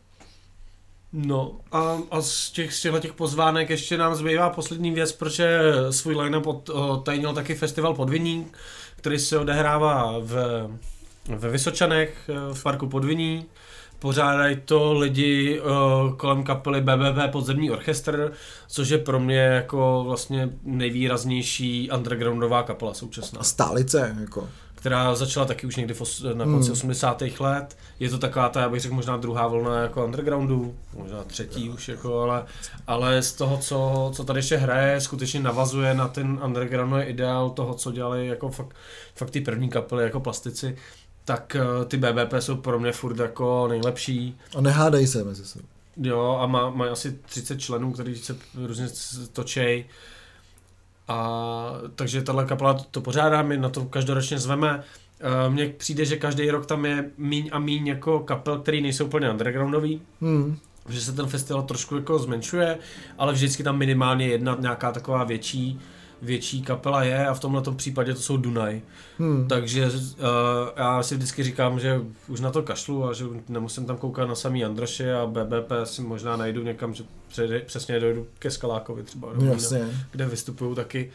No 1.14 1.52
a, 1.72 1.98
a 2.12 2.22
z 2.22 2.52
těch, 2.52 2.74
z 2.74 2.82
těch 3.00 3.14
pozvánek 3.14 3.70
ještě 3.70 3.98
nám 3.98 4.16
zbývá 4.16 4.50
poslední 4.50 4.92
věc, 4.92 5.12
protože 5.12 5.60
svůj 5.90 6.16
line-up 6.16 6.70
tajnil 7.04 7.34
taky 7.34 7.56
festival 7.56 7.94
Podviní, 7.94 8.48
který 8.96 9.20
se 9.20 9.40
odehrává 9.40 10.20
v, 10.20 10.68
ve 11.30 11.50
Vysočanech 11.50 12.30
v 12.54 12.64
parku 12.64 12.88
Podviní 12.88 13.46
pořádají 14.00 14.58
to 14.66 14.94
lidi 14.94 15.60
uh, 15.60 16.16
kolem 16.16 16.44
kapely 16.44 16.82
BBB 16.82 17.32
Podzemní 17.32 17.72
orchestr, 17.72 18.32
což 18.68 18.90
je 18.90 18.98
pro 18.98 19.20
mě 19.20 19.40
jako 19.40 20.04
vlastně 20.08 20.50
nejvýraznější 20.64 21.90
undergroundová 21.92 22.64
kapela 22.64 22.94
současná. 22.94 23.40
A 23.40 23.44
stálice, 23.44 24.16
jako. 24.20 24.50
Která 24.76 25.16
začala 25.16 25.46
taky 25.46 25.68
už 25.68 25.76
někdy 25.76 25.94
na 26.34 26.46
konci 26.46 26.68
Hmm. 26.68 26.74
80. 26.74 27.22
let. 27.40 27.78
Je 28.00 28.10
to 28.10 28.18
taková 28.18 28.50
ta, 28.50 28.62
já 28.62 28.70
bych 28.70 28.82
řekl, 28.82 28.96
možná 28.96 29.18
druhá 29.18 29.48
vlna 29.48 29.82
jako 29.82 30.06
undergroundu, 30.06 30.76
možná 30.98 31.24
třetí 31.24 31.70
už, 31.70 31.88
jako, 31.88 32.20
ale, 32.22 32.46
ale 32.88 33.22
z 33.22 33.34
toho, 33.34 33.58
co, 33.58 34.12
co 34.16 34.24
tady 34.24 34.40
ještě 34.40 34.58
hraje, 34.58 35.02
skutečně 35.02 35.40
navazuje 35.40 35.94
na 35.94 36.08
ten 36.08 36.40
undergroundový 36.46 37.04
ideál 37.04 37.50
toho, 37.50 37.74
co 37.74 37.92
dělali 37.92 38.28
jako 38.28 38.50
fakt, 38.50 38.76
fakt 39.16 39.30
ty 39.30 39.42
první 39.42 39.70
kapely 39.70 40.04
jako 40.04 40.20
plastici 40.20 40.78
tak 41.26 41.56
eh, 41.56 41.86
ty 41.86 41.98
BBP 41.98 42.34
jsou 42.40 42.56
pro 42.56 42.80
mě 42.80 42.92
furt 42.92 43.20
jako 43.20 43.68
nejlepší. 43.68 44.38
A 44.58 44.62
nehádají 44.62 45.08
se 45.08 45.24
mezi 45.24 45.46
sebou. 45.46 45.66
Jo, 45.98 46.38
a 46.42 46.48
má, 46.48 46.70
mají 46.70 46.92
asi 46.92 47.20
30 47.26 47.60
členů, 47.60 47.92
kteří 47.92 48.16
se 48.16 48.36
různě 48.68 48.88
točej. 49.34 49.86
A 51.08 51.70
takže 51.96 52.22
tahle 52.22 52.46
kapela 52.46 52.74
to, 52.74 52.84
to 52.92 53.02
pořádá, 53.02 53.42
my 53.42 53.58
na 53.58 53.70
to 53.70 53.86
každoročně 53.86 54.40
zveme. 54.40 54.84
Eh, 55.20 55.50
Mně 55.50 55.70
přijde, 55.78 56.06
že 56.06 56.18
každý 56.18 56.50
rok 56.52 56.66
tam 56.66 56.86
je 56.86 57.10
míň 57.18 57.50
a 57.54 57.60
míň 57.60 57.88
jako 57.88 58.20
kapel, 58.20 58.60
který 58.60 58.82
nejsou 58.82 59.06
úplně 59.06 59.30
undergroundový, 59.32 60.02
Hmm. 60.22 60.58
že 60.90 61.02
se 61.02 61.12
ten 61.14 61.28
festival 61.28 61.64
trošku 61.64 61.96
jako 61.96 62.20
zmenšuje, 62.20 62.78
ale 63.18 63.34
vždycky 63.34 63.64
tam 63.64 63.78
minimálně 63.78 64.28
jedna 64.28 64.58
nějaká 64.60 64.92
taková 64.92 65.24
větší 65.24 65.80
větší 66.22 66.62
kapela 66.62 67.04
je 67.04 67.28
a 67.28 67.34
v 67.34 67.40
tomhle 67.40 67.62
případě 67.76 68.14
to 68.14 68.22
jsou 68.22 68.38
Dunaj. 68.38 68.82
Hmm. 69.18 69.48
Takže 69.48 69.86
uh, 69.86 69.92
já 70.76 71.04
si 71.04 71.16
vždycky 71.16 71.44
říkám, 71.44 71.80
že 71.80 72.02
už 72.28 72.40
na 72.40 72.52
to 72.52 72.64
kašlu 72.64 73.06
a 73.06 73.14
že 73.14 73.26
nemusím 73.50 73.86
tam 73.86 73.98
koukat 73.98 74.30
na 74.30 74.36
samý 74.36 74.66
Andraše 74.66 75.14
a 75.14 75.26
BBP 75.26 75.72
si 75.84 76.02
možná 76.02 76.38
najdu 76.38 76.64
někam, 76.64 76.94
že 76.94 77.04
přesně 77.66 78.00
dojdu 78.00 78.28
ke 78.40 78.52
Skalákovi 78.52 79.04
třeba, 79.04 79.34
do 79.34 79.46
jasně. 79.46 79.88
kde 80.12 80.26
vystupují 80.26 80.76
taky. 80.76 81.12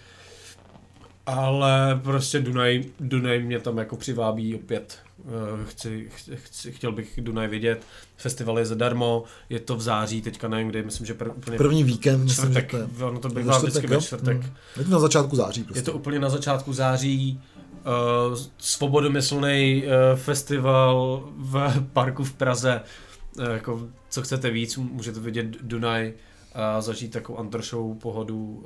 Ale 1.27 2.01
prostě 2.05 2.41
Dunaj, 2.41 2.85
Dunaj 3.01 3.43
mě 3.43 3.61
tam 3.61 3.79
jako 3.79 3.97
přivábí 3.97 4.55
opět. 4.55 4.99
Uh, 5.25 5.65
chci, 5.65 6.09
chci, 6.35 6.73
chtěl 6.73 6.93
bych 6.93 7.19
Dunaj 7.23 7.49
vidět. 7.49 7.87
Festival 8.17 8.59
je 8.59 8.67
zadarmo, 8.67 9.25
je 9.49 9.61
to 9.61 9.77
v 9.77 9.81
září, 9.81 10.23
teďka 10.23 10.49
nevím 10.49 10.69
kdy, 10.69 10.83
myslím, 10.83 11.07
že 11.07 11.15
pr- 11.15 11.33
úplně 11.37 11.57
První 11.57 11.85
víkend, 11.85 12.25
myslím, 12.25 12.53
že 12.53 12.61
čtvrtek, 12.61 12.71
to 12.71 12.77
je. 12.77 13.07
ono 13.07 13.19
to 13.19 13.29
bývá 13.29 13.59
vždycky 13.59 13.87
ve 13.87 14.01
čtvrtek. 14.01 14.37
Hmm. 14.43 14.55
Je 14.77 14.85
to 14.85 14.91
na 14.91 14.99
začátku 14.99 15.37
září 15.37 15.65
prostě. 15.65 15.79
Je 15.79 15.83
to 15.83 15.93
úplně 15.93 16.19
na 16.19 16.29
začátku 16.29 16.73
září. 16.73 17.41
Uh, 18.31 18.39
svobodomyslný 18.59 19.85
uh, 19.85 20.19
festival 20.19 21.25
v 21.37 21.85
parku 21.93 22.25
v 22.25 22.33
Praze. 22.33 22.81
Uh, 23.39 23.45
jako, 23.45 23.89
co 24.11 24.23
chcete 24.23 24.51
víc, 24.51 24.77
můžete 24.77 25.21
vidět 25.21 25.47
Dunaj 25.63 26.13
a 26.55 26.81
zažít 26.81 27.13
takovou 27.13 27.39
antrošovou 27.39 27.95
pohodu 27.95 28.65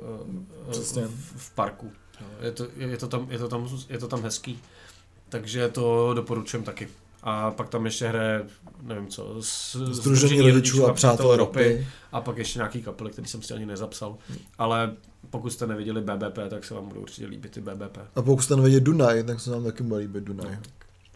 uh, 0.67 0.73
v, 1.07 1.33
v 1.35 1.55
parku. 1.55 1.91
Je 2.41 2.51
to, 2.51 2.67
je, 2.77 2.97
to 2.97 3.07
tam, 3.07 3.27
je, 3.31 3.39
to 3.39 3.47
tam, 3.47 3.69
je 3.89 3.97
to 3.97 4.07
tam 4.07 4.23
hezký. 4.23 4.59
Takže 5.29 5.69
to 5.69 6.13
doporučujem 6.13 6.63
taky. 6.63 6.87
A 7.23 7.51
pak 7.51 7.69
tam 7.69 7.85
ještě 7.85 8.07
hraje, 8.07 8.43
nevím 8.81 9.07
co, 9.07 9.35
s, 9.39 9.75
Združení 9.75 10.41
rodičů 10.41 10.85
a 10.85 10.93
přátel 10.93 11.35
ropy. 11.35 11.87
a 12.11 12.21
pak 12.21 12.37
ještě 12.37 12.59
nějaký 12.59 12.81
kapely, 12.81 13.11
který 13.11 13.27
jsem 13.27 13.41
si 13.41 13.53
ani 13.53 13.65
nezapsal. 13.65 14.17
Ale 14.57 14.93
pokud 15.29 15.49
jste 15.49 15.67
neviděli 15.67 16.01
BBP, 16.01 16.39
tak 16.49 16.65
se 16.65 16.73
vám 16.73 16.87
budou 16.87 17.01
určitě 17.01 17.27
líbit 17.27 17.51
ty 17.51 17.61
BBP. 17.61 17.97
A 18.15 18.21
pokud 18.21 18.41
jste 18.41 18.55
nevěděli 18.55 18.81
Dunaj, 18.81 19.23
tak 19.23 19.39
se 19.39 19.51
nám 19.51 19.63
taky 19.63 19.83
bude 19.83 19.99
líbit 19.99 20.23
Dunaj. 20.23 20.59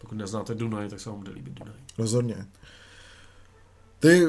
Pokud 0.00 0.14
neznáte 0.14 0.54
Dunaj, 0.54 0.88
tak 0.88 1.00
se 1.00 1.10
vám 1.10 1.18
bude 1.18 1.32
líbit 1.32 1.54
Dunaj. 1.54 1.74
Rozhodně. 1.98 2.46
Ty, 3.98 4.26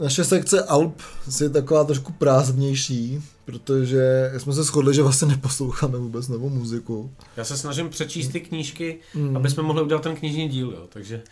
naše 0.00 0.24
sekce 0.24 0.64
Alp 0.64 1.00
je 1.40 1.48
taková 1.48 1.84
trošku 1.84 2.12
prázdnější, 2.12 3.22
protože 3.44 4.32
jsme 4.38 4.52
se 4.52 4.62
shodli, 4.64 4.94
že 4.94 5.02
vlastně 5.02 5.28
neposloucháme 5.28 5.98
vůbec 5.98 6.28
novou 6.28 6.48
muziku. 6.48 7.10
Já 7.36 7.44
se 7.44 7.56
snažím 7.58 7.88
přečíst 7.88 8.28
ty 8.28 8.40
knížky, 8.40 8.98
Mm. 9.14 9.36
aby 9.36 9.50
jsme 9.50 9.62
mohli 9.62 9.82
udělat 9.82 10.02
ten 10.02 10.16
knižní 10.16 10.48
díl, 10.48 10.70
jo. 10.70 10.86
Takže, 10.88 11.22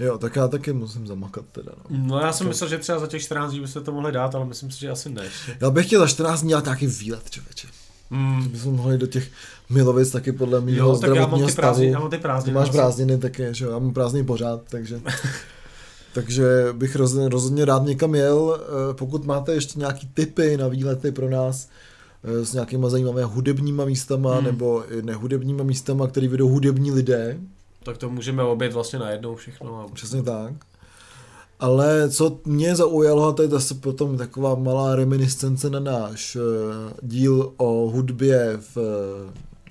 Jo, 0.00 0.18
tak 0.18 0.36
já 0.36 0.48
taky 0.48 0.72
musím 0.72 1.06
zamakat 1.06 1.44
teda. 1.52 1.72
No. 1.90 1.98
no 2.02 2.18
já 2.18 2.32
jsem 2.32 2.44
To- 2.44 2.48
myslel, 2.48 2.70
že 2.70 2.78
třeba 2.78 2.98
za 2.98 3.06
těch 3.06 3.22
14 3.22 3.50
dní 3.50 3.60
byste 3.60 3.80
to 3.80 3.92
mohli 3.92 4.12
dát, 4.12 4.34
ale 4.34 4.44
myslím 4.46 4.70
si, 4.70 4.80
že 4.80 4.90
asi 4.90 5.08
ne. 5.10 5.22
Já 5.60 5.70
bych 5.70 5.86
chtěl 5.86 6.00
za 6.00 6.06
14 6.06 6.40
dní 6.40 6.48
dělat 6.48 6.64
nějaký 6.64 6.86
výlet, 6.86 7.30
člověče. 7.30 7.68
Mm. 8.10 8.48
Bychom 8.48 8.74
mohli 8.76 8.98
do 8.98 9.06
těch 9.06 9.28
Milovic 9.70 10.10
taky 10.10 10.32
podle 10.32 10.60
mého 10.60 10.76
Jo, 10.76 10.96
tak 10.98 11.08
já 11.08 11.14
mám 11.14 11.14
zdravotního 11.24 11.48
ty 11.48 11.54
prázdniny, 11.54 11.90
já 11.90 11.92
stavu. 11.92 12.02
mám 12.04 12.10
ty 12.10 12.16
Ty 12.16 12.22
prázdniny. 12.22 12.54
máš 12.54 12.68
asi. 12.68 12.78
prázdniny 12.78 13.18
také, 13.18 13.54
že 13.54 13.64
jo? 13.64 13.70
Já 13.70 13.78
mám 13.78 13.92
prázdniny 13.92 14.26
pořád, 14.26 14.60
takže... 14.68 15.00
takže 16.18 16.44
bych 16.72 16.96
roz, 16.96 17.14
rozhodně 17.14 17.64
rád 17.64 17.82
někam 17.84 18.14
jel. 18.14 18.60
Eh, 18.60 18.94
Pokud 18.94 19.24
máte 19.24 19.54
ještě 19.54 19.78
nějaký 19.78 20.08
tipy 20.14 20.56
na 20.56 20.68
výlety 20.68 21.12
pro 21.12 21.30
nás 21.30 21.68
eh, 22.24 22.44
s 22.44 22.52
nějakýma 22.52 22.88
zajímavými 22.88 23.22
hudebníma 23.22 23.84
místama 23.84 24.34
Hmm. 24.34 24.44
nebo 24.44 24.92
i 24.92 25.02
nehudebníma 25.02 25.64
místama, 25.64 26.06
který 26.06 26.28
vedou 26.28 26.48
hudební 26.48 26.92
lidé, 26.92 27.38
Tak 27.82 27.98
to 27.98 28.10
můžeme 28.10 28.42
obět 28.42 28.72
vlastně 28.72 28.98
najednou 28.98 29.34
všechno. 29.34 29.80
A... 29.80 29.94
přesně 29.94 30.22
tak. 30.22 30.52
Ale 31.60 32.10
co 32.10 32.38
mě 32.44 32.76
zaujalo, 32.76 33.26
a 33.28 33.32
to 33.32 33.42
je 33.42 33.48
zase 33.48 33.74
potom 33.74 34.16
taková 34.16 34.54
malá 34.54 34.96
reminiscence 34.96 35.70
na 35.70 35.80
náš 35.80 36.36
eh, 36.36 36.40
díl 37.02 37.52
o 37.56 37.90
hudbě 37.90 38.58
v 38.74 38.76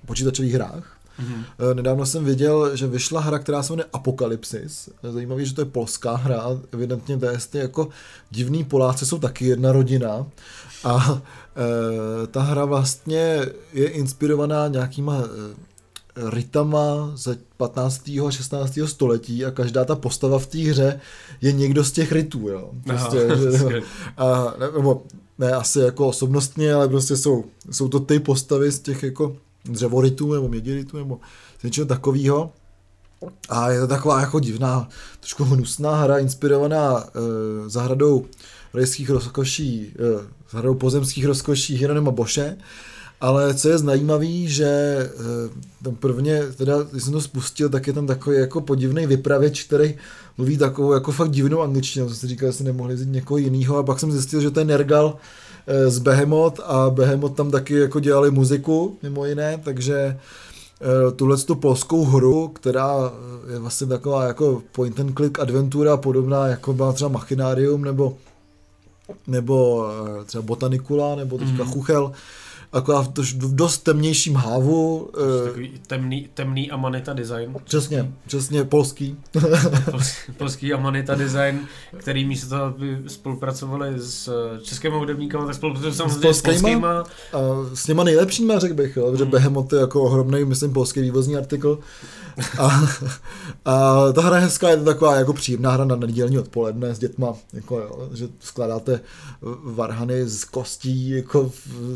počítačových 0.06 0.54
hrách, 0.54 0.97
Mhm. 1.20 1.44
Eh, 1.72 1.74
Nedávno 1.74 2.06
jsem 2.06 2.26
viděl, 2.26 2.76
že 2.76 2.88
vyšla 2.88 3.22
hra, 3.22 3.40
která 3.40 3.64
se 3.64 3.74
jmenuje 3.74 3.90
Apokalypsis. 3.94 4.90
Zajímavé, 5.12 5.46
že 5.46 5.56
to 5.56 5.62
je 5.62 5.66
polská 5.66 6.16
hra. 6.16 6.44
Evidentně 6.72 7.18
to 7.18 7.26
je 7.26 7.38
jako 7.54 7.90
divný 8.32 8.64
Poláci 8.64 9.06
jsou 9.06 9.20
taky 9.20 9.46
jedna 9.46 9.72
rodina. 9.72 10.26
A 10.84 11.22
e, 12.24 12.28
ta 12.28 12.42
hra 12.42 12.66
vlastně 12.66 13.42
je 13.74 13.88
inspirovaná 13.88 14.68
nějakýma 14.68 15.18
e, 15.18 16.28
rytama 16.30 17.12
ze 17.16 17.38
15. 17.58 18.10
a 18.10 18.32
16. 18.32 18.80
století 18.86 19.46
a 19.46 19.52
každá 19.52 19.86
ta 19.86 19.96
postava 19.96 20.40
v 20.40 20.48
té 20.48 20.58
hře 20.58 21.00
je 21.42 21.52
někdo 21.52 21.84
z 21.84 21.92
těch 21.92 22.12
rytů, 22.12 22.50
jo. 22.50 22.70
Prostě, 22.84 23.26
Aha, 23.26 23.36
že, 23.72 23.82
a, 24.18 24.54
ne, 24.60 24.72
nebo 24.78 25.04
ne 25.38 25.52
asi 25.52 25.80
jako 25.80 26.08
osobnostně, 26.08 26.74
ale 26.74 26.88
prostě 26.88 27.18
jsou, 27.18 27.46
jsou 27.72 27.88
to 27.88 28.00
ty 28.00 28.20
postavy 28.20 28.72
z 28.72 28.80
těch 28.80 29.04
jako 29.04 29.36
dřevorytů 29.72 30.34
nebo 30.34 30.48
mědirytů 30.48 30.98
nebo 30.98 31.20
z 31.60 31.64
něčeho 31.64 31.88
takového. 31.88 32.52
A 33.50 33.70
je 33.70 33.80
to 33.80 33.88
taková 33.88 34.20
jako 34.20 34.40
divná, 34.40 34.90
trošku 35.20 35.44
hnusná 35.44 35.96
hra, 35.96 36.18
inspirovaná 36.18 37.04
e, 37.04 37.70
zahradou 37.70 38.26
rajských 38.74 39.10
rozkoší, 39.10 39.94
e, 40.00 40.28
zahradou 40.52 40.76
pozemských 40.76 41.26
rozkoší 41.26 41.76
Hieronyma 41.76 42.12
Boše. 42.12 42.58
Ale 43.22 43.54
co 43.54 43.70
je 43.70 43.78
zajímavý, 43.78 44.48
že 44.48 44.66
e, 44.66 45.10
tam 45.84 45.96
prvně, 45.96 46.44
teda, 46.58 46.84
když 46.92 47.04
jsem 47.04 47.14
to 47.14 47.22
spustil, 47.22 47.70
tak 47.70 47.88
je 47.88 47.94
tam 47.94 48.08
takový 48.08 48.38
jako 48.38 48.62
podivný 48.62 49.08
vypravěč, 49.08 49.64
který 49.64 49.96
mluví 50.38 50.58
takovou 50.58 50.94
jako 50.94 51.12
fakt 51.12 51.32
divnou 51.32 51.62
angličtinou, 51.62 52.10
co 52.10 52.16
si 52.16 52.28
říkal, 52.28 52.48
jestli 52.48 52.66
nemohli 52.66 52.96
vzít 52.96 53.10
někoho 53.10 53.38
jiného 53.38 53.78
a 53.78 53.84
pak 53.84 54.00
jsem 54.00 54.12
zjistil, 54.12 54.42
že 54.42 54.52
to 54.52 54.60
je 54.60 54.66
Nergal 54.66 55.18
z 55.88 56.00
Behemoth 56.00 56.60
a 56.66 56.90
Behemoth 56.90 57.36
tam 57.36 57.52
taky 57.52 57.74
jako 57.74 58.00
dělali 58.00 58.32
muziku, 58.32 58.98
mimo 59.04 59.26
jiné, 59.26 59.62
takže 59.64 60.18
tuhle 61.16 61.38
tu 61.38 61.56
polskou 61.56 62.06
hru, 62.06 62.48
která 62.48 62.96
eh, 63.48 63.54
je 63.54 63.60
vlastně 63.60 63.88
taková 63.88 64.24
jako 64.24 64.62
point 64.72 65.00
and 65.00 65.16
click 65.18 65.40
adventura, 65.40 65.98
podobná 65.98 66.48
jako 66.48 66.74
byla 66.74 66.94
třeba 66.94 67.10
Machinarium 67.10 67.84
nebo 67.84 68.18
nebo 69.28 69.86
eh, 70.22 70.26
třeba 70.26 70.42
Botanicula, 70.42 71.16
nebo 71.16 71.38
teďka 71.38 71.64
Mhm. 71.64 71.72
Chuchel, 71.74 72.12
akorát 72.78 73.02
v 73.02 73.14
dost- 73.14 73.44
v 73.44 73.56
dost 73.56 73.78
temnějším 73.78 74.36
hávu, 74.36 75.10
eh, 75.44 75.48
Takový 75.48 75.72
temný, 75.88 76.30
temný 76.34 76.72
Amanita 76.72 77.14
design. 77.14 77.56
přesně, 77.64 78.12
přesně 78.28 78.64
polský, 78.64 79.18
Polský- 79.92 80.32
Polský 80.38 80.74
Amanita 80.74 81.16
design, 81.16 81.60
který 81.98 82.26
místo 82.26 82.50
toho, 82.50 82.62
aby 82.64 82.98
spolupracovali 83.08 83.94
s 83.98 84.28
eh, 84.28 84.62
českými 84.62 84.96
hudebníkama, 84.96 85.46
tak 85.46 85.56
spolupracují 85.56 85.94
samozřejmě 85.94 86.20
s 86.20 86.42
polskýma? 86.42 86.54
polskýma. 86.54 87.00
A 87.34 87.40
s 87.74 87.84
těma 87.84 88.04
nejlepšíma, 88.04 88.60
řekl 88.60 88.74
bych, 88.74 88.98
jo, 88.98 89.16
že 89.16 89.26
Mm. 89.26 89.32
Behemoth 89.32 89.74
je 89.74 89.80
jako 89.80 90.02
ohromný, 90.04 90.46
myslím, 90.46 90.74
polský 90.74 91.02
vývozní 91.02 91.36
artikl. 91.38 91.80
A, 92.60 92.82
a 93.66 94.12
ta 94.14 94.22
hra 94.22 94.36
je 94.38 94.42
hezká, 94.44 94.70
je 94.70 94.78
to 94.78 94.84
taková 94.84 95.16
jako 95.16 95.34
příjemná 95.34 95.72
hra 95.72 95.86
na 95.86 95.96
nedělní 95.96 96.40
odpoledne 96.40 96.96
s 96.96 97.00
dětma, 97.00 97.34
jako 97.54 97.80
jo, 97.80 98.10
že 98.14 98.28
skládáte 98.40 99.00
varhany 99.64 100.28
z 100.30 100.44
kostí, 100.44 101.10
jako 101.10 101.50
v- 101.50 101.68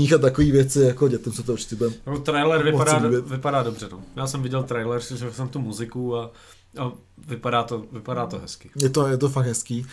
zatracených 0.00 0.12
a 0.12 0.18
takové 0.18 0.50
věci, 0.50 0.80
jako 0.80 1.08
dětem 1.08 1.32
se 1.32 1.42
to 1.42 1.52
určitě 1.52 1.76
bude. 1.76 1.90
Jako 2.06 2.18
trailer 2.18 2.64
vypadá, 2.64 2.96
líbit. 2.96 3.26
vypadá 3.26 3.62
dobře. 3.62 3.88
No. 3.92 4.02
Já 4.16 4.26
jsem 4.26 4.42
viděl 4.42 4.62
trailer, 4.62 5.00
slyšel 5.00 5.32
jsem 5.32 5.48
tu 5.48 5.58
muziku 5.58 6.16
a, 6.16 6.30
a 6.78 6.92
vypadá, 7.28 7.62
to, 7.62 7.84
vypadá 7.92 8.26
to 8.26 8.38
hezky. 8.38 8.70
Je 8.76 8.88
to, 8.88 9.06
je 9.06 9.18
to 9.18 9.28
fakt 9.28 9.46
hezký. 9.46 9.86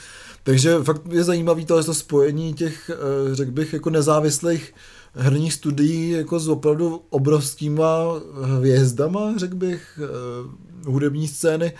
Takže 0.43 0.83
fakt 0.83 1.01
je 1.09 1.23
zajímavý 1.23 1.65
to, 1.65 1.83
to 1.83 1.93
spojení 1.93 2.53
těch, 2.53 2.91
eh, 2.93 3.35
řekl 3.35 3.51
bych, 3.51 3.73
jako 3.73 3.89
nezávislých 3.89 4.73
herních 5.15 5.53
studií 5.53 6.09
jako 6.09 6.39
s 6.39 6.47
opravdu 6.47 7.01
obrovskýma 7.09 7.97
hvězdama, 8.41 9.33
řekl 9.37 9.55
bych, 9.55 9.99
eh, 10.03 10.89
hudební 10.89 11.27
scény. 11.27 11.73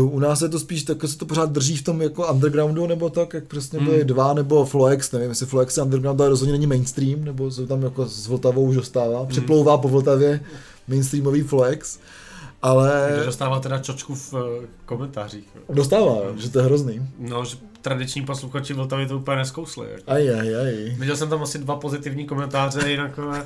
U 0.00 0.18
nás 0.18 0.40
je 0.42 0.48
to 0.48 0.58
spíš 0.60 0.82
tak, 0.82 0.96
se 1.06 1.18
to 1.18 1.26
pořád 1.26 1.50
drží 1.52 1.76
v 1.76 1.82
tom 1.84 2.02
jako 2.02 2.26
undergroundu, 2.32 2.86
nebo 2.86 3.10
tak, 3.10 3.34
jak 3.34 3.44
přesně 3.44 3.78
Hmm. 3.78 3.88
byly 3.88 4.04
dva, 4.04 4.34
nebo 4.34 4.64
Floex, 4.64 5.12
nevím, 5.12 5.28
jestli 5.28 5.46
Floex 5.46 5.76
je 5.76 5.82
underground, 5.82 6.20
ale 6.20 6.28
rozhodně 6.30 6.52
není 6.52 6.66
mainstream, 6.66 7.24
nebo 7.24 7.50
se 7.50 7.66
tam 7.66 7.82
jako 7.82 8.06
s 8.08 8.26
Vltavou 8.26 8.62
už 8.62 8.68
Hmm. 8.68 8.76
dostává, 8.76 9.24
připlouvá 9.26 9.78
po 9.78 9.88
Vltavě 9.88 10.40
mainstreamový 10.88 11.42
Floex, 11.42 11.98
ale 12.62 13.10
Kde 13.16 13.24
dostává 13.26 13.60
teda 13.60 13.78
čočku 13.78 14.14
v 14.14 14.34
eh, 14.34 14.66
komentářích. 14.86 15.44
dostává, 15.72 16.12
jo, 16.12 16.32
že 16.36 16.50
to 16.50 16.58
je 16.58 16.64
hrozný. 16.64 17.02
No, 17.18 17.44
že 17.44 17.56
tradiční 17.82 18.22
posluchači 18.24 18.74
Vltavy 18.74 19.06
to 19.06 19.16
úplně 19.18 19.36
neskousli. 19.36 19.86
Jako. 19.92 20.10
Aj, 20.10 20.30
aj, 20.40 20.56
aj. 20.56 20.72
Viděl 20.98 21.16
jsem 21.16 21.28
tam 21.28 21.42
asi 21.42 21.58
dva 21.58 21.76
pozitivní 21.76 22.26
komentáře, 22.26 22.90
jinak 22.90 23.18
uh, 23.18 23.36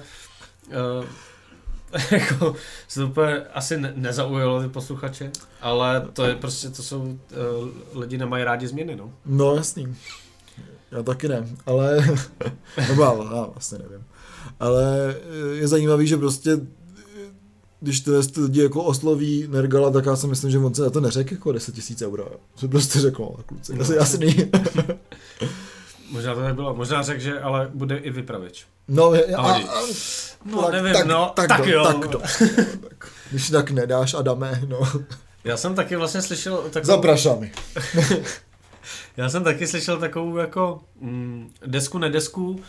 jako 2.11 2.55
se 2.89 3.01
to 3.01 3.07
úplně 3.07 3.41
asi 3.55 3.81
ne- 3.81 3.93
nezaujalo 3.97 4.63
ty 4.63 4.69
posluchače, 4.69 5.31
ale 5.61 6.09
to 6.13 6.25
je 6.25 6.35
prostě, 6.35 6.71
to 6.71 6.83
jsou, 6.83 7.01
uh, 7.03 7.99
lidi 8.01 8.19
nemají 8.19 8.45
rádi 8.45 8.69
změny, 8.69 8.97
no. 8.97 9.11
No 9.27 9.55
jasný. 9.57 9.97
Já 10.91 11.03
taky 11.03 11.29
ne, 11.29 11.49
ale, 11.67 11.97
nebo 12.89 13.03
já, 13.03 13.13
já 13.35 13.43
vlastně 13.53 13.79
nevím. 13.79 14.05
Ale 14.61 15.15
eh, 15.53 15.55
je 15.57 15.69
zajímavý, 15.69 16.07
že 16.07 16.17
prostě 16.17 16.51
eh, 16.53 17.33
když 17.81 18.01
tyhle 18.01 18.23
ty 18.23 18.41
lidi 18.41 18.63
jako 18.63 18.83
osloví 18.85 19.47
Nergala, 19.51 19.91
tak 19.91 20.07
já 20.07 20.17
si 20.17 20.27
myslím, 20.27 20.51
že 20.51 20.59
on 20.59 20.75
se 20.75 20.83
na 20.83 20.91
to 20.91 21.01
neřekl 21.01 21.35
jako 21.35 21.53
10 21.53 21.75
tisíc 21.75 22.03
euro. 22.03 22.23
jo. 22.23 22.37
Že 22.57 22.69
prostě 22.69 23.01
řekl, 23.01 23.23
no, 23.23 23.37
kluci, 23.47 23.75
No. 23.75 23.81
asi 23.83 23.95
jasný. 23.95 24.37
Možná 26.11 26.35
to 26.35 26.41
nebylo, 26.41 26.75
možná 26.75 27.03
řekl, 27.03 27.21
že 27.21 27.41
ale 27.41 27.71
bude 27.75 27.97
i 27.97 28.11
vypravěč. 28.11 28.67
No, 28.89 29.13
a, 29.13 29.37
Ahoj. 29.37 29.67
a, 29.69 29.81
No, 30.45 30.71
nevím, 30.71 30.95
no, 31.09 31.33
tak 31.37 31.59
do, 31.59 31.73
jo. 31.73 31.85
Tak, 31.85 32.11
do, 32.11 32.19
tak. 32.19 33.11
Když 33.31 33.51
tak 33.51 33.71
nedáš, 33.71 34.15
Adame, 34.15 34.61
no. 34.69 34.81
Já 35.45 35.57
jsem 35.57 35.75
taky 35.75 35.97
vlastně 35.97 36.23
slyšel 36.23 36.57
takovou, 36.57 36.87
Zaprašami. 36.87 37.53
já 39.17 39.29
jsem 39.29 39.45
taky 39.45 39.67
slyšel 39.67 39.97
takovou 39.97 40.37
jako 40.37 40.81
mm, 41.01 41.51
desku 41.67 41.99
nedesku, 41.99 42.61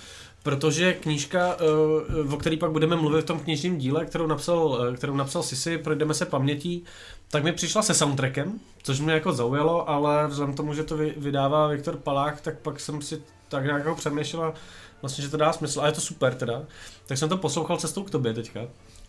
protože 0.47 0.93
knížka, 0.93 1.55
eh, 1.59 2.33
o 2.33 2.37
který 2.37 2.57
pak 2.57 2.71
budeme 2.71 2.95
mluvit 2.95 3.21
v 3.21 3.25
tom 3.25 3.39
knižním 3.39 3.77
díle, 3.77 4.05
kterou 4.05 4.27
napsal, 4.27 4.87
eh, 4.93 4.97
kterou 4.97 5.15
napsal 5.15 5.43
Sisi, 5.43 5.77
projdeme 5.77 6.13
se 6.13 6.25
pamětí, 6.25 6.83
tak 7.31 7.43
mi 7.43 7.51
přišla 7.51 7.81
se 7.81 7.93
soundtrackem, 7.93 8.59
což 8.83 8.99
mě 8.99 9.13
jako 9.13 9.33
zaujalo, 9.33 9.89
ale 9.89 10.27
vzhledem 10.27 10.55
tomu, 10.55 10.73
že 10.73 10.83
to 10.83 10.97
vy- 10.97 11.13
vydává 11.17 11.67
Viktor 11.67 11.97
Palák, 11.97 12.41
tak 12.41 12.59
pak 12.59 12.79
jsem 12.79 13.01
si 13.01 13.21
tak 13.49 13.63
nějak 13.63 13.85
jako 13.85 13.95
přemýšlel, 13.95 14.53
vlastně, 15.01 15.23
že 15.23 15.29
to 15.29 15.37
dá 15.37 15.53
smysl 15.53 15.81
a 15.81 15.85
je 15.85 15.91
to 15.91 16.01
super 16.01 16.35
teda. 16.35 16.63
Tak 17.05 17.17
jsem 17.17 17.29
to 17.29 17.37
poslouchal 17.37 17.77
cestou 17.77 18.03
k 18.03 18.09
tobě 18.09 18.33
teďka. 18.33 18.61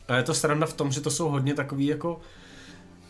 A 0.08 0.16
je 0.16 0.22
to 0.22 0.34
sranda 0.34 0.66
v 0.66 0.72
tom, 0.72 0.92
že 0.92 1.00
to 1.00 1.10
jsou 1.10 1.28
hodně 1.28 1.54
takový 1.54 1.86
jako 1.86 2.20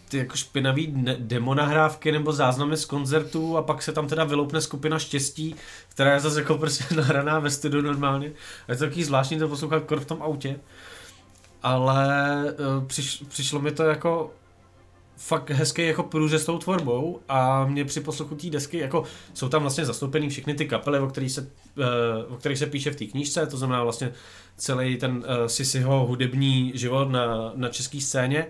ty 0.09 0.18
jako 0.18 0.37
špinavý 0.37 0.92
ne- 0.97 1.16
demonahrávky 1.18 2.12
nebo 2.12 2.33
záznamy 2.33 2.77
z 2.77 2.85
koncertů 2.85 3.57
a 3.57 3.62
pak 3.62 3.83
se 3.83 3.92
tam 3.92 4.09
teda 4.09 4.25
vyloupne 4.25 4.61
skupina 4.61 4.99
štěstí, 4.99 5.55
která 5.88 6.14
je 6.14 6.21
zase 6.21 6.40
jako 6.40 6.59
prostě 6.59 6.85
nahraná 6.94 7.38
ve 7.38 7.51
studiu 7.51 7.83
normálně. 7.83 8.33
A 8.68 8.73
je 8.73 8.79
to 8.79 8.85
takový 8.85 9.05
zvláštní 9.05 9.38
to 9.38 9.49
poslouchat 9.49 9.85
kor 9.85 10.01
v 10.01 10.07
tom 10.07 10.23
autě. 10.23 10.61
Ale 11.62 12.44
uh, 12.44 12.87
přiš, 12.87 13.25
přišlo 13.29 13.61
mi 13.61 13.73
to 13.73 13.83
jako 13.83 14.31
fakt 15.18 15.51
hezký 15.51 15.87
jako 15.87 16.03
průřez 16.03 16.44
tou 16.44 16.59
tvorbou 16.59 17.21
a 17.29 17.64
mě 17.66 17.85
při 17.85 18.01
poslechu 18.01 18.35
té 18.35 18.51
desky, 18.51 18.79
jako 18.79 19.05
jsou 19.35 19.49
tam 19.49 19.62
vlastně 19.62 19.85
zastoupený 19.85 20.29
všechny 20.29 20.55
ty 20.55 20.66
kapely, 20.66 20.99
o 20.99 21.07
kterých 21.07 21.33
se, 21.33 21.40
uh, 21.40 22.35
o 22.35 22.37
kterých 22.37 22.59
se 22.59 22.66
píše 22.66 22.90
v 22.90 22.97
té 22.97 23.05
knížce, 23.05 23.47
to 23.47 23.57
znamená 23.57 23.83
vlastně 23.83 24.12
celý 24.57 24.97
ten 24.97 25.16
uh, 25.16 25.47
Sisiho 25.47 26.07
hudební 26.07 26.73
život 26.75 27.11
na, 27.11 27.53
na 27.55 27.68
české 27.68 28.01
scéně. 28.01 28.47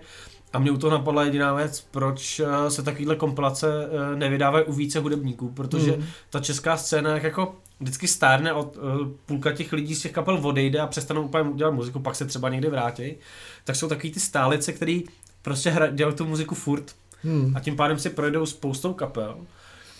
A 0.53 0.59
mě 0.59 0.71
u 0.71 0.77
toho 0.77 0.91
napadla 0.91 1.23
jediná 1.23 1.53
věc, 1.53 1.87
proč 1.91 2.39
eh, 2.39 2.71
se 2.71 2.83
takovýhle 2.83 3.15
kompilace 3.15 3.67
eh, 3.85 4.15
nevydávají 4.15 4.65
u 4.65 4.73
více 4.73 4.99
hudebníků, 4.99 5.49
protože 5.49 5.91
Mm. 5.91 6.05
ta 6.29 6.39
česká 6.39 6.77
scéna 6.77 7.13
jak 7.13 7.23
jako 7.23 7.55
vždycky 7.79 8.07
stárne 8.07 8.53
od 8.53 8.77
uh, 8.77 9.07
půlka 9.25 9.51
těch 9.51 9.73
lidí 9.73 9.95
z 9.95 10.01
těch 10.01 10.11
kapel 10.11 10.39
odejde 10.47 10.79
a 10.79 10.87
přestanou 10.87 11.21
úplně 11.21 11.53
dělat 11.53 11.71
muziku, 11.71 11.99
pak 11.99 12.15
se 12.15 12.25
třeba 12.25 12.49
někdy 12.49 12.69
vrátí, 12.69 13.15
tak 13.63 13.75
jsou 13.75 13.87
takový 13.87 14.11
ty 14.11 14.19
stálice, 14.19 14.73
který 14.73 15.03
prostě 15.41 15.69
hra, 15.69 15.87
dělají 15.87 16.15
tu 16.17 16.25
muziku 16.25 16.55
furt 16.55 16.95
Hmm. 17.23 17.53
a 17.55 17.59
tím 17.59 17.75
pádem 17.75 17.99
si 17.99 18.09
projdou 18.09 18.45
spoustou 18.45 18.93
kapel 18.93 19.37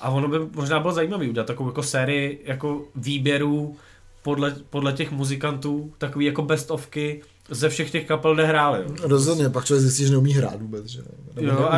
a 0.01 0.09
ono 0.09 0.27
by 0.27 0.37
možná 0.55 0.79
bylo 0.79 0.93
zajímavé 0.93 1.29
udělat 1.29 1.47
takovou 1.47 1.69
jako 1.69 1.83
sérii 1.83 2.41
jako 2.45 2.81
výběrů 2.95 3.75
podle, 4.23 4.55
podle 4.69 4.93
těch 4.93 5.11
muzikantů, 5.11 5.93
takový 5.97 6.25
jako 6.25 6.41
best 6.41 6.71
ofky 6.71 7.21
ze 7.51 7.69
všech 7.69 7.91
těch 7.91 8.05
kapel, 8.07 8.33
kde 8.35 8.45
hráli. 8.45 8.79
Jo. 8.85 8.95
Rozhodně, 9.01 9.49
pak 9.49 9.65
člověk 9.65 9.81
zjistí, 9.83 10.03
že 10.05 10.11
neumí 10.11 10.33
hrát 10.33 10.61
vůbec, 10.61 10.85
že? 10.85 11.01
Nebo 11.35 11.47
Jo, 11.47 11.59
a- 11.59 11.77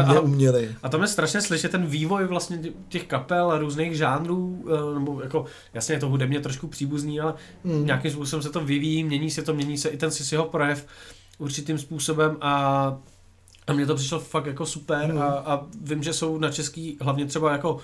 a- 0.84 0.90
tam 0.90 1.02
je 1.02 1.08
strašně 1.08 1.42
slyšet 1.42 1.72
ten 1.72 1.86
vývoj 1.86 2.26
vlastně 2.28 2.58
tě- 2.58 2.72
těch 2.90 3.04
kapel 3.04 3.52
a 3.52 3.58
různých 3.58 3.98
žánrů, 3.98 4.66
eh, 4.68 4.94
nebo 5.00 5.22
jako, 5.22 5.46
jasně 5.74 5.96
je 5.96 6.00
to 6.00 6.10
hudebně 6.10 6.40
trošku 6.40 6.68
příbuzný, 6.68 7.20
ale 7.20 7.34
Hmm. 7.66 7.86
nějakým 7.86 8.12
způsobem 8.12 8.44
se 8.44 8.50
to 8.50 8.60
vyvíjí, 8.62 9.04
mění 9.04 9.32
se 9.32 9.42
to, 9.42 9.54
mění 9.54 9.78
se 9.78 9.90
i 9.90 9.98
ten 9.98 10.12
Sisiho 10.12 10.46
projev 10.46 10.86
určitým 11.38 11.78
způsobem 11.78 12.38
a, 12.42 12.54
a 13.68 13.74
mně 13.74 13.86
to 13.86 13.96
přišlo 13.96 14.20
fakt 14.20 14.46
jako 14.46 14.66
super 14.66 15.06
Hmm. 15.06 15.22
a, 15.22 15.26
a 15.28 15.66
vím, 15.82 16.04
že 16.04 16.14
jsou 16.14 16.38
na 16.38 16.52
český, 16.52 16.98
hlavně 17.02 17.26
třeba 17.26 17.52
jako 17.52 17.78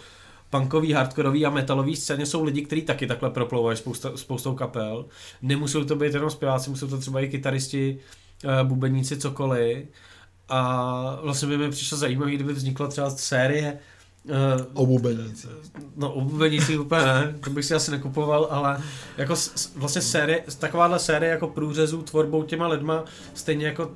punkový, 0.50 0.94
hardkorový 0.94 1.46
a 1.46 1.50
metalový 1.50 1.96
scéně 1.96 2.26
jsou 2.26 2.44
lidi, 2.44 2.62
kteří 2.62 2.82
taky 2.82 3.08
takhle 3.08 3.30
proplouvají 3.30 3.78
spousta, 3.78 4.18
spoustou 4.18 4.56
kapel. 4.56 5.06
Nemusí 5.42 5.86
to 5.86 5.96
být 5.96 6.14
jenom 6.14 6.30
zpěváci, 6.30 6.70
musí 6.70 6.88
to 6.88 6.98
třeba 6.98 7.22
i 7.22 7.28
kytaristi, 7.28 8.00
eh, 8.44 8.64
bubeníci, 8.64 9.18
cokoliv. 9.18 9.88
A 10.50 11.20
vlastně 11.22 11.48
by 11.48 11.58
mi 11.58 11.70
přišlo 11.70 11.98
zajímavé, 11.98 12.32
kdyby 12.32 12.54
vznikla 12.54 12.88
třeba 12.88 13.10
série 13.10 13.80
eh, 14.30 14.66
Obubeníci. 14.74 15.48
No, 15.96 16.14
obubenící 16.14 16.78
úplně 16.78 17.02
ne, 17.06 17.36
to 17.44 17.50
bych 17.50 17.66
si 17.66 17.74
asi 17.76 17.92
nekupoval, 17.92 18.48
ale 18.52 18.82
jako 19.18 19.36
s, 19.36 19.72
vlastně 19.76 20.02
série, 20.02 20.44
takováhle 20.60 21.00
série 21.00 21.32
jako 21.32 21.48
průřezů 21.48 22.02
tvorbou 22.02 22.44
těma 22.44 22.68
lidma, 22.68 23.04
stejně 23.34 23.66
jako 23.66 23.86
uh, 23.86 23.92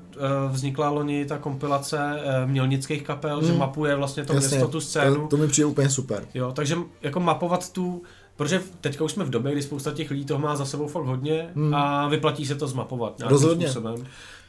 vznikla 0.52 0.90
loni 0.90 1.26
ta 1.26 1.38
kompilace 1.38 1.98
uh, 2.44 2.50
mělnických 2.50 3.04
kapel, 3.04 3.38
hmm. 3.38 3.46
že 3.46 3.52
Hmm. 3.52 3.60
mapuje 3.60 3.96
vlastně 3.96 4.26
to 4.26 4.34
Jasně, 4.34 4.58
město, 4.58 4.72
tu 4.72 4.82
scénu. 4.82 5.16
To, 5.16 5.28
to 5.28 5.38
mi 5.38 5.48
přijde 5.48 5.66
úplně 5.66 5.90
super. 5.90 6.26
Jo, 6.34 6.52
takže 6.52 6.78
jako 7.02 7.20
mapovat 7.20 7.72
tu, 7.74 8.04
protože 8.36 8.62
teďka 8.82 9.04
už 9.04 9.12
jsme 9.12 9.26
v 9.26 9.30
době, 9.30 9.52
kdy 9.52 9.62
spousta 9.62 9.92
těch 9.92 10.12
lidí 10.12 10.26
toho 10.26 10.40
má 10.40 10.56
za 10.56 10.66
sebou 10.66 10.88
fakt 10.88 11.06
hodně 11.06 11.50
Hmm. 11.56 11.76
a 11.76 12.08
vyplatí 12.08 12.46
se 12.46 12.56
to 12.56 12.68
zmapovat 12.68 13.18
nějakým 13.20 13.32
Rozhodně. 13.34 13.66
způsobem. 13.68 13.96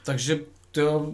Takže 0.04 0.40
to 0.72 1.12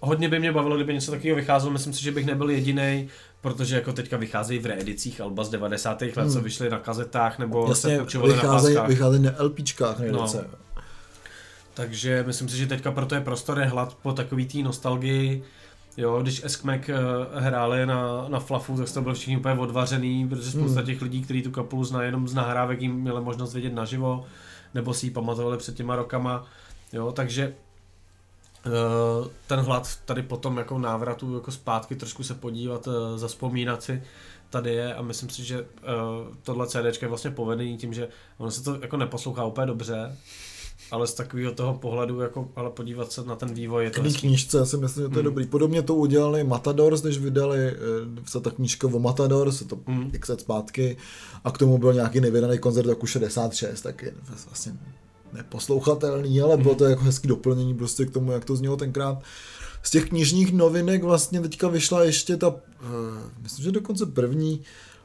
hodně 0.00 0.28
by 0.28 0.38
mě 0.38 0.52
bavilo, 0.52 0.76
kdyby 0.76 0.94
něco 0.94 1.10
takového 1.10 1.36
vycházelo, 1.36 1.72
myslím 1.72 1.92
si, 1.92 2.02
že 2.02 2.12
bych 2.12 2.26
nebyl 2.26 2.50
jediný, 2.50 3.08
protože 3.44 3.74
jako 3.76 3.92
teďka 3.92 4.16
vycházejí 4.16 4.58
v 4.60 4.66
reedicích 4.66 5.20
Alba 5.20 5.44
z 5.44 5.50
90. 5.50 6.02
let, 6.02 6.16
Hmm. 6.16 6.30
co 6.32 6.40
vyšly 6.40 6.70
na 6.70 6.78
kazetách 6.78 7.38
nebo 7.38 7.66
Jasně, 7.68 7.90
se 7.90 7.98
půjčovaly 7.98 8.30
na 8.36 8.42
vycházejí, 8.42 8.78
vycházejí 8.86 9.22
na 9.22 9.30
LPčkách. 9.42 10.00
No. 10.10 10.26
Takže 11.74 12.24
myslím 12.26 12.48
si, 12.48 12.56
že 12.56 12.66
teďka 12.66 12.92
proto 12.92 13.14
je 13.14 13.20
prostor 13.20 13.58
je 13.58 13.64
hlad 13.64 13.96
po 14.02 14.12
takový 14.12 14.46
té 14.46 14.58
nostalgii. 14.58 15.42
Jo, 15.96 16.22
když 16.22 16.44
Eskmek 16.44 16.88
eh, 16.90 16.94
hráli 17.40 17.86
na, 17.86 18.24
na 18.28 18.40
Flafu, 18.40 18.76
tak 18.76 18.92
to 18.92 19.02
bylo 19.02 19.14
všichni 19.14 19.36
úplně 19.36 19.54
odvařený, 19.54 20.28
protože 20.28 20.50
spousta 20.50 20.80
Hmm. 20.80 20.86
těch 20.86 21.02
lidí, 21.02 21.22
kteří 21.22 21.42
tu 21.42 21.50
kapelu 21.50 21.84
zná 21.84 22.02
jenom 22.02 22.28
z 22.28 22.34
nahrávek, 22.34 22.80
jim 22.82 22.94
měli 22.94 23.20
možnost 23.20 23.54
vidět 23.54 23.72
naživo, 23.74 24.24
nebo 24.74 24.94
si 24.94 25.06
ji 25.06 25.10
pamatovali 25.10 25.58
před 25.58 25.74
těma 25.76 25.96
rokama. 25.96 26.46
Jo, 26.92 27.12
takže 27.12 27.54
ten 29.46 29.60
hlad 29.60 29.88
tady 30.04 30.22
potom 30.22 30.56
jako 30.58 30.78
návratu 30.78 31.34
jako 31.34 31.50
zpátky 31.52 31.96
trošku 31.96 32.22
se 32.22 32.34
podívat, 32.34 32.88
eh, 32.88 33.18
zaspomínat 33.18 33.82
si 33.82 34.02
tady 34.50 34.70
je 34.74 34.94
a 34.94 35.02
myslím 35.02 35.30
si, 35.30 35.44
že 35.44 35.60
uh, 35.60 35.66
tohle 36.42 36.66
CD 36.66 37.02
je 37.02 37.08
vlastně 37.08 37.30
povedený 37.30 37.76
tím, 37.76 37.94
že 37.94 38.08
ono 38.38 38.50
se 38.50 38.62
to 38.62 38.78
jako 38.82 38.96
neposlouchá 38.96 39.44
úplně 39.44 39.66
dobře, 39.66 40.16
ale 40.90 41.06
z 41.06 41.14
takového 41.14 41.52
toho 41.52 41.74
pohledu, 41.74 42.20
jako, 42.20 42.48
ale 42.56 42.70
podívat 42.70 43.12
se 43.12 43.24
na 43.24 43.36
ten 43.36 43.54
vývoj 43.54 43.84
je 43.84 43.90
to 43.90 44.00
K 44.00 44.04
hezký. 44.04 44.20
knížce 44.20 44.58
já 44.58 44.64
si 44.64 44.76
myslím, 44.76 45.02
že 45.04 45.08
to 45.08 45.14
je 45.14 45.22
Hmm. 45.22 45.24
dobrý. 45.24 45.46
Podobně 45.46 45.82
to 45.82 45.94
udělali 45.94 46.44
Matadors, 46.44 47.02
když 47.02 47.18
vydali 47.18 47.58
eh, 47.68 47.74
se 48.26 48.40
ta 48.40 48.50
knížka 48.50 48.86
o 48.86 48.98
Matadors, 48.98 49.62
to 49.66 49.78
Hmm. 49.86 50.10
x 50.12 50.28
let 50.28 50.40
zpátky, 50.40 50.96
a 51.44 51.50
k 51.50 51.58
tomu 51.58 51.78
byl 51.78 51.92
nějaký 51.94 52.20
nevydaný 52.20 52.58
koncert 52.58 52.86
roku 52.86 53.06
66, 53.06 53.80
tak 53.80 54.02
je 54.02 54.12
vlastně 54.46 54.72
neposlouchatelný, 55.34 56.40
ale 56.40 56.56
bylo 56.56 56.74
to 56.74 56.84
jako 56.84 57.02
hezký 57.04 57.28
doplnění 57.28 57.74
prostě 57.74 58.06
k 58.06 58.10
tomu, 58.10 58.32
jak 58.32 58.44
to 58.44 58.56
znělo 58.56 58.76
tenkrát. 58.76 59.22
Z 59.82 59.90
těch 59.90 60.08
knižních 60.08 60.52
novinek 60.52 61.02
vlastně 61.02 61.40
teďka 61.40 61.68
vyšla 61.68 62.04
ještě 62.04 62.36
ta, 62.36 62.54
eh, 62.82 62.86
myslím, 63.42 63.64
že 63.64 63.70
dokonce 63.72 64.06
první, 64.06 64.60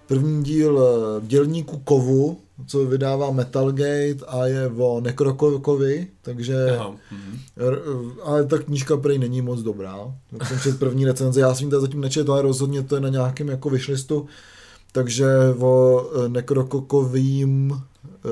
první 0.07 0.43
díl 0.43 0.79
eh, 0.79 1.27
dělníku 1.27 1.77
Kovu, 1.77 2.37
co 2.67 2.85
vydává 2.85 3.31
Metalgate 3.31 4.25
a 4.27 4.45
je 4.45 4.67
o 4.77 5.01
Nekrokovi, 5.01 6.07
takže 6.21 6.77
Aha. 6.77 6.95
Mhm. 7.11 7.39
R- 7.57 7.81
ale 8.23 8.45
ta 8.45 8.57
knížka 8.57 8.97
prej 8.97 9.19
není 9.19 9.41
moc 9.41 9.61
dobrá. 9.61 10.15
Tak 10.37 10.47
jsem 10.47 10.59
četl 10.59 10.77
první 10.77 11.05
recenze, 11.05 11.39
já 11.39 11.55
jsem 11.55 11.69
to 11.69 11.81
zatím 11.81 12.01
nečetl, 12.01 12.33
ale 12.33 12.41
rozhodně 12.41 12.83
to 12.83 12.95
je 12.95 13.01
na 13.01 13.09
nějakém 13.09 13.47
jako 13.47 13.69
vyšlistu. 13.69 14.25
Takže 14.91 15.27
o 15.59 16.03
eh, 16.25 16.29
nekrokokovým 16.29 17.81
eh, 18.05 18.29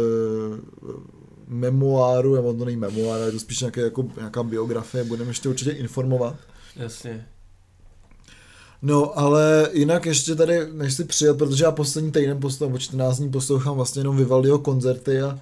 memoáru, 1.48 2.36
nebo 2.36 2.54
to 2.54 2.66
není 2.66 2.78
memoár, 2.78 3.18
ale 3.18 3.26
je 3.26 3.32
to 3.32 3.40
spíš 3.40 3.60
nějaké, 3.60 3.82
jako, 3.82 4.06
nějaká 4.18 4.44
biografie, 4.44 5.04
budeme 5.04 5.30
ještě 5.30 5.50
určitě 5.50 5.72
informovat. 5.72 6.36
Jasně. 6.76 7.26
No, 8.82 9.20
ale 9.20 9.70
jinak 9.74 10.06
ještě 10.06 10.36
tady, 10.36 10.68
než 10.72 10.94
si 10.94 11.04
přijet, 11.04 11.38
protože 11.38 11.64
já 11.64 11.72
poslední 11.72 12.12
týden 12.12 12.40
poslouchám, 12.40 12.76
o 12.76 12.80
14 12.80 13.18
dní 13.18 13.30
poslouchám 13.30 13.76
vlastně 13.76 14.00
jenom 14.00 14.18
Vivaldiho 14.18 14.60
koncerty 14.60 15.22
a, 15.22 15.40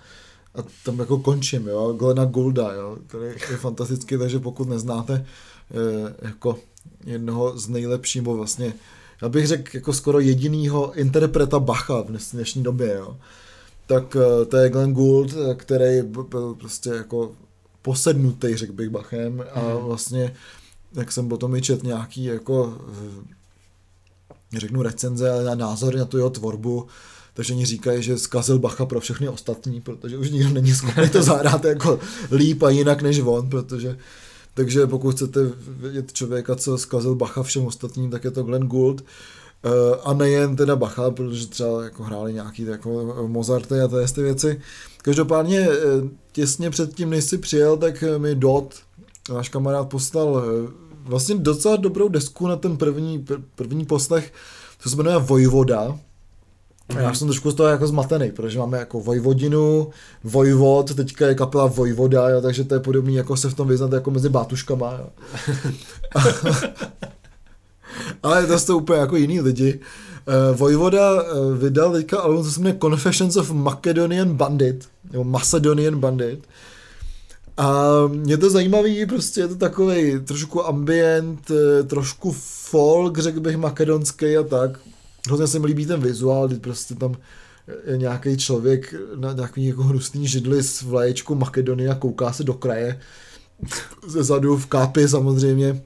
a 0.56 0.64
tam 0.84 0.99
jako 0.99 1.18
končím, 1.18 1.68
jo, 1.68 1.93
Glena 1.93 2.26
Goulda, 2.26 2.74
jo, 2.74 2.97
který 3.08 3.26
je 3.26 3.58
fantastický, 3.58 4.18
takže 4.18 4.39
pokud 4.39 4.70
neznáte 4.70 5.14
e, 5.14 5.26
jako 6.28 6.60
jednoho 7.06 7.58
z 7.58 7.68
nejlepších, 7.68 8.22
nebo 8.22 8.38
vlastně, 8.38 8.74
já 9.22 9.30
bych 9.30 9.47
řekl 9.47 9.72
jako 9.74 9.93
skoro 9.93 10.20
jedinýho 10.20 10.93
interpreta 10.93 11.60
Bacha 11.60 12.01
v 12.01 12.12
dnešní 12.34 12.64
době, 12.64 12.93
jo, 12.95 13.18
tak 13.88 14.16
e, 14.16 14.46
to 14.46 14.58
je 14.58 14.70
Glenn 14.70 14.94
Gould, 14.94 15.34
který 15.56 16.02
byl 16.02 16.56
prostě 16.60 16.90
jako 16.90 17.32
posednutý, 17.82 18.56
řekl 18.56 18.74
bych 18.74 18.90
Bachem 18.90 19.44
a 19.54 19.60
mhm. 19.60 19.78
vlastně 19.78 20.36
jak 20.96 21.12
jsem 21.12 21.30
potom 21.30 21.56
i 21.56 21.62
čet 21.62 21.84
nějaký 21.84 22.24
jako 22.24 22.78
eh, 24.54 24.60
řeknu 24.60 24.82
recenze, 24.82 25.32
ale 25.32 25.56
názory 25.56 25.98
na 25.98 26.06
tu 26.06 26.18
jeho 26.18 26.30
tvorbu, 26.30 26.88
takže 27.34 27.54
oni 27.54 27.66
říkají, 27.66 28.04
že 28.04 28.18
zkazil 28.18 28.60
Bacha 28.60 28.86
pro 28.86 29.00
všechny 29.00 29.30
ostatní, 29.30 29.82
protože 29.82 30.18
už 30.18 30.30
nikdo 30.30 30.50
není 30.50 30.74
schopný 30.74 31.10
to 31.10 31.24
zahrát 31.24 31.66
jako 31.66 32.00
líp 32.32 32.64
a 32.64 32.70
jinak 32.70 33.02
než 33.02 33.20
on, 33.20 33.50
protože 33.50 33.98
takže 34.54 34.88
pokud 34.88 35.16
chcete 35.16 35.40
vidět 35.68 36.14
člověka, 36.14 36.56
co 36.56 36.78
zkazil 36.78 37.16
Bacha 37.16 37.44
všem 37.44 37.66
ostatním, 37.66 38.12
tak 38.12 38.24
je 38.24 38.32
to 38.32 38.44
Glenn 38.44 38.68
Gould. 38.68 39.02
Eh, 39.02 39.45
a 40.03 40.13
nejen 40.13 40.55
teda 40.55 40.76
Bacha, 40.76 41.11
protože 41.11 41.47
třeba 41.47 41.84
jako 41.84 42.03
hráli 42.03 42.34
nějaký 42.34 42.66
jako 42.66 43.26
Mozarty 43.28 43.82
a 43.82 43.88
ty 44.16 44.22
věci. 44.22 44.61
Každopádně 45.01 45.59
eh, 45.59 45.76
těsně 46.32 46.70
předtím, 46.70 47.09
než 47.09 47.24
jsi 47.24 47.38
přijel, 47.38 47.78
tak 47.78 48.03
mi 48.18 48.36
Dot, 48.36 48.76
váš 49.30 49.49
kamarád, 49.49 49.89
poslal 49.89 50.43
vlastně 51.05 51.36
docela 51.36 51.76
dobrou 51.76 52.07
desku 52.07 52.47
na 52.47 52.55
ten 52.55 52.78
první, 52.78 53.20
pr- 53.20 53.43
první 53.55 53.86
poslech, 53.86 54.34
to 54.84 54.89
se 54.89 54.95
jmenuje 54.95 55.18
Vojvoda. 55.18 55.99
Mm-hmm. 56.89 56.99
Já 56.99 57.13
jsem 57.13 57.28
trošku 57.28 57.51
z 57.51 57.55
toho 57.55 57.70
jako 57.70 57.88
zmatený, 57.88 58.32
protože 58.32 58.59
máme 58.59 58.78
jako 58.78 58.99
Vojvodinu, 58.99 59.89
Vojvod, 60.24 60.95
teďka 60.95 61.28
je 61.28 61.36
kapela 61.36 61.66
Vojvoda, 61.66 62.30
jo, 62.30 62.41
takže 62.41 62.63
to 62.63 62.74
je 62.74 62.80
podobný 62.80 63.16
jako 63.16 63.38
se 63.38 63.49
v 63.49 63.53
tom 63.53 63.68
vyznat 63.68 63.93
jako 63.93 64.11
mezi 64.11 64.30
bátuškama. 64.30 64.99
Jo. 64.99 65.09
Ale 68.24 68.48
to 68.48 68.60
jsou 68.60 68.78
úplně 68.78 69.00
jako 69.00 69.16
jiný 69.16 69.41
lidi. 69.41 69.80
Uh, 70.28 70.58
Vojvoda 70.58 71.24
uh, 71.24 71.58
vydal 71.58 71.91
teďka 71.91 72.20
album, 72.20 72.43
co 72.43 72.52
se 72.52 72.60
jmenuje 72.60 72.78
Confessions 72.82 73.36
of 73.36 73.52
Macedonian 73.52 74.34
Bandit, 74.34 74.88
nebo 75.12 75.24
Macedonian 75.24 76.00
Bandit. 76.00 76.48
A 77.58 77.84
je 78.28 78.38
to 78.38 78.50
zajímavý, 78.50 79.06
prostě 79.06 79.41
je 79.41 79.48
to 79.48 79.56
takový 79.56 80.20
trošku 80.20 80.68
ambient, 80.68 81.52
eh, 81.52 81.84
trošku 81.84 82.36
folk, 82.70 83.18
řekl 83.18 83.39
bych, 83.39 83.58
makedonský 83.58 84.38
a 84.38 84.43
tak. 84.43 84.80
Hrozně 85.28 85.48
se 85.48 85.60
mi 85.60 85.68
líbí 85.68 85.86
ten 85.86 86.02
vizuál, 86.02 86.48
kdy 86.48 86.60
prostě 86.60 86.96
tam 86.96 87.16
nějaký 87.96 88.38
člověk 88.38 88.96
na 89.16 89.34
nějaký 89.34 89.66
jako 89.66 89.84
hnusný 89.84 90.28
židli 90.28 90.64
s 90.64 90.82
vlaječkou 90.82 91.36
Makedonie 91.36 91.89
a 91.89 91.96
kouká 91.96 92.34
se 92.34 92.43
do 92.43 92.54
kraje. 92.54 93.00
Ze 94.08 94.24
zadu 94.24 94.58
v 94.58 94.66
kápi 94.66 95.08
samozřejmě. 95.08 95.82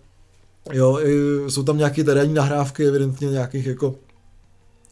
Jo, 0.73 0.99
jsou 1.47 1.63
tam 1.63 1.77
nějaké 1.77 2.03
terénní 2.03 2.33
nahrávky, 2.33 2.85
evidentně 2.85 3.27
nějakých 3.27 3.65
jako 3.65 3.95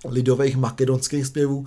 lidových 0.05 0.57
makedonských 0.57 1.25
zpěvů 1.25 1.65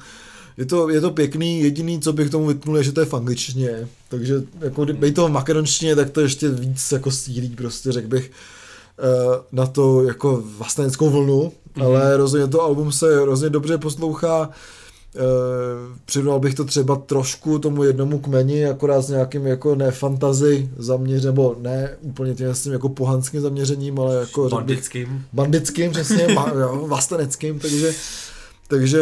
je 0.61 0.66
to, 0.66 0.88
je 0.88 1.00
to 1.00 1.11
pěkný, 1.11 1.61
jediný, 1.61 2.00
co 2.00 2.12
bych 2.12 2.30
tomu 2.30 2.46
vytknul, 2.46 2.76
je, 2.76 2.84
že 2.84 2.92
to 2.92 3.00
je 3.00 3.06
v 3.06 3.14
angličtině, 3.14 3.88
takže 4.08 4.42
jako 4.61 4.84
kdyby 4.84 5.12
to 5.12 5.28
v 5.28 5.30
makedonštině, 5.30 5.96
tak 5.96 6.11
to 6.11 6.20
ještě 6.20 6.48
víc 6.48 6.92
jako 6.92 7.11
sílí, 7.11 7.48
prostě 7.48 7.92
řekl 7.92 8.08
bych, 8.08 8.30
eh, 8.98 9.42
na 9.52 9.66
to 9.66 10.02
jako 10.02 10.42
vlasteneckou 10.58 11.11
vlnu, 11.11 11.52
mm-hmm. 11.74 11.84
ale 11.84 12.16
rozhodně 12.16 12.46
to 12.46 12.62
album 12.62 12.92
se 12.92 13.22
hrozně 13.22 13.50
dobře 13.50 13.78
poslouchá, 13.78 14.50
přirovnal 16.04 16.40
bych 16.40 16.54
to 16.54 16.64
třeba 16.64 16.96
trošku 16.96 17.58
tomu 17.58 17.84
jednomu 17.84 18.18
kmeni, 18.18 18.66
akorát 18.66 19.02
s 19.02 19.08
nějakým 19.08 19.46
jako 19.46 19.74
ne 19.74 19.90
fantazy 19.90 20.70
zaměřením, 20.76 21.26
nebo 21.26 21.56
ne 21.61 21.96
úplně 22.00 22.34
tím 22.34 22.46
jasným 22.46 22.72
jako 22.72 22.88
pohanským 22.88 23.40
zaměřením, 23.40 24.00
ale 24.00 24.16
jako 24.16 24.48
bandickým. 24.48 25.24
Bandickým, 25.32 25.90
přesně, 25.90 26.28
ma, 26.34 26.52
jo, 26.61 26.84
vlasteneckým, 26.86 27.58
takže 27.58 27.94
takže 28.68 29.00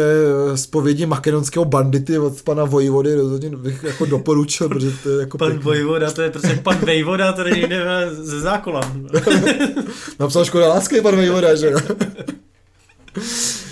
zpovědi 0.55 1.05
makedonského 1.05 1.65
bandity 1.65 2.19
od 2.19 2.41
pana 2.41 2.65
Vojvody 2.65 3.15
rozhodně 3.15 3.49
bych 3.49 3.83
jako 3.83 4.05
doporučil, 4.05 4.69
protože 4.69 4.91
to 5.03 5.09
je 5.09 5.19
jako 5.19 5.37
Pan 5.37 5.47
pěkný. 5.47 5.63
Vojvoda, 5.63 6.11
to 6.11 6.21
je 6.21 6.29
prostě 6.29 6.59
pan 6.63 6.77
Vejvoda, 6.77 7.33
to 7.33 7.43
není 7.43 7.63
ze 8.11 8.39
zákola. 8.39 8.81
Napsal 10.19 10.45
škoda 10.45 10.67
lásky 10.67 11.01
pan 11.01 11.15
Vejvoda, 11.15 11.55
že 11.55 11.67
jo? 11.67 11.79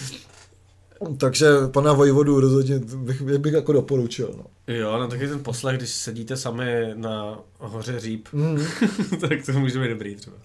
Takže 1.17 1.47
pana 1.73 1.93
Vojvodu 1.93 2.39
rozhodně 2.39 2.79
bych, 2.79 3.21
bych 3.21 3.53
jako 3.53 3.73
doporučil. 3.73 4.33
No. 4.37 4.73
Jo, 4.73 4.97
no 4.97 5.07
taky 5.07 5.27
ten 5.27 5.43
poslech, 5.43 5.77
když 5.77 5.89
sedíte 5.89 6.37
sami 6.37 6.91
na 6.93 7.39
hoře 7.57 7.99
Říp, 7.99 8.27
mm. 8.33 8.59
tak 9.21 9.45
to 9.45 9.51
může 9.51 9.79
být 9.79 9.89
dobrý 9.89 10.15
třeba. 10.15 10.37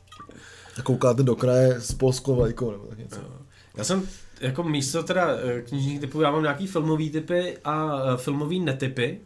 A 0.78 0.82
koukáte 0.82 1.22
do 1.22 1.36
kraje 1.36 1.80
s 1.80 1.94
polskou 1.94 2.34
vlajkou 2.34 2.70
nebo 2.70 2.86
tak 2.86 2.98
něco. 2.98 3.20
Jo. 3.20 3.28
Já 3.76 3.84
jsem 3.84 4.08
jako 4.40 4.62
místo 4.62 5.02
teda 5.02 5.36
eh, 5.36 5.62
knižních 5.62 6.00
typů, 6.00 6.20
já 6.20 6.30
mám 6.30 6.42
nějaký 6.42 6.66
filmový 6.66 7.10
typy 7.10 7.58
a 7.64 8.02
eh, 8.04 8.16
filmový 8.16 8.60
netypy. 8.60 9.20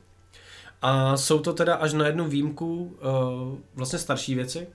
A 0.83 1.17
jsou 1.17 1.39
to 1.39 1.53
teda 1.53 1.75
až 1.75 1.93
na 1.93 2.07
jednu 2.07 2.29
výjimku 2.29 2.77
uh, 2.77 3.59
vlastně 3.75 3.99
starší 3.99 4.35
věci. 4.35 4.67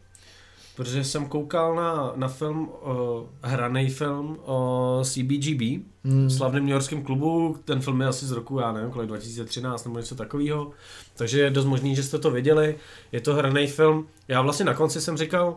Protože 0.75 1.03
jsem 1.03 1.25
koukal 1.25 1.75
na, 1.75 2.13
na 2.15 2.27
film, 2.27 2.69
uh, 2.81 3.27
hraný 3.41 3.89
film 3.89 4.37
o 4.45 5.01
CBGB, 5.03 5.61
hmm. 6.03 6.29
slavném 6.29 6.63
New 6.63 6.71
Yorkském 6.71 7.03
klubu. 7.03 7.57
Ten 7.65 7.81
film 7.81 8.01
je 8.01 8.07
asi 8.07 8.25
z 8.25 8.31
roku, 8.31 8.59
já 8.59 8.71
nevím, 8.71 8.91
kolik 8.91 9.07
2013 9.07 9.85
nebo 9.85 9.99
něco 9.99 10.15
takového. 10.15 10.71
Takže 11.15 11.39
je 11.39 11.49
dost 11.49 11.65
možný, 11.65 11.95
že 11.95 12.03
jste 12.03 12.19
to 12.19 12.31
viděli. 12.31 12.75
Je 13.11 13.21
to 13.21 13.33
hraný 13.33 13.67
film. 13.67 14.07
Já 14.27 14.41
vlastně 14.41 14.65
na 14.65 14.73
konci 14.73 15.01
jsem 15.01 15.17
říkal, 15.17 15.55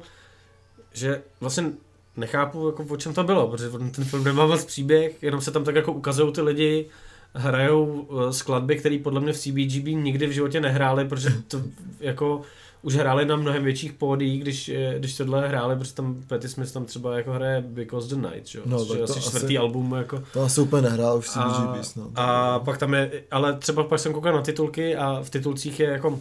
že 0.93 1.23
vlastně 1.41 1.73
nechápu, 2.17 2.67
jako, 2.67 2.85
o 2.89 2.97
čem 2.97 3.15
to 3.15 3.25
bylo, 3.25 3.49
protože 3.49 3.71
ten 3.71 4.05
film 4.05 4.25
nemá 4.25 4.47
moc 4.47 4.65
příběh, 4.65 5.23
jenom 5.23 5.41
se 5.41 5.51
tam 5.51 5.65
tak 5.65 5.75
jako 5.75 5.93
ukazují 5.93 6.33
ty 6.33 6.41
lidi, 6.41 6.87
hrajou 7.35 8.09
eh, 8.11 8.33
skladby, 8.33 8.77
které 8.77 8.99
podle 9.03 9.21
mě 9.21 9.33
v 9.33 9.39
CBGB 9.39 9.87
nikdy 9.87 10.27
v 10.27 10.31
životě 10.31 10.61
nehráli, 10.61 11.05
protože 11.05 11.31
to 11.49 11.63
jako 12.01 12.43
už 12.83 12.95
hráli 12.95 13.25
na 13.25 13.37
mnohem 13.37 13.65
větších 13.65 13.93
pódiích, 13.93 14.43
když, 14.43 14.69
eh, 14.69 14.95
když 14.99 15.17
tohle 15.17 15.49
hráli, 15.49 15.77
protože 15.77 15.93
tam 15.93 16.23
Petty 16.27 16.49
Smith 16.49 16.73
tam 16.73 16.85
třeba 16.85 17.17
jako 17.17 17.33
hraje 17.33 17.61
Because 17.61 18.15
the 18.15 18.29
Night, 18.29 18.47
že? 18.47 18.61
No, 18.67 18.85
tak 18.85 19.01
asi 19.01 19.21
čtvrtý 19.21 19.47
asi, 19.47 19.59
album. 19.59 19.95
Jako. 19.99 20.23
To 20.33 20.43
asi 20.43 20.61
úplně 20.61 20.83
nehrál 20.83 21.19
už 21.19 21.29
CBGB 21.29 21.81
a, 21.81 21.83
snad. 21.83 22.09
A 22.15 22.59
pak 22.59 22.79
tam 22.79 22.95
je, 22.95 23.11
ale 23.31 23.53
třeba 23.53 23.85
pak 23.85 24.01
jsem 24.01 24.13
koukal 24.13 24.33
na 24.33 24.43
titulky 24.43 24.97
a 24.97 25.21
v 25.23 25.31
titulcích 25.31 25.81
je 25.81 25.87
jako 25.87 26.21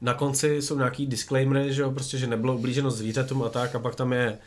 na 0.00 0.14
konci 0.14 0.62
jsou 0.62 0.76
nějaký 0.76 1.06
disclaimery, 1.06 1.72
že 1.72 1.82
jo, 1.82 1.90
prostě, 1.90 2.18
že 2.18 2.26
nebylo 2.26 2.56
ublíženo 2.56 2.90
zvířatům 2.90 3.42
a 3.42 3.48
tak 3.48 3.74
a 3.74 3.78
pak 3.78 3.94
tam 3.94 4.12
je 4.12 4.38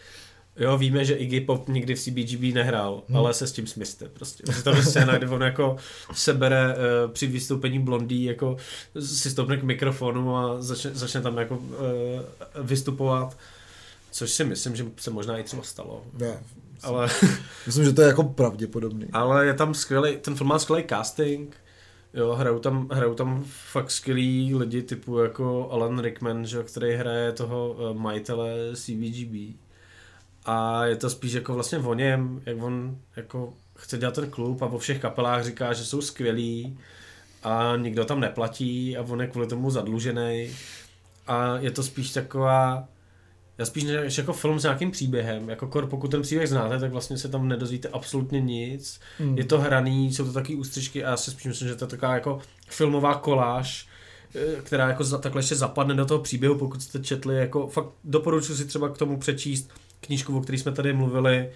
Jo, 0.57 0.77
víme, 0.77 1.05
že 1.05 1.13
Iggy 1.13 1.41
Pop 1.41 1.69
nikdy 1.69 1.95
v 1.95 1.99
CBGB 1.99 2.41
nehrál, 2.53 3.01
hmm. 3.07 3.17
ale 3.17 3.33
se 3.33 3.47
s 3.47 3.51
tím 3.51 3.67
smyste 3.67 4.09
prostě. 4.13 4.43
Tam 4.63 4.75
je 4.75 4.83
scéna, 4.83 5.17
kde 5.17 5.27
on 5.27 5.43
jako 5.43 5.75
sebere 6.13 6.75
uh, 6.75 7.11
při 7.11 7.27
vystoupení 7.27 7.79
blondý, 7.79 8.23
jako 8.23 8.57
si 8.99 9.29
stoupne 9.29 9.57
k 9.57 9.63
mikrofonu 9.63 10.37
a 10.37 10.61
začne, 10.61 10.91
začne 10.93 11.21
tam 11.21 11.37
jako 11.37 11.57
uh, 11.57 11.67
vystupovat. 12.61 13.37
Což 14.11 14.31
si 14.31 14.43
myslím, 14.43 14.75
že 14.75 14.85
se 14.97 15.11
možná 15.11 15.37
i 15.37 15.43
třeba 15.43 15.63
stalo. 15.63 16.03
Ne, 16.13 16.39
ale... 16.83 17.09
myslím, 17.65 17.85
že 17.85 17.93
to 17.93 18.01
je 18.01 18.07
jako 18.07 18.23
pravděpodobný. 18.23 19.07
Ale 19.13 19.45
je 19.45 19.53
tam 19.53 19.73
skvělý, 19.73 20.17
ten 20.17 20.35
film 20.35 20.49
má 20.49 20.59
skvělý 20.59 20.83
casting, 20.89 21.55
Jo, 22.13 22.33
hrajou 22.33 22.59
tam, 22.59 22.89
hrajou 22.91 23.13
tam 23.13 23.43
fakt 23.71 23.91
skvělí 23.91 24.55
lidi 24.55 24.81
typu 24.81 25.17
jako 25.17 25.69
Alan 25.71 25.99
Rickman, 25.99 26.45
že, 26.45 26.63
který 26.63 26.93
hraje 26.93 27.31
toho 27.31 27.69
uh, 27.71 27.97
majitele 27.97 28.53
CBGB. 28.75 29.57
A 30.47 30.85
je 30.85 30.95
to 30.95 31.09
spíš 31.09 31.33
jako 31.33 31.53
vlastně 31.53 31.77
o 31.77 31.93
něm, 31.93 32.41
jak 32.45 32.63
on 32.63 32.97
jako 33.15 33.53
chce 33.75 33.97
dělat 33.97 34.15
ten 34.15 34.29
klub 34.29 34.61
a 34.61 34.67
vo 34.67 34.77
všech 34.77 34.99
kapelách 34.99 35.43
říká, 35.43 35.73
že 35.73 35.85
jsou 35.85 36.01
skvělí 36.01 36.79
a 37.43 37.75
nikdo 37.75 38.05
tam 38.05 38.19
neplatí 38.19 38.97
a 38.97 39.01
on 39.01 39.21
je 39.21 39.27
kvůli 39.27 39.47
tomu 39.47 39.71
zadlužený. 39.71 40.49
A 41.27 41.57
je 41.57 41.71
to 41.71 41.83
spíš 41.83 42.11
taková, 42.11 42.87
já 43.57 43.65
spíš 43.65 43.83
než 43.83 44.17
jako 44.17 44.33
film 44.33 44.59
s 44.59 44.63
nějakým 44.63 44.91
příběhem, 44.91 45.49
jako 45.49 45.67
kor, 45.67 45.87
pokud 45.87 46.11
ten 46.11 46.21
příběh 46.21 46.49
znáte, 46.49 46.79
tak 46.79 46.91
vlastně 46.91 47.17
se 47.17 47.29
tam 47.29 47.47
nedozvíte 47.47 47.87
absolutně 47.89 48.41
nic. 48.41 48.99
Hmm. 49.19 49.37
Je 49.37 49.43
to 49.43 49.59
hraný, 49.59 50.13
jsou 50.13 50.25
to 50.25 50.33
taky 50.33 50.55
ústřičky 50.55 51.05
a 51.05 51.09
já 51.09 51.17
si 51.17 51.31
spíš 51.31 51.45
myslím, 51.45 51.67
že 51.67 51.75
to 51.75 51.85
je 51.85 51.89
taková 51.89 52.13
jako 52.13 52.39
filmová 52.69 53.15
koláž, 53.15 53.87
eh, 54.35 54.61
která 54.61 54.87
jako 54.87 55.03
za, 55.03 55.17
takhle 55.17 55.39
ještě 55.39 55.55
zapadne 55.55 55.95
do 55.95 56.05
toho 56.05 56.19
příběhu, 56.19 56.55
pokud 56.55 56.81
jste 56.81 56.99
četli, 56.99 57.35
jako 57.35 57.67
fakt 57.67 57.89
doporučuji 58.03 58.55
si 58.55 58.65
třeba 58.65 58.89
k 58.89 58.97
tomu 58.97 59.17
přečíst 59.17 59.71
knížku, 60.01 60.37
o 60.37 60.41
které 60.41 60.57
jsme 60.57 60.71
tady 60.71 60.93
mluvili. 60.93 61.49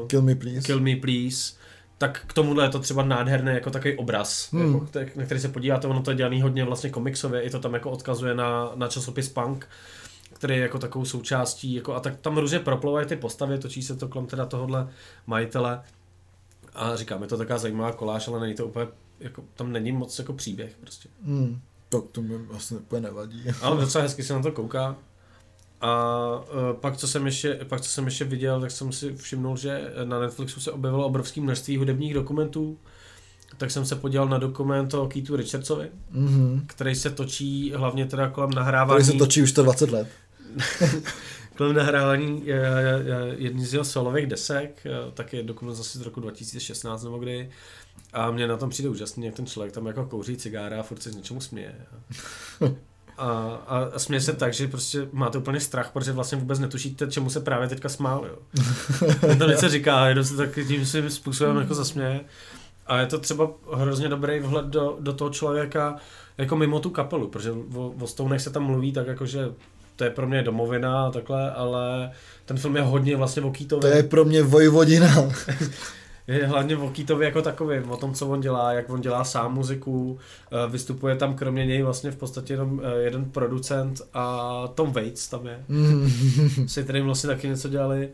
Uh, 0.00 0.06
Kill 0.06 0.22
Me 0.22 0.34
Please. 0.34 0.60
Kill 0.60 0.80
Me 0.80 0.96
Please. 0.96 1.54
Tak 1.98 2.24
k 2.26 2.32
tomuhle 2.32 2.64
je 2.64 2.68
to 2.68 2.78
třeba 2.78 3.04
nádherný 3.04 3.52
jako 3.52 3.70
takový 3.70 3.96
obraz, 3.96 4.52
hmm. 4.52 4.88
jako, 4.94 5.18
na 5.18 5.24
který 5.24 5.40
se 5.40 5.48
podíváte, 5.48 5.86
ono 5.86 6.02
to 6.02 6.10
je 6.10 6.16
dělaný 6.16 6.42
hodně 6.42 6.64
vlastně 6.64 6.90
komiksově, 6.90 7.42
i 7.42 7.50
to 7.50 7.58
tam 7.58 7.74
jako 7.74 7.90
odkazuje 7.90 8.34
na, 8.34 8.72
na 8.74 8.88
časopis 8.88 9.28
Punk. 9.28 9.68
který 10.32 10.54
je 10.54 10.60
jako 10.60 10.78
takovou 10.78 11.04
součástí, 11.04 11.74
jako, 11.74 11.94
a 11.94 12.00
tak 12.00 12.20
tam 12.20 12.38
různě 12.38 12.58
proplouvají 12.58 13.06
ty 13.06 13.16
postavy, 13.16 13.58
točí 13.58 13.82
se 13.82 13.96
to 13.96 14.08
kolem 14.08 14.26
teda 14.26 14.46
tohohle 14.46 14.88
majitele 15.26 15.82
a 16.74 16.96
říkám, 16.96 17.22
je 17.22 17.28
to 17.28 17.36
taková 17.36 17.58
zajímavá 17.58 17.92
koláž, 17.92 18.28
ale 18.28 18.40
není 18.40 18.54
to 18.54 18.66
úplně, 18.66 18.86
jako, 19.20 19.44
tam 19.54 19.72
není 19.72 19.92
moc 19.92 20.18
jako 20.18 20.32
příběh 20.32 20.76
prostě. 20.80 21.08
Hmm. 21.24 21.60
Tak 21.88 22.02
to 22.12 22.22
mi 22.22 22.38
vlastně 22.38 22.76
úplně 22.76 23.00
nevadí. 23.00 23.44
Ale 23.62 23.80
docela 23.80 24.02
hezky 24.02 24.22
se 24.22 24.32
na 24.32 24.42
to 24.42 24.52
kouká. 24.52 24.96
A 25.80 26.16
uh, 26.38 26.80
pak, 26.80 26.96
co 26.96 27.08
jsem 27.08 27.26
ještě, 27.26 27.60
pak, 27.68 27.80
co 27.80 27.90
jsem 27.90 28.04
ještě 28.04 28.24
viděl, 28.24 28.60
tak 28.60 28.70
jsem 28.70 28.92
si 28.92 29.12
všimnul, 29.12 29.56
že 29.56 29.92
na 30.04 30.20
Netflixu 30.20 30.60
se 30.60 30.72
objevilo 30.72 31.06
obrovské 31.06 31.40
množství 31.40 31.76
hudebních 31.76 32.14
dokumentů. 32.14 32.78
Tak 33.56 33.70
jsem 33.70 33.84
se 33.86 33.96
podíval 33.96 34.28
na 34.28 34.38
dokument 34.38 34.94
o 34.94 35.08
Keithu 35.08 35.36
Richardsovi, 35.36 35.88
Mm-hmm. 36.14 36.62
který 36.66 36.94
se 36.94 37.10
točí 37.10 37.72
hlavně 37.72 38.06
teda 38.06 38.28
kolem 38.28 38.50
nahrávání... 38.50 39.04
Tady 39.04 39.12
se 39.12 39.18
točí 39.18 39.42
už 39.42 39.52
to 39.52 39.62
20 39.62 39.90
let. 39.90 40.08
kolem 41.56 41.76
nahrávání 41.76 42.46
je, 42.46 42.54
je, 42.56 43.04
je 43.04 43.34
jedný 43.38 43.64
z 43.64 43.72
jeho 43.72 43.84
solových 43.84 44.26
desek, 44.26 44.86
tak 45.14 45.32
je 45.32 45.42
dokument 45.42 45.74
zase 45.74 45.98
z 45.98 46.02
roku 46.02 46.20
2016 46.20 47.02
nebo 47.02 47.18
kdy. 47.18 47.50
A 48.12 48.30
mně 48.30 48.46
na 48.46 48.56
tom 48.56 48.70
přijde 48.70 48.88
úžasný, 48.88 49.26
jak 49.26 49.34
ten 49.34 49.46
člověk 49.46 49.72
tam 49.72 49.86
jako 49.86 50.04
kouří 50.04 50.36
cigára 50.36 50.80
a 50.80 50.82
furt 50.82 51.02
se 51.02 51.10
z 51.10 51.16
něčemu 51.16 51.40
směje. 51.40 51.74
A, 53.20 53.60
a, 53.66 53.98
směje 53.98 54.20
se 54.20 54.32
tak, 54.32 54.54
že 54.54 54.68
prostě 54.68 55.08
máte 55.12 55.38
úplně 55.38 55.60
strach, 55.60 55.90
protože 55.92 56.12
vlastně 56.12 56.38
vůbec 56.38 56.58
netušíte, 56.58 57.06
čemu 57.06 57.30
se 57.30 57.40
právě 57.40 57.68
teďka 57.68 57.88
smál. 57.88 58.26
Jo. 58.28 58.36
On 59.30 59.38
to 59.38 59.48
něco 59.48 59.68
říká, 59.68 60.08
jenom 60.08 60.24
se 60.24 60.36
tak 60.36 60.58
tím 60.68 60.86
svým 60.86 61.10
způsobem 61.10 61.56
jako 61.56 61.74
zasměje. 61.74 62.20
A 62.86 63.00
je 63.00 63.06
to 63.06 63.18
třeba 63.18 63.50
hrozně 63.74 64.08
dobrý 64.08 64.40
vhled 64.40 64.66
do, 64.66 64.96
do 65.00 65.12
toho 65.12 65.30
člověka 65.30 65.96
jako 66.38 66.56
mimo 66.56 66.80
tu 66.80 66.90
kapelu, 66.90 67.28
protože 67.28 67.52
o, 67.52 67.94
o 68.00 68.06
Stonech 68.06 68.40
se 68.40 68.50
tam 68.50 68.62
mluví 68.62 68.92
tak 68.92 69.06
jako, 69.06 69.26
že 69.26 69.48
to 69.96 70.04
je 70.04 70.10
pro 70.10 70.28
mě 70.28 70.42
domovina 70.42 71.06
a 71.06 71.10
takhle, 71.10 71.50
ale 71.52 72.10
ten 72.44 72.56
film 72.56 72.76
je 72.76 72.82
hodně 72.82 73.16
vlastně 73.16 73.42
o 73.42 73.50
Keitovi. 73.50 73.80
To 73.80 73.86
je 73.86 74.02
pro 74.02 74.24
mě 74.24 74.42
Vojvodina. 74.42 75.08
Je 76.26 76.46
hlavně 76.46 76.76
o 76.76 76.90
Keitovi 76.90 77.24
jako 77.24 77.42
takovým, 77.42 77.90
o 77.90 77.96
tom, 77.96 78.14
co 78.14 78.28
on 78.28 78.40
dělá, 78.40 78.72
jak 78.72 78.90
on 78.90 79.00
dělá 79.00 79.24
sám 79.24 79.54
muziku, 79.54 80.18
eh, 80.50 80.70
vystupuje 80.70 81.16
tam 81.16 81.34
kromě 81.34 81.66
něj 81.66 81.82
vlastně 81.82 82.10
v 82.10 82.16
podstatě 82.16 82.52
jenom 82.52 82.80
eh, 82.84 83.00
jeden 83.02 83.24
producent 83.24 84.00
a 84.14 84.68
Tom 84.74 84.92
Waits 84.92 85.28
tam 85.28 85.46
je, 85.46 85.64
Mm. 85.68 86.08
si 86.68 86.82
kterým 86.84 87.04
vlastně 87.04 87.28
taky 87.28 87.48
něco 87.48 87.68
dělali. 87.68 88.08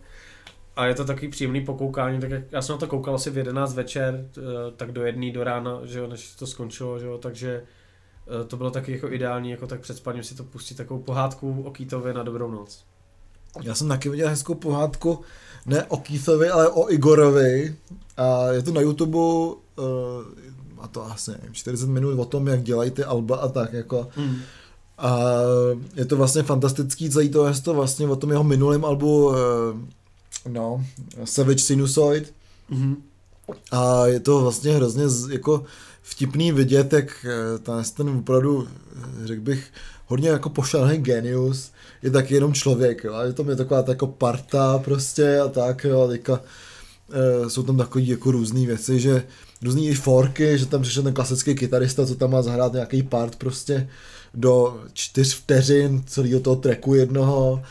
A 0.76 0.86
je 0.86 0.94
to 0.94 1.04
takový 1.04 1.28
příjemný 1.28 1.64
pokoukání, 1.64 2.20
tak 2.20 2.30
jak 2.30 2.42
já 2.52 2.62
jsem 2.62 2.72
na 2.74 2.78
to 2.78 2.86
koukal 2.86 3.14
asi 3.14 3.30
v 3.30 3.38
11 3.38 3.74
večer, 3.74 4.24
eh, 4.38 4.40
tak 4.76 4.92
do 4.92 5.04
jedné 5.04 5.32
do 5.32 5.44
rána, 5.44 5.80
že 5.84 5.98
jo, 5.98 6.06
než 6.06 6.34
to 6.34 6.46
skončilo, 6.46 6.98
že 6.98 7.06
jo, 7.06 7.18
takže 7.18 7.62
to 8.48 8.56
bylo 8.56 8.70
taky 8.70 8.92
jako 8.92 9.12
ideální, 9.12 9.50
jako 9.50 9.66
tak 9.66 9.80
před 9.80 9.96
spaním 9.96 10.22
si 10.22 10.34
to 10.34 10.44
pustit 10.44 10.74
takovou 10.74 11.00
pohádku 11.02 11.62
o 11.66 11.70
Keitovi 11.70 12.14
na 12.14 12.22
dobrou 12.22 12.50
noc. 12.50 12.84
Já 13.62 13.74
jsem 13.74 13.88
taky 13.88 14.08
viděl 14.08 14.28
hezkou 14.28 14.54
pohádku, 14.54 15.20
ne 15.66 15.84
o 15.84 15.96
Keithovi, 15.96 16.50
ale 16.50 16.68
o 16.68 16.90
Igorovi. 16.92 17.76
A 18.16 18.48
je 18.48 18.62
to 18.62 18.72
na 18.72 18.80
YouTube, 18.80 19.18
uh, 19.18 19.54
a 20.78 20.88
to 20.88 21.04
asi 21.04 21.30
nevím, 21.30 21.54
40 21.54 21.86
minut 21.88 22.18
o 22.18 22.24
tom, 22.24 22.46
jak 22.46 22.62
dělají 22.62 22.90
ty 22.90 23.04
alba 23.04 23.36
a 23.36 23.48
tak 23.48 23.72
jako. 23.72 24.08
Mm. 24.16 24.36
A 24.98 25.20
je 25.94 26.04
to 26.04 26.16
vlastně 26.16 26.42
fantastický, 26.42 27.10
celý 27.10 27.28
to 27.28 27.46
je 27.46 27.54
to 27.54 27.74
vlastně 27.74 28.08
o 28.08 28.16
tom 28.16 28.30
jeho 28.30 28.44
minulém 28.44 28.84
albu, 28.84 29.26
uh, 29.28 29.34
no, 30.48 30.84
Savage 31.24 31.58
Sinusoid. 31.58 32.32
Mm-hmm. 32.70 32.96
A 33.72 34.06
je 34.06 34.20
to 34.20 34.40
vlastně 34.40 34.72
hrozně 34.72 35.08
z- 35.08 35.30
jako 35.30 35.64
vtipný 36.02 36.52
vidět, 36.52 36.92
jak 36.92 37.26
eh, 37.28 37.58
ten, 37.58 37.82
ten 37.96 38.08
opravdu, 38.08 38.68
řekl 39.24 39.40
bych, 39.42 39.72
hodně 40.06 40.28
jako 40.28 40.50
pošalený 40.50 40.98
genius, 40.98 41.70
je 42.02 42.10
taky 42.10 42.34
jenom 42.34 42.54
člověk, 42.54 43.04
jo, 43.04 43.14
a 43.14 43.24
je 43.24 43.32
to 43.32 43.44
mě 43.44 43.56
taková 43.56 43.82
ta 43.82 43.92
jako 43.92 44.06
parta 44.06 44.78
prostě 44.78 45.40
a 45.40 45.48
tak, 45.48 45.84
jo, 45.84 46.02
a 46.02 46.08
teďka 46.08 46.40
e, 47.12 47.50
jsou 47.50 47.62
tam 47.62 47.76
takový 47.76 48.08
jako 48.08 48.30
různé 48.30 48.66
věci, 48.66 49.00
že 49.00 49.22
různý 49.62 49.88
i 49.88 49.94
forky, 49.94 50.58
že 50.58 50.66
tam 50.66 50.82
přišel 50.82 51.02
ten 51.02 51.14
klasický 51.14 51.54
kytarista, 51.54 52.06
co 52.06 52.14
tam 52.14 52.30
má 52.30 52.42
zahrát 52.42 52.72
nějaký 52.72 53.02
part 53.02 53.36
prostě 53.36 53.88
do 54.34 54.80
čtyř 54.92 55.34
vteřin 55.34 56.02
celého 56.06 56.40
toho 56.40 56.56
tracku 56.56 56.94
jednoho 56.94 57.62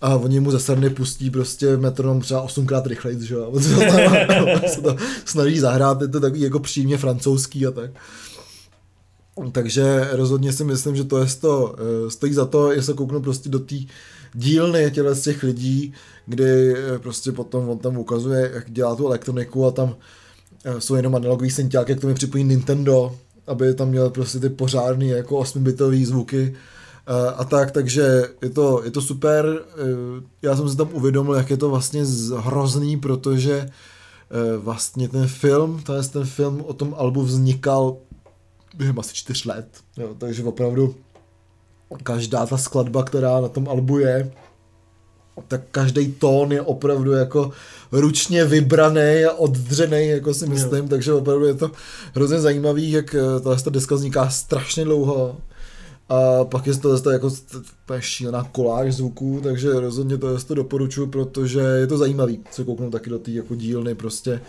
a 0.00 0.16
oni 0.16 0.40
mu 0.40 0.58
strany 0.58 0.90
pustí 0.90 1.30
prostě 1.30 1.76
metronom 1.76 2.20
třeba 2.20 2.42
osmkrát 2.42 2.86
rychleji, 2.86 3.26
že 3.26 3.34
jo, 3.34 3.52
tam, 3.88 4.16
se 4.68 4.80
to 4.80 4.96
snaží 5.24 5.58
zahrát, 5.58 6.00
je 6.00 6.08
to 6.08 6.20
takový 6.20 6.40
jako 6.40 6.60
přímě 6.60 6.98
francouzský 6.98 7.66
a 7.66 7.70
tak. 7.70 7.90
Takže 9.52 10.08
rozhodně 10.12 10.52
si 10.52 10.64
myslím, 10.64 10.96
že 10.96 11.04
to 11.04 11.18
je 11.18 11.26
to, 11.40 11.74
eh, 11.78 12.10
stojí 12.10 12.32
za 12.32 12.44
to, 12.44 12.72
jestli 12.72 12.94
kouknu 12.94 13.20
prostě 13.20 13.48
do 13.48 13.58
té 13.58 13.74
dílny 14.34 14.90
těle 14.90 15.14
z 15.14 15.22
těch 15.22 15.42
lidí, 15.42 15.92
kdy 16.26 16.74
eh, 16.76 16.98
prostě 16.98 17.32
potom 17.32 17.68
on 17.68 17.78
tam 17.78 17.96
ukazuje, 17.96 18.50
jak 18.54 18.70
dělá 18.70 18.96
tu 18.96 19.06
elektroniku 19.06 19.66
a 19.66 19.70
tam 19.70 19.96
eh, 20.64 20.80
jsou 20.80 20.94
jenom 20.94 21.14
analogový 21.14 21.50
synťáky, 21.50 21.92
jak 21.92 22.00
to 22.00 22.06
mi 22.06 22.14
připojí 22.14 22.44
Nintendo, 22.44 23.16
aby 23.46 23.74
tam 23.74 23.88
měl 23.88 24.10
prostě 24.10 24.38
ty 24.38 24.48
pořádný 24.48 25.08
jako 25.08 25.40
8-bitový 25.40 26.04
zvuky 26.04 26.54
a 27.36 27.44
tak, 27.44 27.70
takže 27.70 28.22
je 28.42 28.50
to, 28.50 28.80
je 28.84 28.90
to 28.90 29.02
super. 29.02 29.62
Já 30.42 30.56
jsem 30.56 30.68
si 30.68 30.76
tam 30.76 30.88
uvědomil, 30.92 31.34
jak 31.34 31.50
je 31.50 31.56
to 31.56 31.70
vlastně 31.70 32.04
hrozný, 32.36 32.96
protože 32.96 33.68
vlastně 34.58 35.08
ten 35.08 35.26
film, 35.26 35.82
je 35.96 36.08
ten 36.08 36.24
film 36.24 36.64
o 36.66 36.72
tom 36.72 36.94
albu 36.98 37.22
vznikal 37.22 37.96
během 38.74 38.98
asi 38.98 39.14
čtyř 39.14 39.44
let, 39.44 39.66
jo, 39.96 40.14
takže 40.18 40.44
opravdu 40.44 40.94
každá 42.02 42.46
ta 42.46 42.56
skladba, 42.56 43.02
která 43.02 43.40
na 43.40 43.48
tom 43.48 43.68
albu 43.68 43.98
je, 43.98 44.32
tak 45.48 45.60
každý 45.70 46.12
tón 46.12 46.52
je 46.52 46.62
opravdu 46.62 47.12
jako 47.12 47.50
ručně 47.92 48.44
vybraný 48.44 49.24
a 49.24 49.32
oddřený, 49.32 50.08
jako 50.08 50.34
si 50.34 50.46
myslím, 50.46 50.88
takže 50.88 51.12
opravdu 51.12 51.46
je 51.46 51.54
to 51.54 51.70
hrozně 52.14 52.40
zajímavý, 52.40 52.90
jak 52.90 53.14
eh, 53.14 53.40
tahle 53.40 53.62
ta 53.62 53.70
deska 53.70 53.94
vzniká 53.94 54.30
strašně 54.30 54.84
dlouho. 54.84 55.36
A 56.08 56.44
pak 56.44 56.66
je 56.66 56.74
to 56.74 56.96
zase 56.96 57.12
jako 57.12 57.30
šílená 57.98 58.48
koláž 58.52 58.94
zvuků, 58.94 59.40
takže 59.42 59.80
rozhodně 59.80 60.18
to, 60.18 60.38
to 60.38 60.54
doporučuji, 60.54 61.06
protože 61.06 61.60
je 61.60 61.86
to 61.86 61.98
zajímavý 61.98 62.40
se 62.50 62.64
kouknout 62.64 62.92
taky 62.92 63.10
do 63.10 63.18
té 63.18 63.30
jako 63.30 63.54
dílny 63.54 63.94
prostě, 63.94 64.32
eh, 64.32 64.40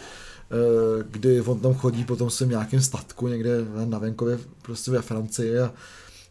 kdy 1.12 1.42
on 1.42 1.60
tam 1.60 1.74
chodí 1.74 2.04
potom 2.04 2.30
svým 2.30 2.50
nějakým 2.50 2.82
statku 2.82 3.28
někde 3.28 3.58
na 3.86 3.98
venkově 3.98 4.40
prostě 4.62 4.92
ve 4.92 5.02
Francii 5.02 5.60
a 5.60 5.74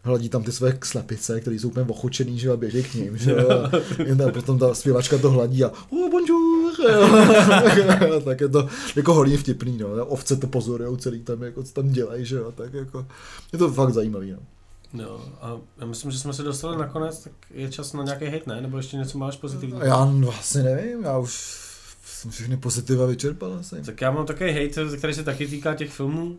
hladí 0.03 0.29
tam 0.29 0.43
ty 0.43 0.53
své 0.53 0.79
slepice, 0.85 1.41
které 1.41 1.57
jsou 1.57 1.69
úplně 1.69 1.87
ochočený, 1.89 2.39
že 2.39 2.47
jo, 2.47 2.53
a 2.53 2.57
běží 2.57 2.83
k 2.83 2.95
ním, 2.95 3.19
že 3.19 3.31
jo, 3.31 3.51
a 4.13 4.17
tam 4.17 4.33
potom 4.33 4.59
ta 4.59 4.75
zpěvačka 4.75 5.19
to 5.19 5.31
hladí 5.31 5.65
a 5.65 5.73
oh, 5.91 6.11
bonjour, 6.11 6.73
jo. 6.93 8.21
tak 8.25 8.41
je 8.41 8.49
to 8.49 8.69
jako 8.97 9.15
hodně 9.15 9.39
vtipný, 9.39 9.79
no, 9.79 10.07
ovce 10.07 10.37
to 10.37 10.47
pozorujou 10.47 10.97
celý 10.97 11.21
tam, 11.21 11.43
jako 11.43 11.63
co 11.63 11.73
tam 11.73 11.89
dělají, 11.89 12.25
že 12.25 12.37
jo, 12.37 12.53
tak 12.53 12.75
jako, 12.75 13.07
je 13.53 13.59
to 13.59 13.73
fakt 13.73 13.93
zajímavý, 13.93 14.31
no. 14.31 14.39
Jo, 15.03 15.21
a 15.41 15.57
já 15.79 15.87
myslím, 15.87 16.11
že 16.11 16.19
jsme 16.19 16.33
se 16.33 16.43
dostali 16.43 16.79
nakonec, 16.79 17.19
tak 17.19 17.33
je 17.51 17.71
čas 17.71 17.93
na 17.93 18.03
nějaký 18.03 18.25
hate, 18.25 18.43
ne? 18.47 18.61
Nebo 18.61 18.77
ještě 18.77 18.97
něco 18.97 19.19
máš 19.19 19.37
pozitivního? 19.37 19.85
Já 19.85 20.05
vlastně 20.05 20.63
nevím, 20.63 21.05
já 21.05 21.19
už 21.19 21.62
jsem 22.23 22.31
všechny 22.31 22.57
pozitiva 22.57 23.07
vyčerpal 23.07 23.57
asi. 23.61 23.83
Tak 23.83 24.01
já 24.01 24.11
mám 24.11 24.27
takový 24.27 24.51
hate, 24.51 24.97
který 24.97 25.15
se 25.15 25.23
taky 25.25 25.47
týká 25.47 25.75
těch 25.75 25.91
filmů. 25.91 26.39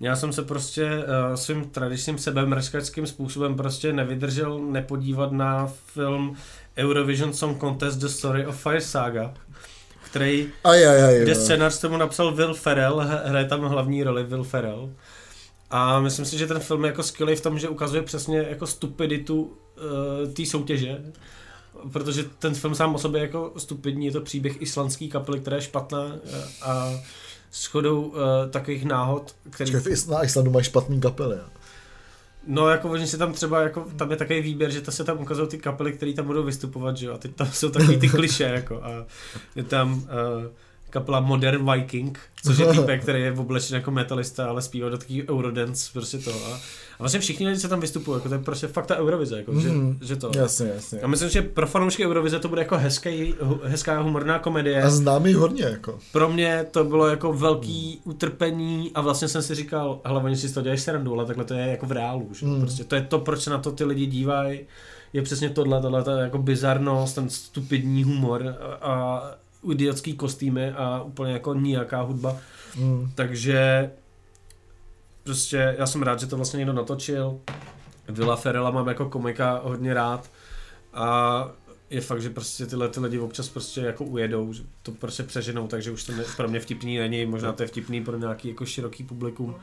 Já 0.00 0.16
jsem 0.16 0.32
se 0.32 0.42
prostě 0.42 0.84
uh, 0.84 1.34
svým 1.34 1.64
tradičním 1.64 2.18
sebemrskačským 2.18 3.06
způsobem 3.06 3.56
prostě 3.56 3.92
nevydržel 3.92 4.58
nepodívat 4.58 5.32
na 5.32 5.72
film 5.86 6.36
Eurovision 6.76 7.32
Song 7.32 7.60
Contest 7.60 7.98
The 7.98 8.06
Story 8.06 8.46
of 8.46 8.62
Fire 8.62 8.80
Saga, 8.80 9.34
který, 10.04 10.48
Aj, 10.64 10.88
aj, 10.88 11.02
aj, 11.04 11.20
kde 11.22 11.34
scénář 11.34 11.80
tomu 11.80 11.96
napsal 11.96 12.34
Will 12.34 12.54
Ferrell, 12.54 13.00
hraje 13.24 13.44
tam 13.44 13.60
hlavní 13.60 14.02
roli 14.02 14.24
Will 14.24 14.44
Ferrell. 14.44 14.90
A 15.70 16.00
myslím 16.00 16.24
si, 16.24 16.38
že 16.38 16.46
ten 16.46 16.60
film 16.60 16.84
je 16.84 16.88
jako 16.88 17.02
skvělý 17.02 17.36
v 17.36 17.40
tom, 17.40 17.58
že 17.58 17.68
ukazuje 17.68 18.02
přesně 18.02 18.38
jako 18.38 18.66
stupiditu 18.66 19.42
uh, 19.42 20.32
té 20.32 20.46
soutěže. 20.46 20.98
Protože 21.92 22.24
ten 22.24 22.54
film 22.54 22.74
sám 22.74 22.94
o 22.94 22.98
sobě 22.98 23.20
jako 23.20 23.52
stupidní, 23.56 24.06
je 24.06 24.12
to 24.12 24.20
příběh 24.20 24.62
islandské 24.62 25.08
kapely, 25.08 25.40
která 25.40 25.56
je 25.56 25.62
špatná 25.62 26.12
eh, 26.24 26.44
a 26.62 27.00
shodou 27.52 28.02
uh, 28.02 28.16
takových 28.50 28.84
náhod, 28.84 29.34
který... 29.50 29.72
Is- 29.72 30.06
na 30.06 30.24
Islandu 30.24 30.50
mají 30.50 30.64
špatný 30.64 31.00
kapely. 31.00 31.36
jo. 31.36 31.44
No, 32.46 32.68
jako 32.68 32.90
oni 32.90 33.06
si 33.06 33.18
tam 33.18 33.32
třeba, 33.32 33.62
jako, 33.62 33.86
tam 33.96 34.10
je 34.10 34.16
takový 34.16 34.40
výběr, 34.40 34.70
že 34.70 34.80
to 34.80 34.92
se 34.92 35.04
tam 35.04 35.20
ukazují 35.20 35.48
ty 35.48 35.58
kapely, 35.58 35.92
které 35.92 36.12
tam 36.12 36.26
budou 36.26 36.42
vystupovat, 36.42 36.96
že 36.96 37.06
jo, 37.06 37.14
a 37.14 37.18
teď 37.18 37.34
tam 37.34 37.52
jsou 37.52 37.70
takový 37.70 37.98
ty 37.98 38.08
kliše, 38.08 38.44
jako, 38.44 38.80
a 38.82 39.06
je 39.56 39.62
tam 39.62 39.94
uh, 39.94 40.04
kapela 40.90 41.20
Modern 41.20 41.70
Viking, 41.72 42.18
což 42.44 42.58
je 42.58 42.66
týpek, 42.66 43.02
který 43.02 43.22
je 43.22 43.32
oblečen 43.32 43.74
jako 43.76 43.90
metalista, 43.90 44.48
ale 44.48 44.62
zpívá 44.62 44.88
do 44.88 44.98
takový 44.98 45.28
Eurodance, 45.28 45.90
prostě 45.92 46.18
to, 46.18 46.30
a, 46.30 46.54
a 46.54 46.58
vlastně 46.98 47.20
všichni 47.20 47.48
lidi, 47.48 47.60
co 47.60 47.68
tam 47.68 47.80
vystupují, 47.80 48.16
jako 48.16 48.28
to 48.28 48.34
je 48.34 48.40
prostě 48.40 48.66
fakt 48.66 48.86
ta 48.86 48.96
Eurovize, 48.96 49.36
jako, 49.36 49.60
že, 49.60 49.68
Mhm. 49.68 49.98
že 50.02 50.16
to. 50.16 50.30
Jasně, 50.36 50.70
jasně. 50.74 51.00
A 51.00 51.06
myslím, 51.06 51.30
že 51.30 51.42
pro 51.42 51.66
fanoušky 51.66 52.06
Eurovize 52.06 52.38
to 52.38 52.48
bude 52.48 52.60
jako 52.62 52.76
hezký, 52.78 53.34
hezká 53.64 54.00
humorná 54.00 54.38
komedie. 54.38 54.82
A 54.82 54.90
znám 54.90 55.26
jich 55.26 55.36
hodně, 55.36 55.64
jako. 55.64 55.98
Pro 56.12 56.28
mě 56.28 56.66
to 56.70 56.84
bylo 56.84 57.06
jako 57.06 57.32
velký 57.32 58.00
utrpení 58.04 58.90
a 58.94 59.00
vlastně 59.00 59.28
jsem 59.28 59.42
si 59.42 59.54
říkal, 59.54 60.00
oni 60.24 60.36
si 60.36 60.54
toho 60.54 60.62
dělají 60.64 60.78
srandu, 60.80 61.12
ale 61.14 61.26
takhle 61.26 61.44
to 61.44 61.54
je 61.54 61.66
jako 61.66 61.86
v 61.86 61.92
reálu, 61.92 62.28
že? 62.34 62.46
Hmm. 62.46 62.60
Prostě 62.60 62.84
to 62.84 62.94
je 62.94 63.02
to, 63.02 63.18
proč 63.18 63.42
se 63.42 63.50
na 63.50 63.58
to 63.58 63.72
ty 63.72 63.84
lidi 63.84 64.06
dívají. 64.06 64.60
je 65.12 65.22
přesně 65.22 65.50
tohle, 65.50 65.82
tohle 65.82 66.02
ta 66.04 66.20
jako 66.20 66.38
bizarnost, 66.38 67.14
ten 67.14 67.28
stupidní 67.30 68.04
humor 68.04 68.54
a, 68.80 68.92
a 68.92 69.22
idiotský 69.70 70.16
kostýmy 70.16 70.70
a 70.70 71.02
úplně 71.02 71.32
jako 71.32 71.54
nijaká 71.54 72.02
hudba. 72.02 72.36
Mm. 72.76 73.10
Takže 73.14 73.90
prostě 75.24 75.74
já 75.78 75.86
jsem 75.86 76.02
rád, 76.02 76.20
že 76.20 76.26
to 76.26 76.36
vlastně 76.36 76.58
někdo 76.58 76.72
natočil. 76.72 77.40
Villa 78.08 78.36
Ferrella 78.36 78.70
mám 78.70 78.88
jako 78.88 79.08
komika 79.08 79.60
hodně 79.64 79.94
rád 79.94 80.30
a 80.94 81.48
je 81.90 82.00
fakt, 82.00 82.22
že 82.22 82.30
prostě 82.30 82.66
tyhle 82.66 82.88
ty 82.88 83.00
lidi 83.00 83.18
občas 83.18 83.48
prostě 83.48 83.80
jako 83.80 84.04
ujedou, 84.04 84.52
že 84.52 84.62
to 84.82 84.92
prostě 84.92 85.22
přeženou, 85.22 85.66
takže 85.66 85.90
už 85.90 86.04
to 86.04 86.12
ne, 86.12 86.24
pro 86.36 86.48
mě 86.48 86.60
vtipný 86.60 86.98
není, 86.98 87.26
možná 87.26 87.52
to 87.52 87.62
je 87.62 87.66
vtipný 87.66 88.04
pro 88.04 88.18
nějaký 88.18 88.48
jako 88.48 88.66
široký 88.66 89.04
publikum. 89.04 89.54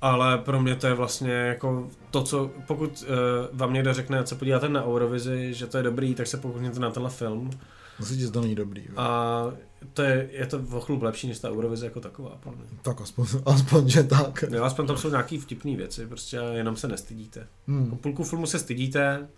Ale 0.00 0.38
pro 0.38 0.60
mě 0.60 0.76
to 0.76 0.86
je 0.86 0.94
vlastně 0.94 1.32
jako 1.32 1.88
to, 2.10 2.22
co, 2.22 2.50
pokud 2.66 3.02
uh, 3.02 3.58
vám 3.58 3.72
někdo 3.72 3.94
řekne, 3.94 4.26
se 4.26 4.34
podíváte 4.34 4.68
na 4.68 4.84
Eurovizi, 4.84 5.54
že 5.54 5.66
to 5.66 5.76
je 5.76 5.82
dobrý, 5.82 6.14
tak 6.14 6.26
se 6.26 6.36
pokusněte 6.36 6.80
na 6.80 6.90
tenhle 6.90 7.10
film. 7.10 7.50
Musí 7.98 8.20
že 8.20 8.30
to 8.30 8.40
není 8.40 8.54
dobrý. 8.54 8.84
A 8.96 9.44
to 9.92 10.02
je, 10.02 10.28
je 10.32 10.46
to 10.46 10.62
o 10.72 10.80
chlup 10.80 11.02
lepší 11.02 11.28
než 11.28 11.38
ta 11.38 11.50
Eurovize 11.50 11.86
jako 11.86 12.00
taková, 12.00 12.38
podle 12.42 12.58
mě. 12.58 12.78
Tak 12.82 13.00
aspoň, 13.00 13.26
aspoň, 13.46 13.88
že 13.88 14.02
tak. 14.02 14.44
Jo, 14.50 14.64
aspoň 14.64 14.86
tam 14.86 14.96
jsou 14.96 15.10
nějaký 15.10 15.38
vtipné 15.38 15.76
věci, 15.76 16.06
prostě 16.06 16.36
jenom 16.36 16.76
se 16.76 16.88
nestydíte. 16.88 17.40
Po 17.40 17.72
Hmm. 17.72 17.98
půlku 17.98 18.24
filmu 18.24 18.46
se 18.46 18.58
stydíte, 18.58 19.28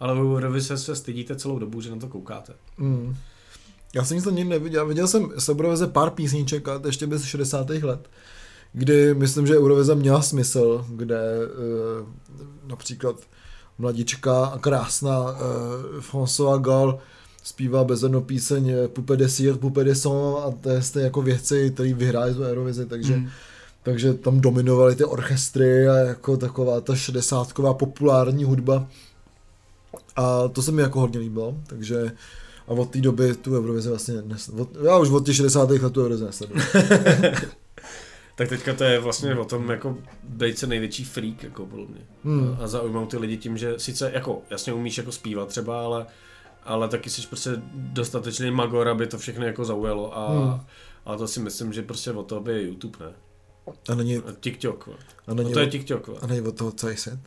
ale 0.00 0.22
u 0.22 0.36
Eurovize 0.36 0.78
se 0.78 0.96
stydíte 0.96 1.36
celou 1.36 1.58
dobu, 1.58 1.80
že 1.80 1.90
na 1.90 1.96
to 1.96 2.08
koukáte. 2.08 2.52
Hmm. 2.78 3.16
Já 3.94 4.04
jsem 4.04 4.14
nic 4.14 4.24
to 4.24 4.30
nikdy 4.30 4.50
neviděl. 4.50 4.86
Viděl 4.86 5.06
jsem 5.08 5.32
z 5.38 5.48
Euroveze 5.48 5.86
pár 5.86 6.10
písniček, 6.10 6.68
ale 6.68 6.80
ještě 6.86 7.06
bez 7.06 7.24
60. 7.24 7.70
let, 7.70 8.10
kdy 8.72 9.14
myslím, 9.14 9.46
že 9.46 9.58
Euroveze 9.58 9.94
měla 9.94 10.22
smysl, 10.22 10.86
kde 10.88 11.20
uh, 12.02 12.08
například 12.68 13.16
mladička 13.78 14.46
a 14.46 14.58
krásná 14.58 15.20
uh, 15.22 15.36
François 16.00 16.60
Gall 16.60 16.98
zpívá 17.42 17.84
bezedno 17.84 18.20
píseň 18.20 18.68
eh, 18.70 18.88
Poupe 18.88 19.16
de 19.16 19.28
cire, 19.28 19.58
Poupe 19.58 19.84
de 19.84 19.94
son 19.94 20.36
a 20.44 20.50
to 20.60 20.70
je 20.70 20.82
stejně 20.82 21.04
jako 21.04 21.22
věci, 21.22 21.70
které 21.74 21.94
vyhrály 21.94 22.34
tu 22.34 22.42
Eurovizi, 22.42 22.86
takže 22.86 23.14
Hmm. 23.14 23.28
takže 23.82 24.14
tam 24.14 24.40
dominovaly 24.40 24.96
ty 24.96 25.04
orchestry 25.04 25.88
a 25.88 25.96
jako 25.96 26.36
taková 26.36 26.80
ta 26.80 26.96
šedesátková 26.96 27.74
populární 27.74 28.44
hudba. 28.44 28.86
A 30.16 30.48
to 30.48 30.62
se 30.62 30.72
mi 30.72 30.82
jako 30.82 31.00
hodně 31.00 31.20
líbilo, 31.20 31.56
takže 31.66 32.12
a 32.68 32.70
od 32.70 32.90
té 32.90 33.00
doby 33.00 33.34
tu 33.34 33.56
Eurovizi 33.56 33.88
vlastně 33.88 34.14
nes, 34.22 34.48
od, 34.48 34.68
já 34.84 34.98
už 34.98 35.10
od 35.10 35.26
těch 35.26 35.36
60. 35.36 35.70
let 35.70 35.92
tu 35.92 36.00
Eurovizi 36.00 36.24
nesleduju. 36.24 36.60
Tak 38.34 38.48
teďka 38.48 38.74
to 38.74 38.84
je 38.84 38.98
vlastně 38.98 39.34
o 39.34 39.44
tom 39.44 39.70
jako 39.70 39.96
být 40.24 40.58
se 40.58 40.66
největší 40.66 41.04
freak, 41.04 41.42
jako 41.42 41.66
podle 41.66 41.86
mě. 41.86 42.00
Hmm. 42.24 42.56
A 42.60 42.66
zaujmout 42.66 43.10
ty 43.10 43.16
lidi 43.18 43.36
tím, 43.36 43.58
že 43.58 43.74
sice 43.76 44.10
jako 44.14 44.42
jasně 44.50 44.72
umíš 44.72 44.98
jako 44.98 45.12
zpívat 45.12 45.48
třeba, 45.48 45.84
ale, 45.84 46.06
ale 46.64 46.88
taky 46.88 47.10
jsi 47.10 47.26
prostě 47.26 47.50
dostatečný 47.74 48.50
magor, 48.50 48.88
aby 48.88 49.06
to 49.06 49.18
všechno 49.18 49.46
jako 49.46 49.64
zaujalo. 49.64 50.18
A, 50.18 50.28
Hmm. 50.32 50.60
a 51.06 51.16
to 51.16 51.28
si 51.28 51.40
myslím, 51.40 51.72
že 51.72 51.82
prostě 51.82 52.12
o 52.12 52.22
to 52.22 52.40
by 52.40 52.52
je 52.52 52.62
YouTube, 52.62 52.98
ne? 53.06 53.12
A 53.88 53.94
není, 53.94 54.16
A 54.16 54.32
TikTok, 54.40 54.86
vole. 54.86 54.98
a 55.00 55.22
No 55.28 55.34
není, 55.34 55.52
to 55.52 55.60
je 55.60 55.66
TikTok, 55.66 56.10
a 56.22 56.26
není 56.26 56.40
od 56.46 56.56
toho 56.56 56.72
celý 56.72 56.96
svět. 56.96 57.20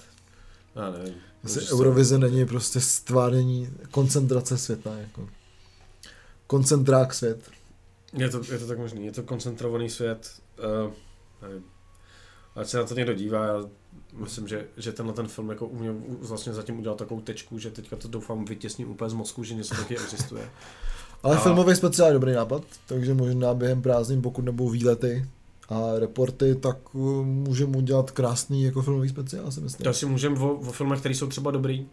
Já 0.75 0.91
nevím. 0.91 1.13
Asi 1.43 1.59
Eurovize 1.73 2.17
není 2.17 2.45
prostě 2.45 2.81
stváření 2.81 3.69
koncentrace 3.91 4.57
světa, 4.57 4.95
jako 4.95 5.29
koncentrák 6.47 7.13
svět. 7.13 7.49
Je 8.13 8.29
to, 8.29 8.41
je 8.51 8.59
to 8.59 8.67
tak 8.67 8.77
možný, 8.79 9.05
je 9.05 9.11
to 9.11 9.23
koncentrovaný 9.23 9.89
svět. 9.89 10.29
Uh, 10.85 10.91
nevím. 11.41 11.63
Ať 12.55 12.67
se 12.67 12.77
na 12.77 12.83
to 12.83 12.93
někdo 12.95 13.13
dívá, 13.13 13.45
já 13.45 13.63
myslím, 14.17 14.47
že, 14.47 14.65
že 14.77 14.91
tenhle 14.91 15.13
ten 15.13 15.27
film 15.27 15.49
jako 15.49 15.67
uměl 15.67 15.95
vlastně 16.21 16.53
zatím 16.53 16.79
udělal 16.79 16.97
takovou 16.97 17.21
tečku, 17.21 17.59
že 17.59 17.71
teďka 17.71 17.95
to 17.95 18.07
doufám 18.07 18.45
vytěsním 18.45 18.89
úplně 18.91 19.09
z 19.09 19.13
mozku, 19.13 19.43
že 19.43 19.55
něco 19.55 19.75
taky 19.75 19.97
existuje. 19.97 20.49
Ale 21.23 21.37
A- 21.37 21.39
filmový 21.39 21.75
speciál 21.75 22.07
je 22.09 22.13
dobrý 22.13 22.31
nápad, 22.31 22.63
takže 22.87 23.13
možná 23.13 23.53
během 23.53 23.81
prázdnin, 23.81 24.21
pokud 24.21 24.45
nebudou 24.45 24.69
výlety 24.69 25.25
a 25.69 25.81
reporty, 25.99 26.55
tak 26.55 26.95
uh, 26.95 27.25
můžeme 27.25 27.77
udělat 27.77 28.11
krásný 28.11 28.63
jako 28.63 28.81
filmový 28.81 29.09
speciál, 29.09 29.51
si 29.51 29.61
myslím. 29.61 29.83
To 29.83 29.93
si 29.93 30.05
můžeme 30.05 30.39
o, 30.39 30.53
o 30.53 30.71
filmech, 30.71 30.99
které 30.99 31.15
jsou 31.15 31.27
třeba 31.27 31.51
dobrý. 31.51 31.87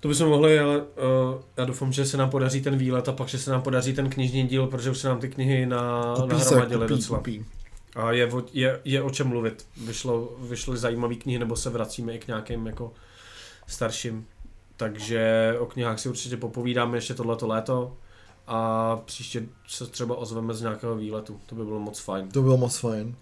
To 0.00 0.08
bychom 0.08 0.28
mohli, 0.28 0.58
ale 0.60 0.78
uh, 0.78 0.84
já 1.56 1.64
doufám, 1.64 1.92
že 1.92 2.06
se 2.06 2.16
nám 2.16 2.30
podaří 2.30 2.60
ten 2.62 2.76
výlet 2.76 3.08
a 3.08 3.12
pak, 3.12 3.28
že 3.28 3.38
se 3.38 3.50
nám 3.50 3.62
podaří 3.62 3.92
ten 3.94 4.10
knižní 4.10 4.46
díl, 4.48 4.66
protože 4.66 4.90
už 4.90 4.98
se 4.98 5.08
nám 5.08 5.20
ty 5.20 5.28
knihy 5.28 5.66
na, 5.66 6.14
Kupí 6.16 6.40
se, 6.40 6.44
nahromadily 6.44 6.86
kupí, 6.88 6.94
docela. 7.00 7.18
kupí. 7.18 7.44
A 7.96 8.12
je, 8.12 8.32
o- 8.32 8.44
je, 8.52 8.80
je 8.84 9.02
o 9.02 9.10
čem 9.10 9.28
mluvit. 9.28 9.66
Vyšlo, 9.76 10.36
vyšly 10.38 10.76
zajímavé 10.78 11.14
knihy, 11.14 11.38
nebo 11.38 11.56
se 11.56 11.70
vracíme 11.70 12.14
i 12.14 12.18
k 12.18 12.26
nějakým 12.26 12.66
jako 12.66 12.92
starším. 13.66 14.26
Takže 14.76 15.54
o 15.58 15.66
knihách 15.66 15.98
si 16.00 16.08
určitě 16.08 16.36
popovídáme 16.36 16.96
ještě 16.96 17.14
tohleto 17.14 17.46
léto 17.46 17.96
a 18.46 18.96
příště 19.04 19.42
se 19.68 19.86
třeba 19.86 20.16
ozveme 20.16 20.54
z 20.54 20.60
nějakého 20.60 20.96
výletu. 20.96 21.40
To 21.46 21.54
by 21.54 21.64
bylo 21.64 21.80
moc 21.80 22.00
fajn. 22.00 22.28
To 22.28 22.42
bylo 22.42 22.56
moc 22.56 22.78
fajn. 22.78 23.16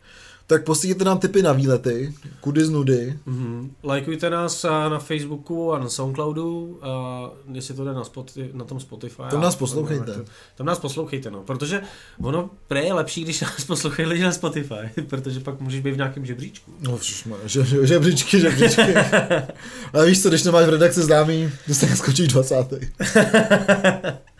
Tak 0.48 0.64
posílíte 0.64 1.04
nám 1.04 1.18
tipy 1.18 1.42
na 1.42 1.52
výlety, 1.52 2.14
kudy 2.40 2.64
z 2.64 2.70
nudy. 2.70 3.18
Mm-hmm. 3.26 3.70
Lajkujte 3.84 4.30
nás 4.30 4.64
a 4.64 4.88
na 4.88 4.98
Facebooku 4.98 5.72
a 5.72 5.78
na 5.78 5.88
Soundcloudu, 5.88 6.78
a 6.82 7.22
jestli 7.52 7.74
to 7.74 7.84
jde 7.84 7.92
na, 7.92 8.04
Spotify, 8.04 8.50
na 8.52 8.64
tom 8.64 8.80
Spotify. 8.80 9.22
Tam 9.30 9.40
nás 9.40 9.56
poslouchejte. 9.56 10.24
Tam 10.54 10.66
nás 10.66 10.78
poslouchejte, 10.78 11.30
no, 11.30 11.42
protože 11.42 11.80
ono 12.22 12.50
pre 12.66 12.82
je 12.82 12.92
lepší, 12.92 13.24
když 13.24 13.40
nás 13.40 13.64
poslouchají 13.64 14.08
lidi 14.08 14.22
na 14.22 14.32
Spotify, 14.32 14.74
protože 15.08 15.40
pak 15.40 15.60
můžeš 15.60 15.80
být 15.80 15.92
v 15.92 15.96
nějakém 15.96 16.26
žebříčku. 16.26 16.72
No, 16.80 16.96
všušmane, 16.96 17.42
že, 17.46 17.64
že, 17.64 17.86
žebříčky, 17.86 18.40
žebříčky. 18.40 18.94
Ale 19.92 20.06
víš 20.06 20.22
co, 20.22 20.28
když 20.28 20.42
nemáš 20.42 20.66
v 20.66 20.70
redakci 20.70 21.02
známý, 21.02 21.50
se 21.72 21.96
skočíš 21.96 22.28
20. 22.28 22.56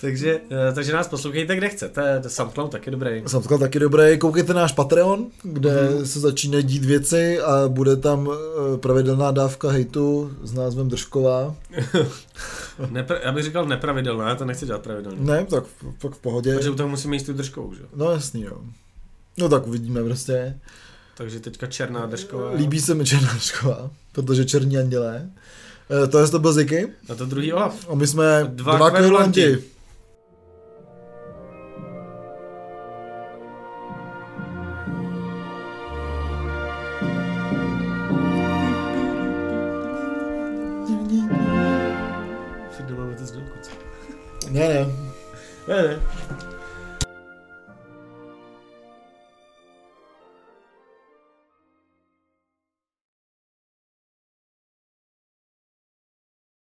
takže, 0.00 0.40
eh, 0.50 0.72
takže 0.74 0.92
nás 0.92 1.08
poslouchejte, 1.08 1.56
kde 1.56 1.68
chcete. 1.68 2.20
To 2.22 2.30
SoundCloud 2.30 2.70
taky 2.72 2.90
dobrý. 2.90 3.22
Samstka 3.26 3.58
taky 3.58 3.78
dobrý. 3.78 4.18
Koukejte 4.18 4.54
náš 4.54 4.72
Patreon, 4.72 5.26
kde 5.42 5.90
Mhm. 5.90 6.06
se 6.06 6.20
začínají 6.20 6.64
dít 6.64 6.84
věci 6.84 7.40
a 7.40 7.68
bude 7.68 7.96
tam 7.96 8.30
eh, 8.74 8.78
pravidelná 8.78 9.30
dávka 9.30 9.70
hejtu 9.70 10.32
s 10.42 10.52
názvem 10.52 10.88
Držková. 10.88 11.54
Nepra- 12.92 13.20
já 13.24 13.32
bych 13.32 13.44
říkal 13.44 13.66
nepravidelná, 13.66 14.28
já 14.28 14.34
to 14.34 14.44
nechci 14.44 14.66
dělat 14.66 14.82
pravidelně. 14.82 15.18
Ne, 15.20 15.44
tak 15.46 15.64
pak 16.00 16.12
v 16.14 16.18
pohodě. 16.18 16.54
Protože 16.56 16.70
u 16.70 16.74
toho 16.74 16.88
musíme 16.88 17.16
jíst 17.16 17.22
tu 17.26 17.32
držkou, 17.32 17.74
že? 17.74 17.82
No 17.96 18.10
jasný, 18.10 18.42
jo. 18.42 18.58
No 19.38 19.48
tak 19.48 19.66
uvidíme 19.66 20.02
prostě. 20.04 20.58
Takže 21.16 21.40
teďka 21.40 21.66
černá 21.66 22.06
držková. 22.06 22.50
Líbí 22.52 22.80
se 22.80 22.94
mi 22.94 23.04
Černá 23.04 23.32
Držková, 23.32 23.90
protože 24.12 24.44
černí 24.44 24.78
andělé. 24.78 25.30
Eh, 25.90 26.06
To 26.06 26.18
je 26.18 26.28
to 26.28 26.38
byl 26.38 26.52
Ziky. 26.52 26.88
A 27.08 27.14
to 27.14 27.26
druhý 27.26 27.52
Olaf. 27.52 27.88
A 27.88 27.94
my 27.94 28.06
jsme 28.06 28.44
Dva 28.48 28.76
dva, 28.76 28.90
kverulanti. 28.90 29.58
Ne, 44.50 44.68
ne. 44.68 44.86
Ne, 45.68 45.82
ne. 45.88 46.00